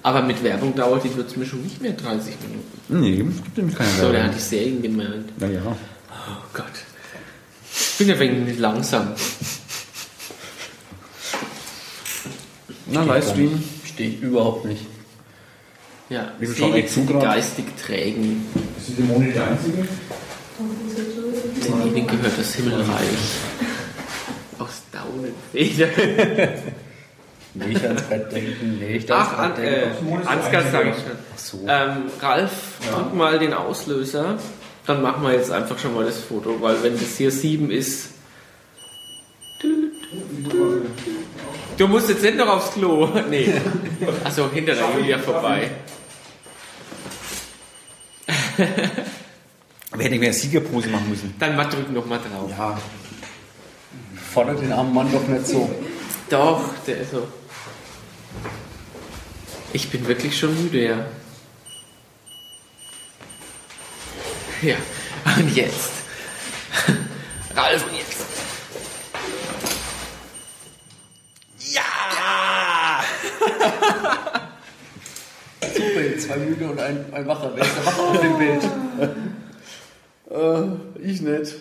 Aber 0.02 0.22
mit 0.22 0.44
Werbung 0.44 0.76
dauert 0.76 1.06
die 1.06 1.16
Würzmischung 1.16 1.62
nicht 1.64 1.82
mehr 1.82 1.94
30 1.94 2.36
Minuten. 2.42 2.78
Nee, 2.90 3.22
es 3.38 3.44
gibt 3.44 3.58
nämlich 3.58 3.76
keine 3.78 3.90
So, 3.92 4.02
der 4.04 4.14
Werbung. 4.14 4.28
hat 4.28 4.36
die 4.36 4.42
Serien 4.42 4.82
gemeint. 4.82 5.40
Naja. 5.40 5.62
Oh 5.66 6.44
Gott. 6.54 6.66
Ich 7.72 7.98
bin 7.98 8.12
ein 8.12 8.20
wenig 8.20 8.60
langsam. 8.60 9.14
Na, 12.88 13.04
Livestream. 13.04 13.64
Stehe 13.86 14.10
ich 14.10 14.22
überhaupt 14.22 14.66
nicht. 14.66 14.86
Ja, 16.10 16.34
sind 16.42 16.76
die 16.76 16.86
zu 16.86 17.06
gerade? 17.06 17.26
geistig 17.26 17.66
Trägen. 17.82 18.46
Ist 18.78 18.90
die 18.90 18.94
Simone 19.02 19.32
die 19.32 19.40
Einzige? 19.40 19.88
Denn 21.64 21.96
ihnen 21.96 22.08
gehört 22.08 22.38
das 22.38 22.54
Himmelreich. 22.56 23.08
Aus 24.60 24.82
Daunenfedern. 24.92 25.90
Nicht 27.56 27.86
ans 27.86 28.02
Bett 28.04 28.32
denken, 28.32 28.80
nicht 28.80 29.12
ans 29.12 29.30
Ach, 29.32 29.38
an, 29.38 29.54
Bett 29.56 29.64
äh, 29.64 29.82
denken. 29.82 30.28
Ansgar 30.28 30.64
sag 30.72 30.88
ich 30.88 30.96
schon. 30.96 31.12
so. 31.36 31.66
Ähm, 31.68 32.04
Ralf, 32.20 32.52
drück 32.92 33.14
mal 33.14 33.38
den 33.38 33.54
Auslöser. 33.54 34.38
Dann 34.86 35.02
machen 35.02 35.24
wir 35.24 35.34
jetzt 35.34 35.52
einfach 35.52 35.78
schon 35.78 35.94
mal 35.94 36.06
das 36.06 36.18
Foto, 36.20 36.60
weil 36.60 36.82
wenn 36.84 36.94
das 36.94 37.18
hier 37.18 37.32
7 37.32 37.72
ist. 37.72 38.10
Du 41.78 41.88
musst 41.88 42.10
jetzt 42.10 42.22
nicht 42.24 42.38
noch 42.38 42.48
aufs 42.48 42.74
Klo. 42.74 43.08
Nee. 43.30 43.54
Achso, 44.24 44.50
hinter 44.52 44.76
der 44.76 44.86
Julia 44.98 45.20
vorbei. 45.20 45.72
Wir 49.96 50.06
hätten 50.06 50.20
mehr 50.20 50.34
Siegerpose 50.34 50.90
machen 50.90 51.10
müssen. 51.10 51.34
Dann 51.40 51.56
mal 51.56 51.66
drück 51.66 51.92
noch 51.92 52.06
mal 52.06 52.20
drauf. 52.20 52.50
Ja. 52.58 52.78
Fordert 54.34 54.62
den 54.62 54.72
armen 54.72 54.94
Mann 54.94 55.12
doch 55.12 55.28
nicht 55.28 55.48
so. 55.48 55.70
Doch, 56.30 56.62
der 56.88 56.98
ist 56.98 57.12
so. 57.12 57.28
Ich 59.74 59.90
bin 59.90 60.08
wirklich 60.08 60.38
schon 60.38 60.56
müde, 60.64 60.86
ja. 60.86 61.06
Ja, 64.62 64.76
und 65.38 65.56
jetzt. 65.56 65.92
Ralf, 67.56 67.84
und 67.88 67.98
jetzt. 67.98 68.14
Super, 75.74 76.20
zwei 76.20 76.38
müde 76.38 76.70
und 76.70 76.80
ein, 76.80 77.12
ein 77.12 77.28
Wacher. 77.28 77.52
Wer 77.56 77.66
ist 77.66 77.76
der 77.76 77.86
Wacher 77.88 78.04
auf 78.04 78.22
dem 78.22 78.38
Bild? 78.38 78.62
Äh, 80.32 80.64
ich 81.04 81.22
nicht. 81.22 81.54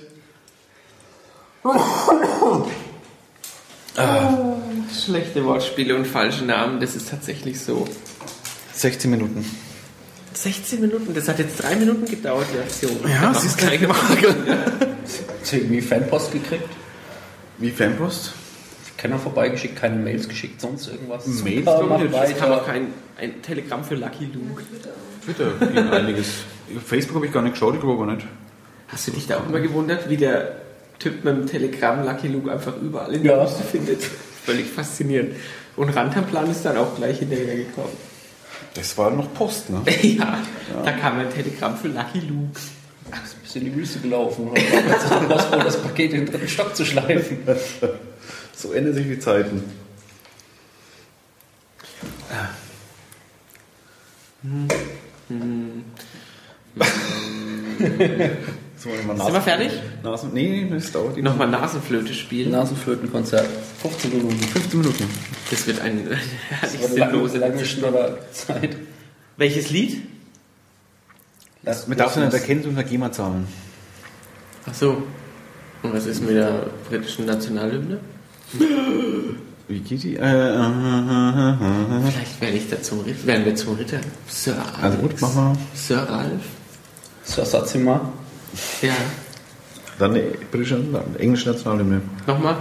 Schlechte 5.04 5.44
Wortspiele 5.44 5.94
und 5.96 6.06
falsche 6.06 6.44
Namen, 6.44 6.80
das 6.80 6.94
ist 6.96 7.10
tatsächlich 7.10 7.60
so. 7.60 7.86
16 8.74 9.10
Minuten. 9.10 9.44
16 10.34 10.80
Minuten, 10.80 11.14
das 11.14 11.28
hat 11.28 11.38
jetzt 11.38 11.62
drei 11.62 11.76
Minuten 11.76 12.06
gedauert, 12.06 12.46
die 12.54 12.58
Aktion. 12.58 12.96
Ja, 13.08 13.32
Das 13.32 13.42
sie 13.42 13.48
ist 13.48 13.58
keine 13.58 13.78
gemacht. 13.78 14.00
Hast 15.40 15.52
du 15.52 15.56
irgendwie 15.56 15.80
Fanpost 15.82 16.32
gekriegt? 16.32 16.68
Wie 17.58 17.70
Fanpost? 17.70 18.32
Keiner 18.96 19.18
vorbeigeschickt, 19.18 19.76
keine 19.76 19.96
Mails 19.96 20.28
geschickt, 20.28 20.60
sonst 20.60 20.88
irgendwas. 20.88 21.26
Mails. 21.26 21.64
Das 21.66 22.36
kam 22.38 22.52
auch 22.52 22.64
kein 22.66 22.88
ein 23.18 23.42
Telegramm 23.42 23.84
für 23.84 23.94
Lucky 23.96 24.30
Luke. 24.32 24.62
Twitter 25.24 25.52
ging 25.72 25.88
einiges. 25.90 26.28
Facebook 26.84 27.16
habe 27.16 27.26
ich 27.26 27.32
gar 27.32 27.42
nicht 27.42 27.52
geschaut, 27.52 27.74
ich 27.74 27.80
glaube 27.80 28.02
aber 28.02 28.12
nicht. 28.14 28.26
Hast 28.88 29.06
du 29.08 29.10
dich 29.12 29.26
da 29.26 29.38
auch 29.38 29.48
immer 29.48 29.60
gewundert, 29.60 30.08
wie 30.08 30.16
der 30.16 30.56
Typ 30.98 31.24
mit 31.24 31.36
dem 31.36 31.46
Telegramm 31.46 32.04
Lucky 32.04 32.28
Luke 32.28 32.50
einfach 32.50 32.74
überall 32.80 33.12
in 33.14 33.24
Ja. 33.24 33.36
der 33.36 33.44
Wüste 33.46 33.62
findet? 33.64 34.02
Völlig 34.44 34.66
faszinierend. 34.66 35.36
Und 35.76 35.90
Rantanplan 35.90 36.50
ist 36.50 36.64
dann 36.64 36.76
auch 36.76 36.96
gleich 36.96 37.18
hinterher 37.20 37.56
gekommen. 37.56 37.96
Das 38.74 38.96
war 38.98 39.10
noch 39.10 39.32
Post, 39.34 39.70
ne? 39.70 39.82
ja, 40.02 40.38
da 40.84 40.92
kam 40.92 41.18
ein 41.18 41.30
Telegramm 41.30 41.76
für 41.76 41.88
Lucky 41.88 42.20
Luke. 42.20 42.58
Ach, 43.10 43.24
ist 43.24 43.34
ein 43.34 43.40
bisschen 43.42 43.66
in 43.66 43.72
die 43.72 43.78
Wüste 43.78 43.98
gelaufen. 44.00 44.50
Sich 44.54 44.70
herausgefunden, 44.70 45.64
das 45.64 45.82
Paket 45.82 46.12
in 46.12 46.24
den 46.24 46.32
dritten 46.32 46.48
Stock 46.48 46.74
zu 46.74 46.84
schleifen. 46.84 47.38
So 48.54 48.72
ändern 48.72 48.94
sich 48.94 49.06
die 49.06 49.18
Zeiten. 49.18 49.64
So, 54.42 54.48
mal 56.74 56.86
Sind 58.82 59.32
wir 59.32 59.40
fertig? 59.40 59.70
Nasen, 60.02 60.30
nee, 60.34 60.66
das 60.68 60.90
dauert 60.90 61.16
die 61.16 61.22
Nochmal 61.22 61.48
Nasenflöte 61.48 62.12
spielen. 62.14 62.50
Nasenflötenkonzert. 62.50 63.46
15 63.82 64.10
Minuten. 64.10 64.38
15 64.40 64.80
Minuten. 64.80 65.04
Das 65.50 65.66
wird 65.66 65.80
ein 65.80 65.98
herrlich 66.50 66.80
Das 66.80 66.96
lange, 66.96 67.12
sinnlose 67.12 67.38
lange 67.38 67.64
schneller 67.64 68.18
Zeit. 68.32 68.76
Welches 69.36 69.70
Lied? 69.70 70.02
Lass- 71.62 71.86
Man 71.86 71.96
darf 71.96 72.14
sie 72.14 72.20
nicht 72.20 72.32
erkennen 72.32 72.64
unter 72.64 72.82
GEMA 72.82 73.12
zahlen. 73.12 73.46
Ach 74.68 74.74
so. 74.74 75.02
Und 75.82 75.92
was 75.94 76.06
ist 76.06 76.20
mit 76.20 76.34
der 76.36 76.66
britischen 76.88 77.26
Nationalhymne? 77.26 77.98
Wie 79.68 79.78
geht 79.80 80.02
die? 80.02 80.16
Äh, 80.16 80.20
äh, 80.20 80.24
äh, 80.24 80.58
äh, 80.58 81.50
äh. 81.50 82.10
Vielleicht 82.10 82.40
werde 82.40 82.56
ich 82.56 82.68
da 82.68 82.82
zum 82.82 83.00
Ritter. 83.00 83.26
Werden 83.26 83.44
wir 83.44 83.54
zum 83.54 83.74
Ritter? 83.76 84.00
Sir 84.28 84.54
Alex. 84.56 84.82
Also 84.82 84.98
gut, 84.98 85.12
mach 85.20 85.34
mal. 85.34 85.56
Sir 85.74 85.98
Ralph? 85.98 86.42
Sir 87.24 87.44
Satzima. 87.44 88.12
Ja. 88.80 88.92
Dann 89.98 90.18
britische, 90.50 90.76
eine 90.76 91.18
englische 91.18 91.50
Nationalhymne. 91.50 92.02
Nochmal? 92.26 92.56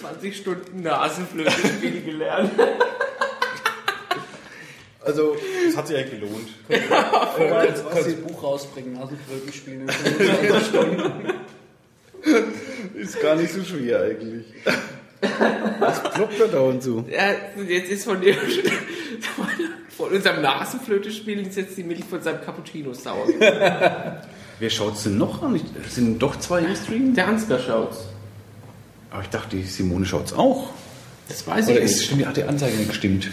20 0.00 0.36
Stunden 0.36 0.82
Nasenflöte 0.82 2.00
gelernt. 2.04 2.52
Also, 5.02 5.36
es 5.66 5.76
hat 5.76 5.86
sich 5.88 5.96
ja 5.96 6.04
gelohnt. 6.04 6.48
Ja, 6.68 7.34
äh, 7.38 7.68
jetzt 7.68 7.84
kannst 7.90 8.08
du 8.08 8.16
Buch 8.16 8.42
rausbringen, 8.42 8.94
Nasenflöte 8.94 9.52
spielen 9.52 9.82
in 9.82 9.88
25 9.88 10.66
Stunden. 10.68 11.10
Ist 12.94 13.20
gar 13.20 13.34
nicht 13.36 13.52
so 13.52 13.64
schwer 13.64 14.02
eigentlich. 14.02 14.44
Was 15.80 16.02
ploppt 16.02 16.40
da 16.40 16.46
dauernd 16.46 16.82
so? 16.82 17.04
Ja, 17.10 17.32
jetzt 17.66 17.90
ist 17.90 18.04
von, 18.04 18.20
dem, 18.20 18.36
von 19.96 20.10
unserem 20.10 20.42
Nasenflöte 20.42 21.10
spielen 21.10 21.46
ist 21.46 21.56
jetzt 21.56 21.76
die 21.76 21.84
Milch 21.84 22.04
von 22.04 22.22
seinem 22.22 22.42
Cappuccino 22.42 22.92
sauer. 22.92 23.26
Wer 24.58 24.70
schaut's 24.70 25.04
denn 25.04 25.18
noch 25.18 25.42
an? 25.42 25.60
Sind 25.88 26.18
doch 26.18 26.38
zwei 26.38 26.60
im 26.60 26.76
Stream? 26.76 27.14
Der 27.14 27.28
Ansgar 27.28 27.58
schaut's. 27.58 28.06
Aber 29.10 29.22
ich 29.22 29.28
dachte, 29.28 29.56
die 29.56 29.62
Simone 29.64 30.04
schaut 30.06 30.26
es 30.26 30.32
auch. 30.32 30.70
Das 31.28 31.46
weiß 31.46 31.68
Oder 31.68 31.78
ich 31.78 31.84
ist, 31.84 31.90
nicht. 31.96 32.04
stimmt, 32.06 32.26
hat 32.26 32.36
die 32.36 32.44
Anzeige 32.44 32.76
nicht 32.76 32.88
gestimmt? 32.88 33.28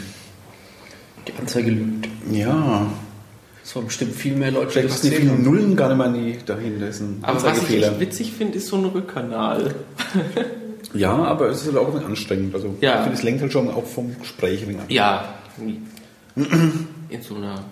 Die 1.27 1.33
Anzeige 1.39 1.71
lügt. 1.71 2.07
Ja. 2.31 2.87
Es 3.63 3.75
waren 3.75 3.85
bestimmt 3.85 4.15
viel 4.15 4.35
mehr 4.35 4.51
Leute, 4.51 4.71
Vielleicht 4.71 4.87
die 4.87 4.91
passen 4.91 5.09
die 5.09 5.15
vielen. 5.17 5.43
Nullen 5.43 5.75
gar 5.75 5.89
nicht 5.89 5.97
mal 5.97 6.09
nie 6.11 6.37
dahin. 6.45 6.79
Das 6.79 6.95
ist 6.95 7.01
ein 7.01 7.19
Aber 7.21 7.43
was 7.43 7.69
ich 7.69 7.99
witzig 7.99 8.31
finde, 8.31 8.57
ist 8.57 8.67
so 8.67 8.77
ein 8.77 8.85
Rückkanal. 8.85 9.75
Ja, 10.93 11.11
aber 11.15 11.49
es 11.49 11.61
ist 11.61 11.67
halt 11.67 11.77
auch 11.77 11.93
ein 11.93 12.05
anstrengend. 12.05 12.55
Also, 12.55 12.75
Ja. 12.79 12.95
ich 12.95 13.01
finde, 13.01 13.17
es 13.17 13.23
lenkt 13.23 13.41
halt 13.41 13.51
schon 13.51 13.69
auch 13.69 13.85
vom 13.85 14.17
Gespräch 14.19 14.61
ein 14.61 14.69
wenig 14.69 14.81
ab. 14.83 14.89
Ja, 14.89 15.33
in 15.57 17.21
so 17.21 17.35
einer 17.35 17.65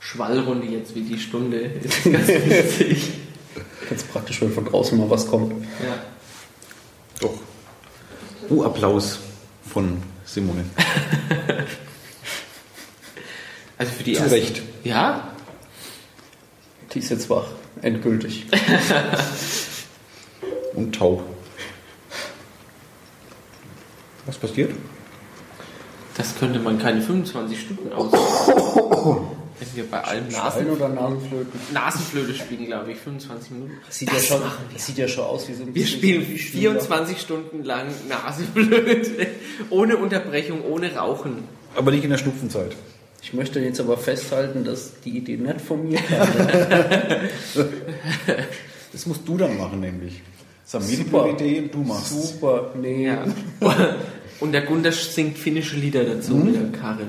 Schwallrunde 0.00 0.66
jetzt 0.68 0.94
wie 0.94 1.02
die 1.02 1.18
Stunde 1.18 1.58
ist 1.58 2.04
ganz 2.10 2.28
witzig. 2.28 3.10
Ganz 3.90 4.04
praktisch, 4.04 4.40
wenn 4.40 4.52
von 4.52 4.64
draußen 4.64 4.96
mal 4.96 5.10
was 5.10 5.26
kommt. 5.28 5.52
Ja. 5.52 5.94
Doch. 7.22 7.34
Oh, 8.50 8.62
Applaus 8.64 9.18
von 9.72 10.02
Simone. 10.24 10.64
Also 13.78 13.92
für 13.94 14.04
die 14.04 14.12
Zu 14.12 14.20
ersten- 14.22 14.34
Recht. 14.34 14.62
Ja, 14.84 15.28
Die 16.94 17.00
ist 17.00 17.10
jetzt 17.10 17.28
wach. 17.30 17.46
Endgültig. 17.80 18.46
Und 20.74 20.94
taub. 20.94 21.24
Was 24.26 24.36
passiert? 24.38 24.72
das 26.16 26.36
könnte 26.38 26.60
man 26.60 26.78
keine 26.78 27.00
25 27.02 27.60
Stunden 27.60 27.92
aushalten. 27.92 29.26
Wenn 29.68 29.76
wir 29.76 29.90
bei 29.90 30.02
allem 30.02 30.28
Nasen 30.28 30.70
oder 30.70 30.88
Nasenflöten? 30.88 31.60
Nasenflöte 31.72 32.34
spielen, 32.34 32.66
glaube 32.66 32.92
ich, 32.92 32.98
25 32.98 33.50
Minuten. 33.52 33.72
Das 33.86 33.98
sieht, 33.98 34.08
Das 34.08 34.28
ja, 34.28 34.34
schon, 34.36 34.40
machen 34.40 34.64
wir. 34.68 34.74
das 34.74 34.86
sieht 34.86 34.98
ja 34.98 35.08
schon 35.08 35.24
aus 35.24 35.48
wie 35.48 35.54
so 35.54 35.62
ein 35.62 35.74
Wir 35.74 35.86
spielen 35.86 36.28
wie 36.28 36.38
Schüler. 36.38 36.60
24 36.72 37.20
Stunden 37.20 37.62
lang 37.64 37.86
Nasenflöte. 38.08 39.26
Ohne 39.70 39.96
Unterbrechung, 39.96 40.62
ohne 40.64 40.94
Rauchen. 40.94 41.44
Aber 41.76 41.90
nicht 41.90 42.04
in 42.04 42.10
der 42.10 42.18
Schnupfenzeit. 42.18 42.74
Ich 43.22 43.32
möchte 43.32 43.60
jetzt 43.60 43.78
aber 43.80 43.96
festhalten, 43.98 44.64
dass 44.64 45.00
die 45.00 45.16
Idee 45.16 45.36
nicht 45.36 45.60
von 45.60 45.88
mir 45.88 45.98
kam. 46.00 46.28
Das 48.92 49.06
musst 49.06 49.26
du 49.26 49.38
dann 49.38 49.56
machen, 49.56 49.80
nämlich. 49.80 50.20
Die 50.70 50.96
Super. 50.96 51.28
Idee 51.30 51.60
und 51.60 51.74
du 51.74 51.78
machst 51.82 52.10
Super, 52.34 52.72
nee. 52.80 53.06
Ja. 53.06 53.24
Und 54.40 54.52
der 54.52 54.62
Gunther 54.62 54.92
singt 54.92 55.38
finnische 55.38 55.76
Lieder 55.76 56.04
dazu 56.04 56.34
mit 56.34 56.54
der 56.56 56.78
Karre. 56.78 57.06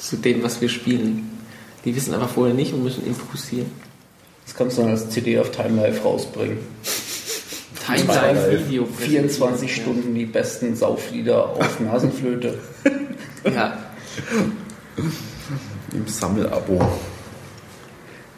Zu 0.00 0.16
dem, 0.16 0.42
was 0.42 0.60
wir 0.60 0.68
spielen. 0.68 1.30
Die 1.84 1.94
wissen 1.94 2.14
aber 2.14 2.28
vorher 2.28 2.54
nicht 2.54 2.72
und 2.72 2.82
müssen 2.82 3.06
improvisieren. 3.06 3.70
Das 4.44 4.54
kannst 4.54 4.78
du 4.78 4.82
dann 4.82 4.90
als 4.90 5.08
CD 5.10 5.38
auf 5.38 5.50
Time 5.50 5.80
Life 5.80 6.02
rausbringen. 6.02 6.58
Timeline-Video. 7.86 8.86
24 8.86 9.74
Stunden 9.74 10.14
die 10.14 10.26
besten 10.26 10.74
Sauflieder 10.74 11.50
auf 11.50 11.80
Nasenflöte. 11.80 12.58
Ja. 13.42 13.72
im 15.94 16.06
Sammelabo. 16.06 16.78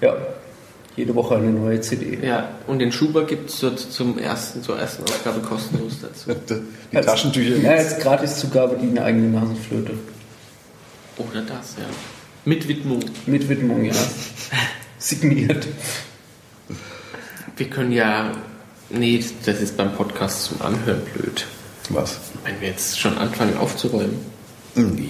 Ja, 0.01 0.17
jede 0.97 1.15
Woche 1.15 1.37
eine 1.37 1.51
neue 1.51 1.81
CD. 1.81 2.19
ja. 2.25 2.51
Und 2.67 2.79
den 2.79 2.93
Schuber 2.93 3.25
gibt 3.25 3.51
es 3.51 3.91
zum 3.91 4.19
ersten, 4.19 4.63
zur 4.63 4.79
ersten 4.79 5.03
Ausgabe 5.05 5.41
kostenlos 5.41 5.99
dazu. 6.01 6.39
Die 6.93 6.97
Taschentücher. 7.01 7.57
Ja, 7.57 7.75
jetzt 7.75 8.01
Gratiszugabe, 8.01 8.77
die 8.81 8.91
eine 8.91 9.03
eigene 9.03 9.29
Nasenflöte. 9.29 9.95
Oder 11.17 11.43
das, 11.43 11.77
ja. 11.79 11.85
Mit 12.45 12.67
Widmung. 12.69 13.05
Mit 13.27 13.49
Widmung, 13.49 13.85
ja. 13.85 13.95
Signiert. 14.99 15.67
Wir 17.57 17.71
können 17.71 17.93
ja. 17.93 18.33
Nee, 18.91 19.25
das 19.45 19.61
ist 19.61 19.77
beim 19.77 19.95
Podcast 19.95 20.45
zum 20.45 20.61
Anhören 20.61 21.03
blöd. 21.15 21.47
Was? 21.89 22.21
Wenn 22.45 22.61
wir 22.61 22.69
jetzt 22.69 22.99
schon 22.99 23.17
anfangen 23.19 23.57
aufzuräumen. 23.57 24.19
Nee. 24.75 25.09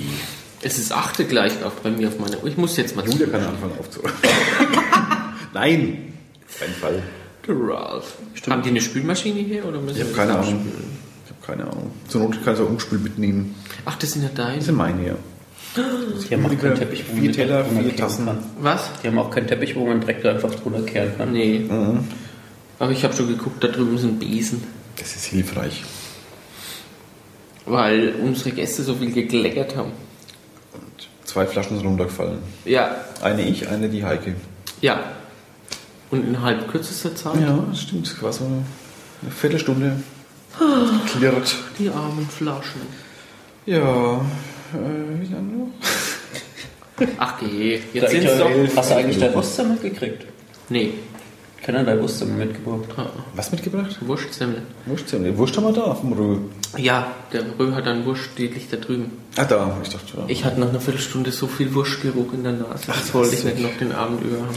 Es 0.63 0.79
ist 0.79 0.93
achte 0.93 1.25
gleich 1.25 1.63
auch 1.65 1.73
bei 1.73 1.91
mir 1.91 2.09
auf 2.09 2.19
meiner 2.19 2.43
Uhr. 2.43 2.49
Ich 2.49 2.57
muss 2.57 2.77
jetzt 2.77 2.95
mal 2.95 3.05
Julia 3.05 3.27
kann 3.27 3.45
anfangen 3.45 3.75
aufzuräumen. 3.79 4.17
Nein, 5.53 6.15
auf 6.49 6.61
keinen 6.61 6.75
Fall. 6.75 7.03
Der 7.47 7.55
Ralph. 7.59 8.15
Haben 8.49 8.63
die 8.63 8.71
eine 8.71 8.81
Spülmaschine 8.81 9.41
hier 9.41 9.65
oder 9.65 9.81
müssen 9.81 9.97
Ich 9.97 10.05
habe 10.05 10.13
keine 10.13 10.39
Ahnung. 10.39 10.67
Ich 11.25 11.31
habe 11.31 11.47
keine 11.47 11.71
Ahnung. 11.71 11.91
Zur 12.09 12.23
Not 12.23 12.39
kannst 12.45 12.61
du 12.61 12.67
auch 12.67 12.71
Umspül 12.71 12.99
mitnehmen. 12.99 13.55
Ach, 13.85 13.97
das 13.97 14.13
sind 14.13 14.23
ja 14.23 14.29
deine. 14.29 14.59
Das 14.59 14.67
sind 14.67 14.77
meine, 14.77 15.07
ja. 15.07 15.17
Die 15.75 16.35
haben 16.35 16.45
auch 16.47 16.59
keinen 16.59 16.75
Teppich, 16.75 17.05
wo 17.09 17.15
man 17.21 17.33
Teller, 17.33 17.63
drunter 17.63 17.81
vier 17.83 17.91
kehren 17.93 17.97
Tassen. 17.97 18.27
kann. 18.27 18.39
Was? 18.61 18.91
Die 19.03 19.07
haben 19.09 19.19
auch 19.19 19.31
keinen 19.31 19.47
Teppich, 19.47 19.75
wo 19.75 19.87
man 19.87 20.01
direkt 20.01 20.27
einfach 20.27 20.55
drunter 20.55 20.83
kehren 20.83 21.13
kann. 21.17 21.33
Nee. 21.33 21.65
Aber 22.79 22.91
ich 22.93 23.03
habe 23.05 23.15
schon 23.15 23.29
geguckt, 23.29 23.63
da 23.65 23.69
drüben 23.69 23.97
sind 23.97 24.19
Besen. 24.21 24.63
Das 24.99 25.17
ist 25.17 25.25
hilfreich. 25.27 25.83
Weil 27.65 28.15
unsere 28.23 28.51
Gäste 28.51 28.83
so 28.83 28.95
viel 28.97 29.13
gekleckert 29.13 29.77
haben. 29.77 29.93
Und 30.75 31.09
zwei 31.25 31.47
Flaschen 31.47 31.79
sind 31.79 31.87
runtergefallen. 31.87 32.39
Ja, 32.65 32.97
Eine 33.23 33.43
ich, 33.43 33.69
eine 33.69 33.89
die 33.89 34.05
Heike. 34.05 34.35
ja. 34.81 35.01
Und 36.11 36.27
innerhalb 36.29 36.71
kürzester 36.71 37.15
Zeit 37.17 37.41
Ja, 37.41 37.65
das 37.71 37.81
stimmt. 37.81 38.07
Es 38.07 38.23
war 38.23 38.31
so 38.31 38.45
eine 38.45 39.31
Viertelstunde 39.31 39.97
klirrt. 41.07 41.57
die 41.79 41.89
armen 41.89 42.29
Flaschen. 42.29 42.83
Ja, 43.65 44.21
äh, 44.75 45.21
wie 45.21 45.33
lange 45.33 45.53
noch? 45.53 45.69
Ach 47.19 47.39
geh, 47.41 47.81
jetzt 47.93 48.11
sind 48.11 48.25
es 48.25 48.39
doch... 48.39 48.51
Hast 48.77 48.91
du 48.91 48.95
eigentlich 48.97 49.19
dein 49.19 49.35
Wurstsemmel 49.35 49.79
gekriegt? 49.79 50.27
Nee, 50.69 50.93
Keiner 51.63 51.85
dein 51.85 52.01
Wurstsemmel 52.01 52.47
mitgebracht. 52.47 52.89
ah, 52.97 53.07
Was 53.35 53.53
mitgebracht? 53.53 53.97
Wurstsemmel. 54.01 54.63
Wurst, 54.87 55.13
Wurst 55.39 55.57
haben 55.57 55.65
wir 55.65 55.73
da 55.73 55.95
vom 55.95 56.13
Rö. 56.13 56.39
Ja, 56.77 57.13
der 57.33 57.45
Rö 57.59 57.73
hat 57.73 57.87
dann 57.87 58.05
Wurst, 58.05 58.31
die 58.37 58.49
liegt 58.49 58.73
da 58.73 58.77
drüben. 58.79 59.13
Ah, 59.37 59.45
da. 59.45 59.79
Ich 59.83 59.91
dachte, 59.91 60.17
ja. 60.17 60.25
Ich 60.27 60.45
hatte 60.45 60.59
nach 60.61 60.71
einer 60.71 60.81
Viertelstunde 60.81 61.31
so 61.31 61.47
viel 61.47 61.73
Wurstgeruch 61.75 62.33
in 62.33 62.43
der 62.43 62.53
Nase. 62.53 62.87
das 62.89 63.15
wollte 63.15 63.35
ich 63.35 63.45
nicht 63.45 63.61
noch 63.61 63.77
den 63.79 63.93
Abend 63.93 64.23
über 64.23 64.39
haben. 64.39 64.57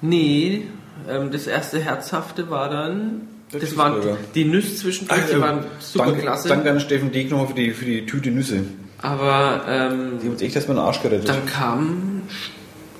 Nee, 0.00 0.62
ähm, 1.08 1.30
das 1.30 1.46
erste 1.46 1.80
Herzhafte 1.80 2.50
war 2.50 2.68
dann. 2.68 3.28
Das 3.52 3.76
waren 3.76 3.94
Cheeseburger. 3.94 4.18
die 4.34 4.44
Nüsse 4.46 4.76
zwischendurch, 4.76 5.20
die 5.32 5.40
waren 5.40 5.64
super 5.78 6.06
danke, 6.06 6.20
klasse. 6.22 6.48
danke 6.48 6.70
an 6.70 6.80
Steffen 6.80 7.12
Deg 7.12 7.30
nochmal 7.30 7.48
für 7.48 7.54
die, 7.54 7.72
für 7.72 7.84
die 7.84 8.06
Tüte 8.06 8.30
Nüsse. 8.30 8.64
Aber 9.00 9.62
ähm, 9.68 10.18
Die 10.20 10.24
haben 10.26 10.32
uns 10.32 10.42
echt 10.42 10.54
erstmal 10.56 10.76
den 10.76 10.84
Arsch 10.84 11.02
gerettet. 11.02 11.28
dann 11.28 11.44
kam. 11.46 12.22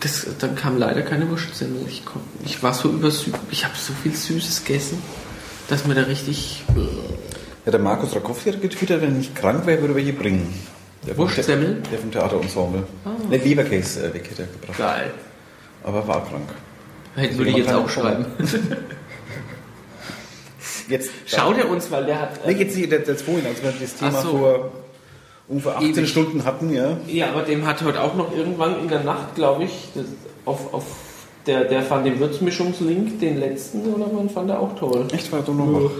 Das, 0.00 0.26
dann 0.40 0.56
kam 0.56 0.78
leider 0.78 1.02
keine 1.02 1.30
Wurstsemmel. 1.30 1.82
Ich, 1.88 2.02
ich 2.44 2.60
war 2.62 2.74
so 2.74 2.88
übersüß. 2.90 3.32
Ich 3.52 3.64
habe 3.64 3.74
so 3.76 3.92
viel 4.02 4.12
Süßes 4.12 4.64
gegessen, 4.64 4.98
dass 5.68 5.86
mir 5.86 5.94
da 5.94 6.02
richtig. 6.02 6.64
Ja, 7.64 7.70
der 7.70 7.78
Markus 7.80 8.14
Rakowski 8.16 8.50
hat 8.52 8.60
getwittert, 8.60 9.00
wenn 9.00 9.16
nicht 9.18 9.36
krank 9.36 9.64
wäre, 9.64 9.80
würde 9.80 9.92
er 9.94 9.96
welche 9.98 10.12
bringen. 10.12 10.52
Der 11.06 11.14
vom 11.14 11.24
Wurstsemmel? 11.28 11.80
The- 11.84 11.90
Der 11.90 11.98
vom 12.00 12.10
Theaterensemble. 12.10 12.82
Ah. 13.04 13.10
Ne, 13.30 13.36
Leberkäse 13.36 14.06
äh, 14.06 14.14
weg 14.14 14.28
hätte 14.28 14.42
er 14.42 14.48
gebracht. 14.48 14.78
Geil. 14.78 15.10
Aber 15.84 16.06
war 16.08 16.26
krank. 16.28 16.48
Hätte 17.14 17.38
würde 17.38 17.50
ich 17.50 17.56
jetzt 17.58 17.72
auch 17.72 17.88
schreiben. 17.88 18.26
Jetzt, 20.88 21.10
Schaut 21.26 21.58
er 21.58 21.68
uns, 21.68 21.90
weil 21.90 22.06
der 22.06 22.20
hat. 22.20 22.46
Ne, 22.46 22.52
jetzt 22.52 22.76
nicht, 22.76 22.90
jetzt, 22.90 23.08
jetzt 23.08 23.22
vorhin, 23.22 23.46
als 23.46 23.62
wir 23.62 23.72
das 23.78 23.94
Thema 23.96 24.22
so. 24.22 24.30
vor 24.30 24.72
ungefähr 25.48 25.76
18 25.76 25.90
Ewig. 25.92 26.08
Stunden 26.08 26.44
hatten, 26.44 26.72
ja. 26.72 26.98
Ja, 27.06 27.30
aber 27.30 27.42
dem 27.42 27.66
hat 27.66 27.82
heute 27.82 28.00
auch 28.00 28.14
noch 28.14 28.34
irgendwann 28.36 28.80
in 28.80 28.88
der 28.88 29.00
Nacht, 29.00 29.34
glaube 29.34 29.64
ich, 29.64 29.88
das, 29.94 30.06
auf, 30.44 30.72
auf 30.72 30.84
der, 31.46 31.64
der 31.64 31.82
fand 31.82 32.06
den 32.06 32.20
Würzmischungslink, 32.20 33.20
den 33.20 33.38
letzten, 33.40 33.92
oder 33.92 34.06
man 34.06 34.30
fand 34.30 34.50
er 34.50 34.60
auch 34.60 34.76
toll. 34.76 35.06
Echt, 35.12 35.30
war 35.32 35.40
doch 35.40 35.54
noch. 35.54 35.90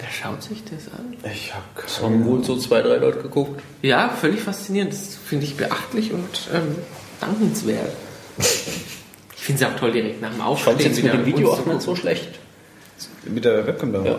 Der 0.00 0.06
schaut 0.10 0.42
sich 0.42 0.64
das 0.64 0.92
an. 0.98 1.14
Ich 1.30 1.54
hab 1.54 1.62
Das 1.82 2.00
haben 2.00 2.24
wohl 2.24 2.42
so 2.42 2.56
zwei, 2.56 2.80
drei 2.80 2.96
Leute 2.96 3.18
geguckt. 3.20 3.62
Ja, 3.82 4.08
völlig 4.08 4.40
faszinierend. 4.40 4.94
Das 4.94 5.14
finde 5.16 5.44
ich 5.44 5.56
beachtlich 5.56 6.12
und 6.12 6.48
ähm, 6.54 6.76
dankenswert. 7.20 7.92
Ich 9.40 9.46
finde 9.46 9.64
es 9.64 9.70
auch 9.70 9.76
toll, 9.78 9.90
direkt 9.92 10.20
nach 10.20 10.28
dem 10.28 10.40
Ich 10.40 10.44
Aufstehen 10.44 10.72
fand 10.74 10.80
es 10.80 10.86
jetzt 10.98 11.02
mit 11.02 11.12
dem 11.14 11.24
Video 11.24 11.50
auch 11.50 11.64
nicht 11.64 11.80
so 11.80 11.96
schlecht. 11.96 12.39
Mit 13.26 13.44
der 13.44 13.66
Webcam 13.66 13.92
da. 13.92 14.02
Ja. 14.04 14.16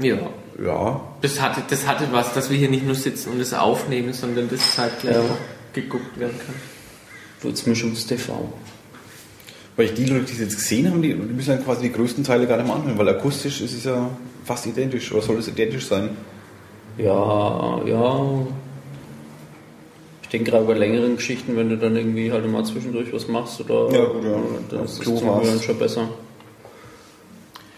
Ja, 0.00 0.16
Ja. 0.64 1.00
das 1.22 1.40
hatte, 1.40 1.62
das 1.68 1.86
hatte 1.86 2.04
was, 2.12 2.32
dass 2.34 2.50
wir 2.50 2.56
hier 2.56 2.70
nicht 2.70 2.86
nur 2.86 2.94
sitzen 2.94 3.32
und 3.32 3.40
es 3.40 3.52
aufnehmen, 3.52 4.12
sondern 4.12 4.48
das 4.48 4.74
zeitgleich 4.76 5.16
Ja. 5.16 5.22
geguckt 5.72 6.18
werden 6.18 6.38
kann. 6.38 6.54
Würzmischungs-TV. 7.42 8.32
Weil 9.76 9.86
ich 9.86 9.94
die 9.94 10.04
Leute, 10.06 10.24
die 10.24 10.32
es 10.32 10.40
jetzt 10.40 10.56
gesehen 10.56 10.90
haben, 10.90 11.02
die, 11.02 11.14
müssen 11.14 11.50
dann 11.50 11.64
quasi 11.64 11.82
die 11.82 11.92
größten 11.92 12.24
Teile 12.24 12.46
gar 12.46 12.56
nicht 12.56 12.66
mehr 12.66 12.76
anhören, 12.76 12.98
weil 12.98 13.08
akustisch 13.08 13.60
ist 13.60 13.74
es 13.74 13.84
ja 13.84 14.08
fast 14.44 14.66
identisch. 14.66 15.12
Oder 15.12 15.22
soll 15.22 15.36
es 15.38 15.46
identisch 15.48 15.86
sein? 15.86 16.10
Ja, 16.96 17.80
ja. 17.86 18.20
Ich 20.22 20.28
denke 20.30 20.50
gerade 20.50 20.64
bei 20.64 20.74
längeren 20.74 21.16
Geschichten, 21.16 21.56
wenn 21.56 21.70
du 21.70 21.78
dann 21.78 21.96
irgendwie 21.96 22.30
halt 22.32 22.50
mal 22.50 22.64
zwischendurch 22.64 23.12
was 23.12 23.28
machst 23.28 23.60
oder 23.60 23.90
Ja, 23.96 24.04
gut, 24.06 24.24
ja. 24.24 24.30
dann 24.70 24.80
Auf 24.80 24.86
ist 25.00 25.24
warst. 25.24 25.64
schon 25.64 25.78
besser. 25.78 26.08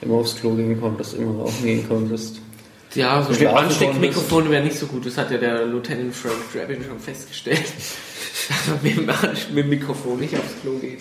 Immer 0.02 0.14
aufs 0.14 0.36
Klo 0.36 0.54
gehen 0.54 0.80
konntest, 0.80 1.14
immer 1.14 1.42
rauchen 1.42 1.62
gehen 1.64 1.86
konntest. 1.88 2.40
Ja, 2.94 3.22
so 3.22 3.34
Schlafen 3.34 3.66
Ansteckmikrofone 3.66 4.50
wäre 4.50 4.64
nicht 4.64 4.76
so 4.76 4.86
gut. 4.86 5.06
Das 5.06 5.16
hat 5.16 5.30
ja 5.30 5.38
der 5.38 5.64
Lieutenant 5.66 6.14
Frank 6.14 6.34
Drabin 6.52 6.82
schon 6.82 6.98
festgestellt. 6.98 7.62
Dass 8.48 8.66
man 8.68 8.78
mit 8.82 8.96
dem, 8.96 9.06
mit 9.54 9.64
dem 9.64 9.68
Mikrofon 9.68 10.18
nicht 10.18 10.34
aufs 10.34 10.60
Klo 10.62 10.72
geht. 10.78 11.00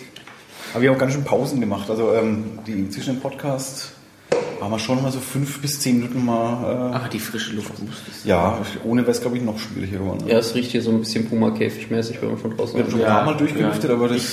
Aber 0.72 0.82
wir 0.82 0.90
haben 0.90 0.98
ganz 0.98 1.14
schön 1.14 1.24
Pausen 1.24 1.60
gemacht. 1.60 1.90
Also 1.90 2.12
ähm, 2.14 2.60
die 2.66 2.88
zwischen 2.90 3.14
dem 3.14 3.20
Podcast 3.20 3.92
haben 4.60 4.70
wir 4.70 4.78
schon 4.78 5.02
mal 5.02 5.10
so 5.10 5.18
fünf 5.18 5.60
bis 5.60 5.80
zehn 5.80 5.98
Minuten 5.98 6.24
mal. 6.24 6.92
Aber 6.92 7.08
die 7.08 7.18
frische 7.18 7.54
Luft 7.54 7.76
muss 7.82 7.96
das 8.06 8.24
Äh, 8.24 8.28
ja, 8.28 8.60
ohne 8.84 9.00
wäre 9.02 9.10
es 9.12 9.20
glaube 9.20 9.38
ich 9.38 9.42
noch 9.42 9.58
schwieriger 9.58 9.98
geworden. 9.98 10.24
Ja, 10.28 10.38
es 10.38 10.54
riecht 10.54 10.70
hier 10.70 10.82
so 10.82 10.90
ein 10.90 11.00
bisschen 11.00 11.28
Puma-Käfig-mäßig, 11.28 12.20
wenn 12.22 12.28
man 12.28 12.38
von 12.38 12.56
draußen 12.56 12.76
Wir 12.76 12.84
haben 12.84 12.90
schon 12.90 13.00
ein 13.00 13.06
Ja, 13.06 13.14
paar 13.16 13.24
Mal 13.24 13.36
durchgelüftet, 13.36 13.90
ja. 13.90 13.96
aber 13.96 14.08
das. 14.08 14.18
Ich 14.18 14.30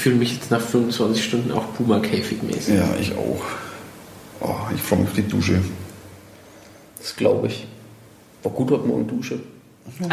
fühle 0.00 0.14
mich 0.16 0.34
jetzt 0.34 0.50
nach 0.50 0.60
25 0.60 1.24
Stunden 1.24 1.52
auch 1.52 1.64
Puma-Käfig-mäßig. 1.76 2.74
Ja, 2.76 2.88
ich 3.00 3.14
auch. 3.16 3.42
Oh, 4.40 4.54
ich 4.74 4.80
freue 4.80 5.00
mich 5.00 5.08
auf 5.08 5.14
die 5.14 5.26
Dusche. 5.28 5.60
Das 6.98 7.16
glaube 7.16 7.48
ich. 7.48 7.66
War 8.44 8.52
gut 8.52 8.70
heute 8.70 8.86
Morgen 8.86 9.06
Dusche. 9.08 9.40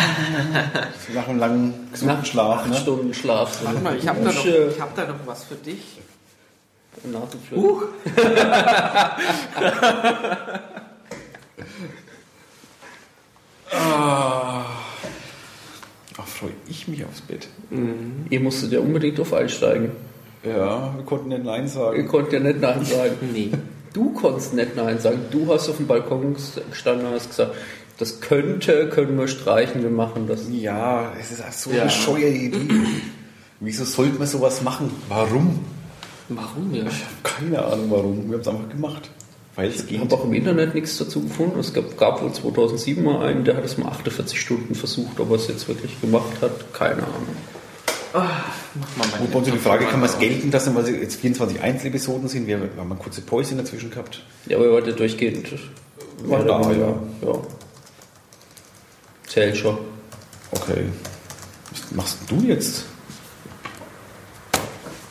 Nach 1.13 1.27
einem 1.27 1.37
langen, 1.39 1.73
gesunden 1.91 2.25
Schlaf. 2.25 2.61
Acht 2.61 2.69
Ne? 2.69 2.75
Stunden 2.75 3.13
Schlaf. 3.13 3.59
Warte 3.63 3.79
mal, 3.81 3.95
ich 3.95 4.07
habe 4.07 4.19
da, 4.23 4.31
noch- 4.31 4.45
ich 4.45 4.81
hab 4.81 4.95
da 4.95 5.05
noch 5.07 5.15
was 5.27 5.43
für 5.43 5.55
dich. 5.55 5.99
Nasenflöten. 7.03 7.63
Uh. 7.63 7.81
Ach, 16.17 16.27
freue 16.27 16.51
ich 16.67 16.87
mich 16.87 17.05
aufs 17.05 17.21
Bett. 17.21 17.47
Ihr 18.29 18.39
musstet 18.39 18.71
ja 18.71 18.79
unbedingt 18.79 19.19
auf 19.19 19.33
einsteigen. 19.33 19.91
Ja, 20.43 20.93
wir 20.95 21.03
konnten 21.05 21.29
nicht 21.29 21.43
Nein 21.43 21.63
Ihr 21.63 21.67
sagen. 21.69 22.07
konntet 22.07 22.33
ja 22.33 22.39
nicht 22.39 22.61
Nein 22.61 22.83
sagen. 22.85 23.11
Nee. 23.33 23.51
Du 23.93 24.11
konntest 24.13 24.53
nicht 24.53 24.75
Nein 24.75 24.99
sagen. 24.99 25.19
Du 25.31 25.51
hast 25.51 25.67
auf 25.69 25.77
dem 25.77 25.87
Balkon 25.87 26.35
gestanden 26.69 27.07
und 27.07 27.13
hast 27.13 27.29
gesagt, 27.29 27.51
das 27.97 28.21
könnte, 28.21 28.87
können 28.89 29.17
wir 29.17 29.27
streichen, 29.27 29.81
wir 29.83 29.89
machen 29.89 30.27
das. 30.27 30.41
Ja, 30.51 31.11
es 31.19 31.31
ist 31.31 31.61
so 31.61 31.69
Ja. 31.71 31.77
eine 31.81 31.85
bescheuerte 31.85 32.27
Idee. 32.27 32.57
Wieso 33.59 33.83
sollte 33.83 34.17
man 34.19 34.27
sowas 34.27 34.61
machen? 34.61 34.89
Warum? 35.09 35.59
Warum 36.29 36.73
ja? 36.73 36.83
Ich 36.83 37.03
habe 37.03 37.13
keine 37.23 37.65
Ahnung 37.65 37.87
warum. 37.89 38.27
Wir 38.27 38.33
haben 38.35 38.41
es 38.41 38.47
einfach 38.47 38.69
gemacht. 38.69 39.09
Weil 39.55 39.69
es 39.69 39.81
Ich 39.81 39.87
geht. 39.87 39.99
habe 39.99 40.15
auch 40.15 40.23
im 40.23 40.33
Internet 40.33 40.75
nichts 40.75 40.97
dazu 40.97 41.21
gefunden. 41.21 41.59
Es 41.59 41.73
gab, 41.73 41.97
gab 41.97 42.21
wohl 42.21 42.31
2007 42.31 43.03
mal 43.03 43.25
einen, 43.25 43.43
der 43.43 43.57
hat 43.57 43.65
es 43.65 43.77
mal 43.77 43.89
48 43.89 44.39
Stunden 44.39 44.75
versucht, 44.75 45.19
ob 45.19 45.31
er 45.31 45.35
es 45.35 45.47
jetzt 45.49 45.67
wirklich 45.67 45.99
gemacht 45.99 46.41
hat. 46.41 46.71
Keine 46.71 47.01
Ahnung. 47.03 47.35
Mach 48.13 48.97
mal 48.97 49.07
Wo 49.19 49.25
bei 49.25 49.37
uns 49.39 49.51
die 49.51 49.57
Frage, 49.57 49.85
kann 49.85 49.99
man 49.99 50.09
es 50.09 50.17
gelten 50.17 50.51
lassen, 50.51 50.75
weil 50.75 50.83
es 50.83 50.89
jetzt 50.89 51.15
24 51.21 51.61
Einzelepisoden 51.61 52.27
sind? 52.27 52.47
Wir 52.47 52.57
haben 52.57 52.91
eine 52.91 52.95
kurze 52.95 53.21
Pause 53.21 53.55
dazwischen 53.55 53.91
gehabt. 53.91 54.23
Ja, 54.47 54.57
aber 54.57 54.65
er 54.65 54.73
war 54.73 54.87
ja 54.87 54.93
durchgehend. 54.93 55.47
War 56.23 56.43
da, 56.43 56.71
ja. 56.71 56.99
ja. 57.21 57.41
Zählt 59.27 59.57
schon. 59.57 59.77
Okay. 60.51 60.85
Was 61.71 61.91
machst 61.91 62.17
du 62.27 62.41
jetzt? 62.41 62.85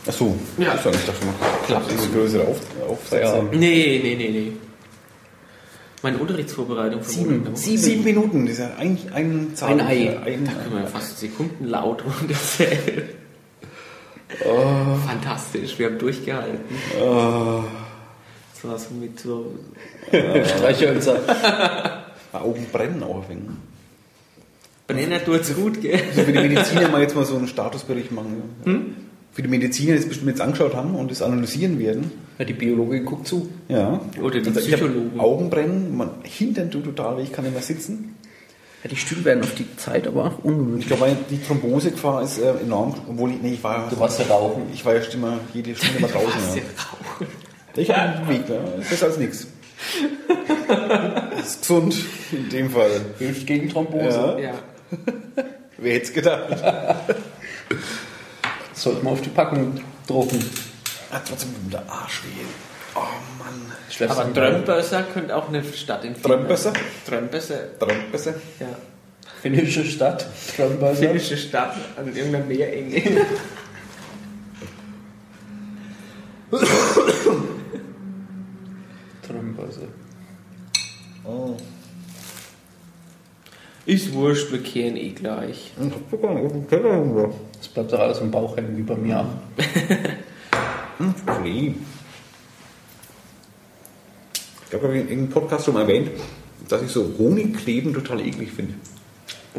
Ach 0.09 0.13
so. 0.13 0.37
Ja. 0.57 0.75
Ich 0.75 0.81
dachte 0.83 0.99
schon. 0.99 1.29
Klappt. 1.67 1.87
Das 1.87 1.95
ist 1.95 2.03
eine 2.05 2.13
größere 2.13 2.43
Auf 2.43 2.61
Aufsätze. 2.89 3.09
Feierabend. 3.09 3.53
Nee, 3.53 4.01
nee, 4.03 4.17
nee, 4.17 4.29
nee. 4.31 4.53
Meine 6.03 6.19
Unterrichtsvorbereitung 6.19 7.03
für 7.03 7.11
Sieben. 7.11 7.45
Woche. 7.47 7.57
Sieben. 7.57 7.83
Sieben 7.83 8.05
Minuten, 8.05 8.47
das 8.47 8.55
ist 8.55 8.61
ja 8.61 8.71
eigentlich 8.79 9.13
ein 9.13 9.53
Zahl. 9.55 9.73
Ein 9.73 9.81
Ei. 9.81 10.19
Ein, 10.19 10.45
Da 10.45 10.53
können 10.53 10.75
wir 10.75 10.81
ja 10.83 10.87
fast 10.87 11.19
Sekunden 11.19 11.65
laut 11.67 12.03
und 12.21 12.31
erzählen. 12.31 13.09
Fantastisch, 15.07 15.79
wir 15.79 15.87
haben 15.87 15.99
durchgehalten. 15.99 16.61
Oh. 17.01 17.63
Das 18.55 18.65
war 18.65 18.79
so 18.79 18.95
mit 18.95 19.19
so. 19.19 19.55
Streichhölzer. 20.09 21.21
Augen 22.33 22.67
brennen 22.71 23.03
auch 23.03 23.23
ein 23.25 23.29
wenig. 23.29 23.49
Brenner 24.87 25.25
tut's 25.25 25.55
gut, 25.55 25.81
gell? 25.81 26.01
Also 26.11 26.23
für 26.23 26.33
die 26.33 26.39
Mediziner 26.49 26.89
mal 26.89 27.03
jetzt 27.03 27.15
mal 27.15 27.25
so 27.25 27.37
einen 27.37 27.47
Statusbericht 27.49 28.11
machen. 28.13 28.43
Ja. 28.65 28.73
Hm? 28.73 28.97
Für 29.39 29.43
die 29.43 29.49
Mediziner, 29.51 29.95
es 29.95 30.09
bestimmt 30.09 30.31
jetzt 30.31 30.41
angeschaut 30.41 30.75
haben 30.75 30.97
und 30.97 31.13
das 31.13 31.23
analysieren 31.23 31.79
werden. 31.79 32.11
Ja, 32.41 32.45
die 32.45 32.55
Biologin 32.55 33.05
guckt 33.05 33.29
zu. 33.29 33.49
Ja. 33.69 34.01
Oder 34.21 34.41
die 34.41 34.49
Also 34.49 34.59
ich 34.59 34.67
Psychologen. 34.67 35.21
Augenbrennen, 35.21 35.97
man 35.97 36.11
hintern 36.25 36.73
tut 36.73 36.83
total 36.87 37.21
ich 37.21 37.31
kann 37.31 37.45
nicht 37.45 37.55
mehr 37.55 37.63
sitzen. 37.63 38.17
Ja, 38.83 38.91
die 38.91 38.97
Stühle 38.97 39.25
werden 39.25 39.45
auf 39.45 39.55
die 39.55 39.77
Zeit 39.77 40.09
aber 40.09 40.25
auch 40.25 40.39
Ich 40.41 40.45
ungemütlich. 40.45 40.89
glaube, 40.89 41.17
die 41.31 41.41
Thrombosegefahr 41.41 42.25
ist 42.25 42.39
äh, 42.41 42.51
enorm, 42.65 42.97
obwohl 43.09 43.31
ich, 43.31 43.41
nee, 43.41 43.53
ich 43.53 43.63
war, 43.63 43.89
Du 43.89 44.01
warst 44.01 44.19
ja 44.19 44.27
rauchen. 44.27 44.63
ich 44.75 44.85
war 44.85 44.97
ja 44.97 45.03
immer 45.15 45.39
jede 45.55 45.77
Stunde 45.77 46.01
mal 46.01 46.11
draußen. 46.11 46.57
Ja. 46.57 47.27
Ich 47.77 47.91
habe 47.91 48.01
einen 48.19 48.29
Weg, 48.29 48.41
ja. 48.49 48.57
das 48.77 48.91
ist 48.91 49.05
als 49.05 49.19
nichts. 49.19 49.47
ist 51.41 51.61
gesund 51.61 51.95
in 52.33 52.49
dem 52.49 52.71
Fall. 52.71 52.91
Hilft 53.21 53.47
gegen 53.47 53.69
Thrombose. 53.69 54.05
Ja. 54.19 54.39
Ja. 54.41 54.55
Wer 55.79 55.93
hätte 55.95 56.05
es 56.07 56.13
gedacht? 56.13 56.45
Sollte 58.79 59.03
man 59.03 59.15
auf 59.15 59.21
die 59.23 59.31
Packung 59.31 59.81
drucken. 60.07 60.39
Hat 61.11 61.23
trotzdem 61.27 61.51
der 61.69 61.83
Arsch 61.91 62.23
weh. 62.23 62.45
Oh 62.95 63.01
Mann. 63.39 63.73
Schleppst 63.91 64.17
Aber 64.17 64.33
Trömbösser 64.33 65.03
könnte 65.03 65.35
auch 65.35 65.49
eine 65.49 65.65
Stadt 65.65 66.05
in 66.05 66.15
Trömbösser? 66.21 66.73
Trömbösser, 67.05 67.77
Trömbösser? 67.79 68.35
ja. 68.61 68.67
Finnische 69.43 69.85
Stadt. 69.85 70.27
Trömböser. 70.55 70.95
Finnische 70.95 71.37
Stadt 71.37 71.75
an 71.97 72.15
irgendeiner 72.15 72.45
Meerenge. 72.45 73.03
Trömböser. 79.27 79.89
Oh. 81.25 81.57
Ist 83.89 84.13
wurscht, 84.13 84.53
wir 84.53 84.63
kehren 84.63 84.99
eh 84.99 85.13
gleich. 85.13 85.73
Das 85.79 87.69
bleibt 87.69 87.91
doch 87.91 87.99
alles 87.99 88.19
im 88.19 88.31
Bauch 88.31 88.55
hängen, 88.55 88.77
wie 88.77 88.83
bei 88.83 88.95
mir 88.97 89.21
auch. 89.21 89.25
Okay. 91.27 91.75
Ich 94.35 94.71
glaube, 94.71 94.85
ich 94.85 94.91
habe 94.91 94.99
in 94.99 95.09
irgendeinem 95.09 95.31
Podcast 95.31 95.65
schon 95.65 95.73
mal 95.73 95.81
erwähnt, 95.83 96.11
dass 96.69 96.83
ich 96.83 96.91
so 96.91 97.15
Honigkleben 97.19 97.95
total 97.95 98.21
eklig 98.21 98.53
finde. 98.53 98.75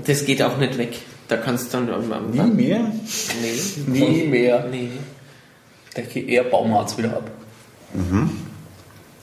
Das 0.05 0.23
geht 0.23 0.43
auch 0.43 0.57
nicht 0.57 0.77
weg. 0.77 0.99
Da 1.27 1.37
kannst 1.37 1.73
du 1.73 1.79
dann 1.79 2.13
am 2.13 2.29
Nie 2.29 2.41
mehr? 2.41 2.91
Nee. 3.41 3.59
Nie 3.87 4.27
mehr. 4.27 4.67
Nee. 4.69 4.91
Decke 5.97 6.19
eher 6.19 6.43
Baumarzt 6.43 6.99
wieder 6.99 7.17
ab. 7.17 7.31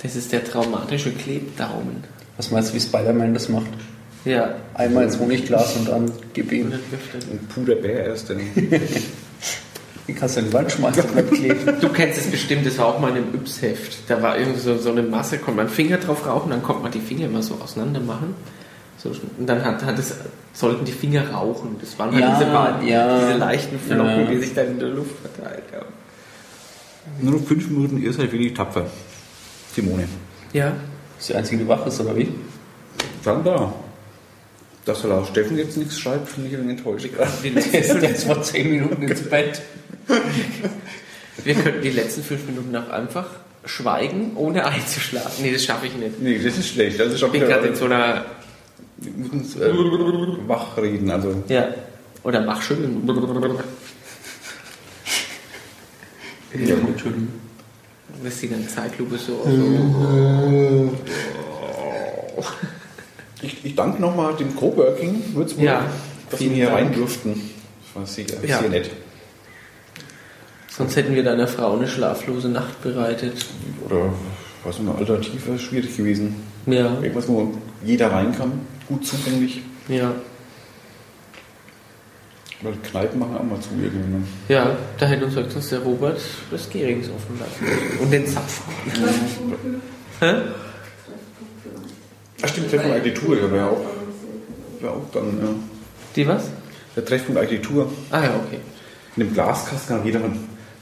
Das 0.02 0.16
ist 0.16 0.32
der 0.32 0.42
traumatische 0.42 1.12
Klebdaumen. 1.12 2.02
Was 2.36 2.50
meinst 2.50 2.70
du, 2.70 2.74
wie 2.74 2.80
Spider-Man 2.80 3.34
das 3.34 3.48
macht? 3.48 3.70
Ja. 4.26 4.54
Einmal 4.74 5.04
ins 5.04 5.18
Honigglas 5.18 5.76
und 5.76 5.88
dann 5.88 6.12
gib 6.34 6.50
Und 6.50 6.56
ihm. 6.58 6.72
Ein 6.72 7.46
Puderbär 7.54 8.06
erst. 8.06 8.28
Dann. 8.28 8.40
Die 10.08 10.12
kannst 10.12 10.36
du 10.36 10.40
in 10.40 10.46
die 10.46 10.52
Wand 10.52 10.70
schmeißen 10.70 11.02
und 11.02 11.12
bleibt 11.12 11.32
kleben. 11.32 11.60
Du 11.80 11.88
kennst 11.88 12.18
es 12.18 12.26
bestimmt, 12.26 12.66
das 12.66 12.76
war 12.78 12.86
auch 12.86 12.98
mal 13.00 13.10
in 13.10 13.16
einem 13.16 13.34
Yps-Heft. 13.34 13.98
Da 14.08 14.20
war 14.22 14.38
irgendwie 14.38 14.60
so, 14.60 14.76
so 14.78 14.90
eine 14.90 15.02
Masse, 15.02 15.38
konnte 15.38 15.56
man 15.62 15.68
Finger 15.68 15.96
drauf 15.96 16.26
rauchen, 16.26 16.50
dann 16.50 16.62
konnte 16.62 16.82
man 16.82 16.92
die 16.92 17.00
Finger 17.00 17.26
immer 17.26 17.42
so 17.42 17.54
auseinander 17.62 18.00
machen. 18.00 18.34
So, 18.98 19.10
und 19.10 19.46
dann 19.48 19.64
hat, 19.64 19.84
hat 19.84 19.98
es, 19.98 20.14
sollten 20.52 20.84
die 20.84 20.92
Finger 20.92 21.30
rauchen. 21.30 21.76
Das 21.80 21.98
waren 21.98 22.12
halt 22.12 22.20
Ja, 22.24 22.38
diese, 22.38 22.50
beiden, 22.50 22.86
ja. 22.88 23.18
diese 23.20 23.38
leichten 23.38 23.78
Flocken, 23.78 24.06
Ja. 24.06 24.24
die 24.26 24.38
sich 24.38 24.54
dann 24.54 24.66
in 24.68 24.78
der 24.78 24.88
Luft 24.88 25.14
verteilt 25.20 25.64
haben. 25.72 25.86
Nur 27.20 27.34
noch 27.34 27.46
fünf 27.46 27.68
Minuten, 27.68 27.98
ihr 28.02 28.12
seid 28.12 28.32
wirklich 28.32 28.54
tapfer. 28.54 28.86
Simone. 29.74 30.08
Ja. 30.52 30.66
Das 30.68 31.20
ist 31.20 31.28
die 31.30 31.34
einzige, 31.34 31.62
die 31.62 31.68
wach 31.68 31.86
ist, 31.86 32.00
oder 32.00 32.16
wie? 32.16 32.28
Dann 33.24 33.44
da. 33.44 33.72
Dass 34.86 35.00
der 35.00 35.10
Lars 35.10 35.28
Steffen 35.28 35.58
jetzt 35.58 35.76
nichts 35.76 35.98
schreibt, 35.98 36.28
finde 36.28 36.48
ich 36.48 36.54
ein 36.54 36.60
wenig 36.62 36.78
enttäuscht. 36.78 37.08
Die 37.42 37.48
letzten, 37.50 37.76
ist 37.76 38.02
jetzt 38.02 38.24
vor 38.24 38.40
10 38.40 38.70
Minuten 38.70 39.02
ins 39.02 39.22
Bett. 39.28 39.60
wir 41.44 41.54
könnten 41.54 41.82
die 41.82 41.90
letzten 41.90 42.22
fünf 42.22 42.46
Minuten 42.46 42.74
auch 42.76 42.88
einfach 42.88 43.26
schweigen, 43.64 44.36
ohne 44.36 44.64
einzuschlafen. 44.64 45.44
Nee, 45.44 45.52
das 45.52 45.64
schaffe 45.64 45.88
ich 45.88 45.96
nicht. 45.96 46.22
Nee, 46.22 46.38
das 46.38 46.56
ist 46.56 46.68
schlecht. 46.68 47.00
Also 47.00 47.16
schon 47.18 47.34
Ich 47.34 47.40
bin 47.40 47.48
gerade 47.48 47.66
in 47.66 47.74
so 47.74 47.86
einer, 47.86 48.26
äh, 49.02 49.72
wach 50.46 50.76
reden. 50.76 51.10
Also 51.10 51.42
ja, 51.48 51.74
oder 52.22 52.42
mach 52.42 52.62
schön. 52.62 53.02
Ja, 56.54 56.76
gut, 56.76 56.90
Entschuldigung. 56.90 57.28
Das 58.22 58.38
sieht 58.38 58.52
dann 58.52 58.68
Zeitlupe 58.68 59.18
so 59.18 59.34
aus. 59.40 59.48
Ich, 63.42 63.64
ich 63.64 63.74
danke 63.74 64.00
nochmal 64.00 64.34
dem 64.34 64.54
Coworking 64.56 65.22
Würzburg, 65.34 65.64
Ja, 65.64 65.84
dass 66.30 66.40
wir 66.40 66.50
hier 66.50 66.66
Dank. 66.66 66.78
rein 66.78 66.92
durften. 66.94 67.40
Das 67.82 67.96
war 67.96 68.06
sehr, 68.06 68.24
Ja. 68.46 68.58
sehr 68.60 68.68
nett. 68.70 68.90
Sonst 70.68 70.96
hätten 70.96 71.14
wir 71.14 71.22
deiner 71.24 71.48
Frau 71.48 71.74
eine 71.76 71.88
schlaflose 71.88 72.48
Nacht 72.48 72.82
bereitet. 72.82 73.46
Oder 73.86 74.12
was 74.64 74.78
eine 74.78 74.94
Alternative 74.94 75.58
schwierig 75.58 75.96
gewesen. 75.96 76.34
Ja, 76.66 76.98
Irgendwas, 77.00 77.28
wo 77.28 77.52
jeder 77.84 78.10
rein 78.12 78.36
kann, 78.36 78.60
gut 78.88 79.06
zugänglich. 79.06 79.60
ja. 79.88 80.12
Weil 82.62 82.72
Kneipen 82.90 83.18
machen 83.20 83.36
auch 83.36 83.42
mal 83.42 83.60
zu 83.60 83.68
irgendwann. 83.80 84.12
ne? 84.20 84.26
Ja, 84.48 84.74
da 84.98 85.06
hätte 85.06 85.26
uns 85.26 85.36
höchstens 85.36 85.68
der 85.68 85.80
Robert 85.80 86.18
das 86.50 86.70
Gerings 86.70 87.06
offen 87.10 87.38
lassen. 87.38 88.00
Und 88.00 88.10
den 88.10 88.26
Zapf. 88.26 88.62
Hä? 90.20 90.32
Ach 92.42 92.48
stimmt, 92.48 92.70
Treffpunkt 92.70 92.96
Architektur, 92.96 93.36
ja, 93.36 93.50
wäre 93.50 93.70
auch, 93.70 93.80
wär 94.80 94.90
auch 94.90 95.10
dann, 95.12 95.38
ja. 95.40 95.48
Die 96.14 96.26
was? 96.26 96.50
Der 96.94 97.04
Treffpunkt 97.04 97.40
Architektur. 97.40 97.90
Ah 98.10 98.22
ja, 98.22 98.30
okay. 98.46 98.60
In 99.16 99.24
dem 99.24 99.34
Glaskasten 99.34 99.96
kann 99.96 100.06
jeder 100.06 100.20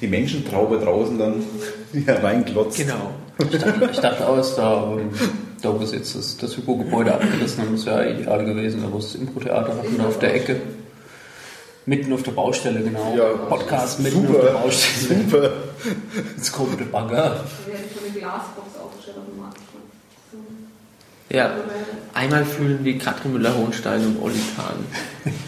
die 0.00 0.08
Menschentraube 0.08 0.78
draußen 0.78 1.18
dann 1.18 1.44
hier 1.92 2.22
reinglotzt. 2.22 2.78
Genau. 2.78 3.12
Ich 3.38 3.58
dachte, 3.58 3.88
ich 3.90 3.98
dachte 3.98 4.28
auch, 4.28 4.36
dass 4.36 4.54
da, 4.54 4.96
da 5.62 5.80
wo 5.80 5.84
sie 5.84 5.96
jetzt 5.96 6.14
das, 6.14 6.36
das 6.36 6.56
Hypo-Gebäude 6.56 7.14
abgerissen 7.14 7.62
haben, 7.62 7.72
das 7.72 7.86
wäre 7.86 8.12
ideal 8.12 8.44
gewesen, 8.44 8.82
da 8.82 8.92
wo 8.92 9.00
sie 9.00 9.12
das 9.12 9.22
Impro-Theater 9.22 9.76
hatten, 9.76 9.98
da 9.98 10.06
auf 10.06 10.18
der 10.18 10.34
Ecke. 10.34 10.60
Mitten 11.86 12.12
auf 12.12 12.22
der 12.22 12.30
Baustelle, 12.32 12.80
genau. 12.80 13.14
Ja, 13.16 13.28
Podcast 13.48 14.00
mitten 14.00 14.26
super, 14.26 14.38
auf 14.38 14.44
der 14.44 14.52
Baustelle. 14.52 15.20
Super. 15.20 15.52
Jetzt 16.36 16.52
kommt 16.52 16.80
der 16.80 16.86
Bagger. 16.86 17.16
Da 17.16 17.22
werde 17.66 17.84
ich 17.86 17.92
so 17.92 18.04
eine 18.04 18.18
Glasbox 18.18 18.78
aufgestellt 18.82 19.18
auf 19.18 19.26
dem 19.26 19.38
Markt. 19.38 19.58
Ja. 21.30 21.56
Einmal 22.12 22.44
fühlen 22.44 22.84
wie 22.84 22.96
Katrin 22.98 23.32
Müller-Hohenstein 23.32 24.04
und 24.06 24.22
Olli 24.22 24.38
Kahn. 24.56 24.84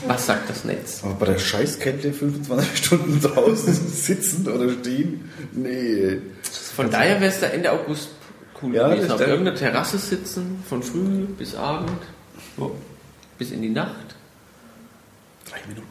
Was 0.07 0.27
sagt 0.27 0.51
das 0.51 0.65
Netz? 0.65 1.01
Aber 1.05 1.15
bei 1.15 1.27
der 1.27 1.39
Scheißkälte 1.39 2.13
25 2.13 2.77
Stunden 2.87 3.21
draußen 3.21 3.75
sitzen 3.75 4.49
oder 4.49 4.71
stehen? 4.73 5.31
Nee. 5.53 6.19
Von 6.75 6.91
daher 6.91 7.21
wäre 7.21 7.31
es 7.31 7.41
da 7.41 7.47
Ende 7.49 7.71
August 7.71 8.09
cool 8.63 8.75
Ja, 8.75 8.89
gewesen. 8.89 9.09
das 9.09 9.21
Auf 9.21 9.27
irgendeiner 9.27 9.57
Terrasse 9.57 9.99
sitzen, 9.99 10.63
von 10.69 10.83
früh 10.83 11.27
bis 11.39 11.55
Abend, 11.55 11.91
So. 12.57 12.75
bis 13.39 13.51
in 13.53 13.63
die 13.63 13.69
Nacht. 13.69 14.17
Drei 15.49 15.59
Minuten. 15.69 15.87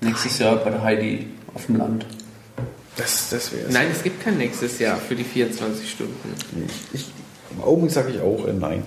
Nächstes 0.00 0.38
Jahr 0.38 0.56
bei 0.56 0.70
der 0.70 0.82
Heidi 0.82 1.28
auf 1.54 1.66
dem 1.66 1.76
Land. 1.76 2.06
Das, 2.96 3.28
das 3.30 3.52
wäre 3.52 3.70
Nein, 3.70 3.88
es 3.92 4.02
gibt 4.02 4.24
kein 4.24 4.38
nächstes 4.38 4.78
Jahr 4.78 4.96
für 4.96 5.14
die 5.14 5.24
24 5.24 5.88
Stunden. 5.90 6.34
Ich, 6.92 7.00
ich, 7.00 7.06
Im 7.56 7.62
Augenblick 7.64 7.92
sage 7.92 8.10
ich 8.10 8.20
auch 8.20 8.46
äh, 8.46 8.52
nein. 8.52 8.82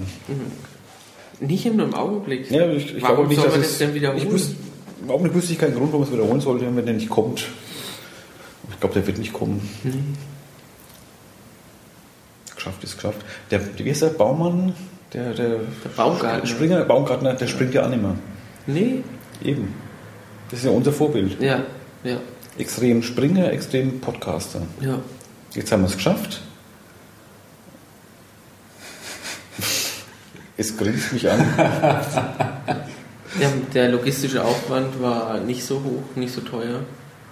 Nicht 1.39 1.65
nur 1.73 1.85
im 1.87 1.93
Augenblick. 1.93 2.49
Ja, 2.51 2.69
ich, 2.69 2.95
ich 2.95 3.01
Warum 3.03 3.27
nicht, 3.27 3.39
soll 3.41 3.49
man 3.49 3.61
das 3.61 3.77
denn 3.77 3.93
wiederholen? 3.93 4.21
Ich 4.21 4.31
wüsste, 4.31 4.55
Im 5.01 5.09
Augenblick 5.09 5.33
wüsste 5.33 5.53
ich 5.53 5.59
keinen 5.59 5.75
Grund, 5.75 5.91
warum 5.91 6.03
es 6.05 6.11
wiederholen 6.11 6.41
sollte, 6.41 6.65
wenn 6.75 6.85
der 6.85 6.93
nicht 6.95 7.09
kommt. 7.09 7.45
Ich 8.71 8.79
glaube, 8.79 8.93
der 8.95 9.07
wird 9.07 9.17
nicht 9.17 9.33
kommen. 9.33 9.67
Geschafft 12.55 12.83
ist 12.83 12.95
geschafft. 12.95 13.25
Der, 13.51 13.61
wie 13.77 13.89
ist 13.89 14.01
der 14.01 14.07
Baumann? 14.07 14.73
Der, 15.13 15.33
der, 15.33 15.49
Der 15.49 15.89
Baumgartner. 15.95 16.45
Springer, 16.45 16.83
Baumgartner, 16.83 17.33
der 17.33 17.47
springt 17.47 17.73
ja 17.73 17.85
auch 17.85 17.89
nicht 17.89 18.01
mehr. 18.01 18.15
Nee, 18.67 19.03
Eben. 19.43 19.73
Das 20.49 20.59
ist 20.59 20.65
ja 20.65 20.71
unser 20.71 20.91
Vorbild. 20.91 21.41
ja, 21.41 21.63
ja, 22.03 22.17
Extrem 22.57 23.01
Springer, 23.03 23.51
extrem 23.51 23.99
Podcaster. 24.01 24.61
ja. 24.81 24.99
Jetzt 25.55 25.71
haben 25.71 25.81
wir 25.81 25.87
es 25.87 25.95
geschafft. 25.95 26.41
Es 30.59 30.75
grinst 30.75 31.13
mich 31.13 31.29
an. 31.29 31.39
Ja, 33.39 33.47
der 33.73 33.89
logistische 33.89 34.43
Aufwand 34.43 35.01
war 35.01 35.39
nicht 35.39 35.63
so 35.63 35.75
hoch, 35.75 36.15
nicht 36.17 36.33
so 36.33 36.41
teuer, 36.41 36.81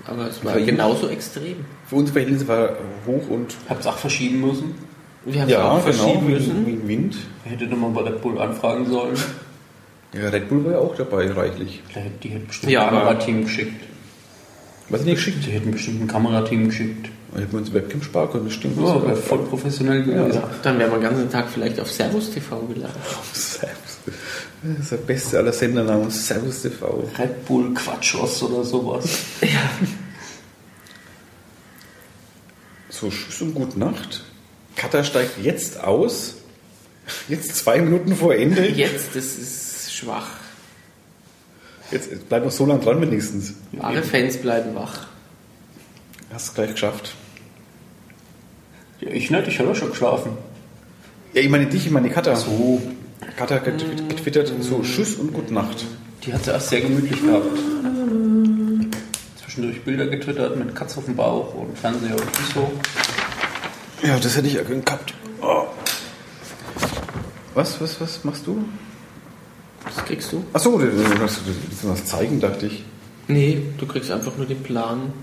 aber 0.05 0.27
es 0.29 0.43
war 0.45 0.53
Für 0.53 0.59
ihn? 0.61 0.67
genauso 0.67 1.09
extrem. 1.09 1.65
Für 1.87 1.95
unsere 1.95 2.13
Verhältnisse 2.13 2.47
war 2.47 2.69
hoch 3.05 3.27
und 3.29 3.53
Habt 3.67 3.83
ihr 3.83 3.89
auch 3.89 3.97
verschieben 3.97 4.39
müssen? 4.41 4.75
Wir 5.25 5.41
haben 5.41 5.49
es 5.49 5.55
auch 5.57 5.81
verschieben 5.81 6.27
wie, 6.27 6.31
müssen. 6.31 6.65
wie 6.65 6.71
ein 6.71 6.87
Wind. 6.87 7.17
Hätte 7.43 7.65
nochmal 7.65 7.89
bei 7.91 8.09
Red 8.09 8.21
Bull 8.21 8.39
anfragen 8.39 8.85
sollen. 8.89 9.17
Ja, 10.13 10.29
Red 10.29 10.47
Bull 10.47 10.63
war 10.63 10.71
ja 10.73 10.77
auch 10.77 10.95
dabei, 10.95 11.29
reichlich. 11.31 11.81
Die 12.23 12.29
hätten 12.29 12.47
bestimmt 12.47 12.71
Ja, 12.71 12.83
ein 12.83 12.89
Kamerateam 12.89 13.43
geschickt. 13.43 13.83
Was 14.89 15.01
nicht 15.03 15.15
geschickt? 15.15 15.45
Die 15.45 15.51
hätten 15.51 15.71
bestimmt 15.71 16.01
ein 16.03 16.07
Kamerateam 16.07 16.67
geschickt. 16.69 17.09
Da 17.33 17.39
hätten 17.39 17.51
wir 17.51 17.59
uns 17.59 17.73
Webcam 17.73 18.01
sparen 18.01 18.31
können, 18.31 18.45
das 18.45 18.53
stimmt. 18.53 18.77
Ja, 18.77 19.03
wäre 19.03 19.15
voll 19.15 19.43
professionell 19.45 20.03
gewesen. 20.03 20.41
Dann 20.63 20.79
wären 20.79 20.91
wir 20.91 20.97
den 20.97 21.03
ganzen 21.03 21.29
Tag 21.29 21.49
vielleicht 21.49 21.79
auf 21.79 21.91
Servus 21.91 22.31
TV 22.31 22.59
geladen. 22.61 22.95
Servus. 23.33 23.97
Das 24.63 24.79
ist 24.79 24.91
der 24.91 24.97
beste 24.97 25.37
aller 25.37 25.53
Sendernamen. 25.53 26.09
Servus 26.09 26.61
TV. 26.61 27.03
Red 27.17 27.45
Bull 27.45 27.73
Quatschos 27.73 28.43
oder 28.43 28.63
sowas. 28.63 29.19
So, 32.89 33.09
tschüss 33.09 33.41
und 33.43 33.53
gute 33.53 33.77
Nacht. 33.77 34.23
Katha 34.75 35.03
steigt 35.03 35.37
jetzt 35.43 35.83
aus. 35.83 36.35
Jetzt 37.27 37.55
zwei 37.55 37.79
Minuten 37.79 38.15
vor 38.15 38.33
Ende. 38.33 38.67
Jetzt, 38.67 39.15
das 39.15 39.35
ist 39.35 39.93
schwach. 39.93 40.29
Jetzt 41.91 42.09
bleib 42.27 42.43
noch 42.43 42.51
so 42.51 42.65
lange 42.65 42.79
dran 42.79 42.99
wenigstens. 42.99 43.53
Alle 43.79 44.01
Fans 44.01 44.37
bleiben 44.37 44.73
wach. 44.73 45.05
Hast 46.33 46.49
es 46.49 46.53
gleich 46.53 46.71
geschafft. 46.71 47.15
Ja, 48.99 49.09
ich 49.09 49.29
nicht, 49.29 49.47
ich 49.47 49.59
habe 49.59 49.75
schon 49.75 49.89
geschlafen. 49.89 50.31
Ja, 51.33 51.41
ich 51.41 51.49
meine 51.49 51.67
dich, 51.67 51.85
ich 51.85 51.91
meine 51.91 52.07
die 52.07 52.13
Katha. 52.13 52.35
So, 52.35 52.81
Katha 53.37 53.59
getwittert, 53.59 54.51
so 54.59 54.81
Tschüss 54.81 55.15
und 55.15 55.33
Gute 55.33 55.53
Nacht. 55.53 55.85
Die 56.23 56.33
hat 56.33 56.43
sie 56.43 56.51
erst 56.51 56.69
sehr 56.69 56.81
gemütlich 56.81 57.21
gehabt. 57.21 57.45
Zwischendurch 59.41 59.81
Bilder 59.83 60.07
getwittert 60.07 60.57
mit 60.57 60.75
Katze 60.75 60.97
auf 60.97 61.05
dem 61.05 61.15
Bauch 61.15 61.53
und 61.53 61.77
Fernseher 61.77 62.15
und 62.15 62.35
so. 62.53 62.71
Ja, 64.05 64.19
das 64.19 64.35
hätte 64.35 64.47
ich 64.47 64.55
ja 64.55 64.63
gern 64.63 64.83
gehabt. 64.83 65.13
Oh. 65.41 65.67
Was, 67.53 67.79
was, 67.81 67.99
was 68.01 68.23
machst 68.23 68.45
du? 68.45 68.63
Das 69.85 70.05
kriegst 70.05 70.31
du? 70.31 70.43
Achso, 70.53 70.77
du 70.77 71.19
willst 71.19 71.39
du 71.83 71.89
was 71.89 72.05
zeigen, 72.05 72.39
dachte 72.39 72.67
ich. 72.67 72.83
Nee, 73.27 73.61
du 73.77 73.85
kriegst 73.85 74.11
einfach 74.11 74.35
nur 74.37 74.45
den 74.45 74.61
Plan. 74.61 75.13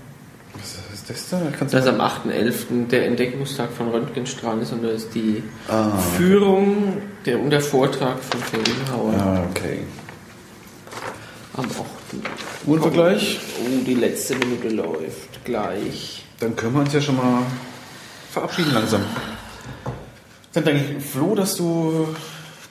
Was 0.53 0.73
ist 0.73 0.84
das 1.07 1.29
da? 1.29 1.41
Kannst 1.57 1.73
du 1.73 1.77
Dass 1.77 1.87
am 1.87 1.99
8.11. 2.01 2.87
der 2.89 3.05
Entdeckungstag 3.07 3.71
von 3.71 3.89
Röntgenstrahlen 3.89 4.61
ist 4.61 4.71
und 4.73 4.83
da 4.83 4.89
ist 4.89 5.13
die 5.13 5.43
Ah. 5.67 5.97
Führung 6.17 7.01
der, 7.25 7.39
und 7.39 7.49
der 7.49 7.61
Vortrag 7.61 8.17
von 8.23 8.39
Felgenhauer 8.41 9.13
Ah, 9.19 9.43
okay. 9.49 9.79
am 11.55 11.65
8. 11.65 11.71
Uhrenvergleich? 12.65 13.39
Oh, 13.61 13.83
die 13.85 13.93
letzte 13.95 14.35
Minute 14.35 14.69
läuft 14.69 15.43
gleich. 15.45 16.25
Dann 16.39 16.55
können 16.55 16.73
wir 16.73 16.81
uns 16.81 16.93
ja 16.93 17.01
schon 17.01 17.17
mal 17.17 17.43
verabschieden 18.31 18.73
langsam. 18.73 19.01
Dann 20.53 20.63
denke 20.63 20.83
ich, 20.97 21.05
Flo, 21.05 21.35
dass 21.35 21.55
du 21.55 22.07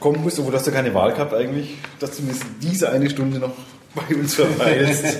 kommen 0.00 0.22
musst, 0.22 0.38
obwohl 0.38 0.54
hast 0.54 0.66
du 0.66 0.72
keine 0.72 0.92
Wahl 0.94 1.12
gehabt 1.12 1.32
eigentlich, 1.34 1.76
dass 2.00 2.10
du 2.10 2.16
zumindest 2.16 2.44
diese 2.62 2.90
eine 2.90 3.08
Stunde 3.08 3.38
noch 3.38 3.52
bei 3.94 4.14
uns 4.14 4.34
verweilst. 4.34 5.18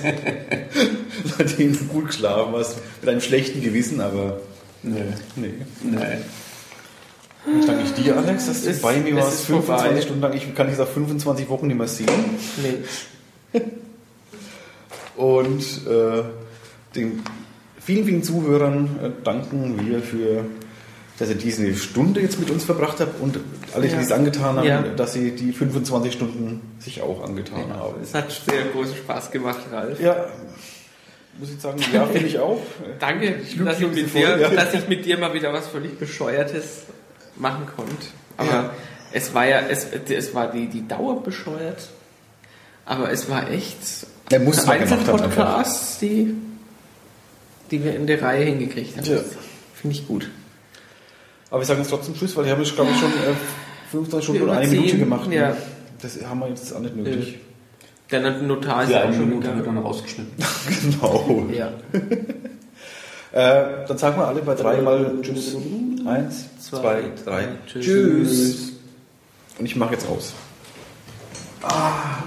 Nachdem 1.39 1.77
du 1.77 1.83
gut 1.85 2.07
geschlafen 2.07 2.53
hast, 2.55 2.77
mit 3.01 3.09
einem 3.09 3.21
schlechten 3.21 3.61
Gewissen, 3.61 4.01
aber 4.01 4.39
Nö. 4.83 4.99
nee. 5.35 5.53
Nee. 5.83 5.97
Ich 7.59 7.65
danke 7.65 7.83
ich 7.83 7.93
dir, 7.93 8.17
Alex, 8.17 8.47
dass 8.47 8.63
du 8.63 8.69
Es- 8.71 8.81
bei 8.81 8.97
mir 8.97 9.15
warst, 9.17 9.41
ist 9.41 9.45
25 9.45 9.85
vorbei. 9.85 10.01
Stunden 10.01 10.21
lang. 10.21 10.33
Ich 10.33 10.55
kann 10.55 10.67
dich 10.67 10.77
seit 10.77 10.87
25 10.89 11.47
Wochen 11.49 11.67
nicht 11.67 11.77
mehr 11.77 11.87
sehen. 11.87 12.07
Nee. 13.53 13.61
Und 15.15 15.61
äh, 15.87 16.23
den 16.95 17.21
vielen, 17.79 18.05
vielen 18.05 18.23
Zuhörern 18.23 18.99
äh, 19.01 19.09
danken 19.23 19.79
wir 19.87 20.01
für, 20.01 20.45
dass 21.17 21.29
ihr 21.29 21.35
diese 21.35 21.73
Stunde 21.75 22.19
jetzt 22.21 22.39
mit 22.39 22.49
uns 22.49 22.63
verbracht 22.65 22.99
habt 22.99 23.21
und 23.21 23.39
alle, 23.73 23.87
die 23.87 23.93
Ja. 23.93 24.01
es 24.01 24.11
angetan 24.11 24.57
haben, 24.57 24.67
Ja. 24.67 24.81
dass 24.81 25.13
sie 25.13 25.31
die 25.31 25.53
25 25.53 26.13
Stunden 26.13 26.61
sich 26.79 27.01
auch 27.01 27.23
angetan 27.23 27.73
haben. 27.73 27.95
Es 28.03 28.13
hat 28.13 28.29
sehr 28.31 28.65
großen 28.73 28.95
Spaß 28.97 29.31
gemacht, 29.31 29.59
Ralf. 29.71 29.99
Ja, 30.01 30.25
muss 31.39 31.49
ich 31.51 31.59
sagen, 31.61 31.79
ja, 31.93 32.05
finde 32.05 32.27
ich 32.27 32.39
auch. 32.39 32.59
Danke, 32.99 33.35
look 33.57 33.67
dass 33.67 33.79
ich, 33.79 33.87
mit 33.87 34.13
dir, 34.13 34.37
ja. 34.37 34.49
dass 34.49 34.73
ich 34.73 34.87
mit 34.87 35.05
dir 35.05 35.17
mal 35.17 35.33
wieder 35.33 35.51
was 35.53 35.67
völlig 35.67 35.97
Bescheuertes 35.97 36.83
machen 37.37 37.65
konnte. 37.75 37.93
Aber 38.37 38.49
Ja. 38.51 38.69
es 39.13 39.33
war 39.33 39.45
ja, 39.47 39.61
es, 39.69 39.87
es 40.09 40.33
war 40.33 40.51
die, 40.51 40.67
die 40.67 40.87
Dauer 40.87 41.23
bescheuert. 41.23 41.89
Aber 42.85 43.09
es 43.11 43.29
war 43.29 43.49
echt 43.49 43.77
Er 44.29 44.39
muss. 44.39 44.67
Einzelpodcasts, 44.67 45.99
die, 45.99 46.35
die 47.71 47.83
wir 47.83 47.95
in 47.95 48.05
der 48.05 48.21
Reihe 48.21 48.45
hingekriegt 48.45 48.97
haben. 48.97 49.05
Ja. 49.05 49.17
Finde 49.73 49.95
ich 49.95 50.07
gut. 50.07 50.29
Aber 51.49 51.61
wir 51.61 51.65
sagen 51.65 51.79
jetzt 51.79 51.89
trotzdem 51.89 52.15
Tschüss, 52.15 52.35
weil 52.35 52.45
wir 52.45 52.51
haben 52.51 52.61
jetzt, 52.61 52.75
glaube 52.75 52.91
ich, 52.91 52.99
schon 52.99 53.11
äh, 53.11 53.33
25 53.91 54.23
Stunden 54.23 54.43
und 54.43 54.49
eine 54.57 54.67
Minute 54.67 54.97
gemacht. 54.97 55.29
ne? 55.29 55.35
ja. 55.35 55.57
Das 56.01 56.17
haben 56.25 56.39
wir 56.39 56.49
jetzt 56.49 56.73
auch 56.75 56.79
nicht 56.79 56.95
nötig. 56.95 57.39
Der 58.11 58.19
Notar 58.41 58.83
ist 58.83 58.89
Die 58.89 58.95
auch 58.95 59.11
schon 59.13 59.29
Minute 59.29 59.55
wird 59.55 59.65
dann 59.67 59.77
rausgeschnitten. 59.77 60.33
Genau. 60.81 61.45
Ja. 61.51 61.71
Äh, 63.31 63.85
dann 63.85 63.97
sagen 63.97 64.17
wir 64.17 64.29
alle 64.29 64.41
bei 64.41 64.55
drei 64.55 64.79
mal 64.81 65.11
Tschüss. 65.21 65.57
Eins, 66.05 66.45
zwei, 66.61 67.03
drei. 67.25 67.49
Tschüss. 67.67 67.83
Tschüss. 67.85 68.71
Und 69.59 69.65
ich 69.65 69.75
mache 69.75 69.91
jetzt 69.95 70.07
aus. 70.07 70.31
Ah. 71.61 72.23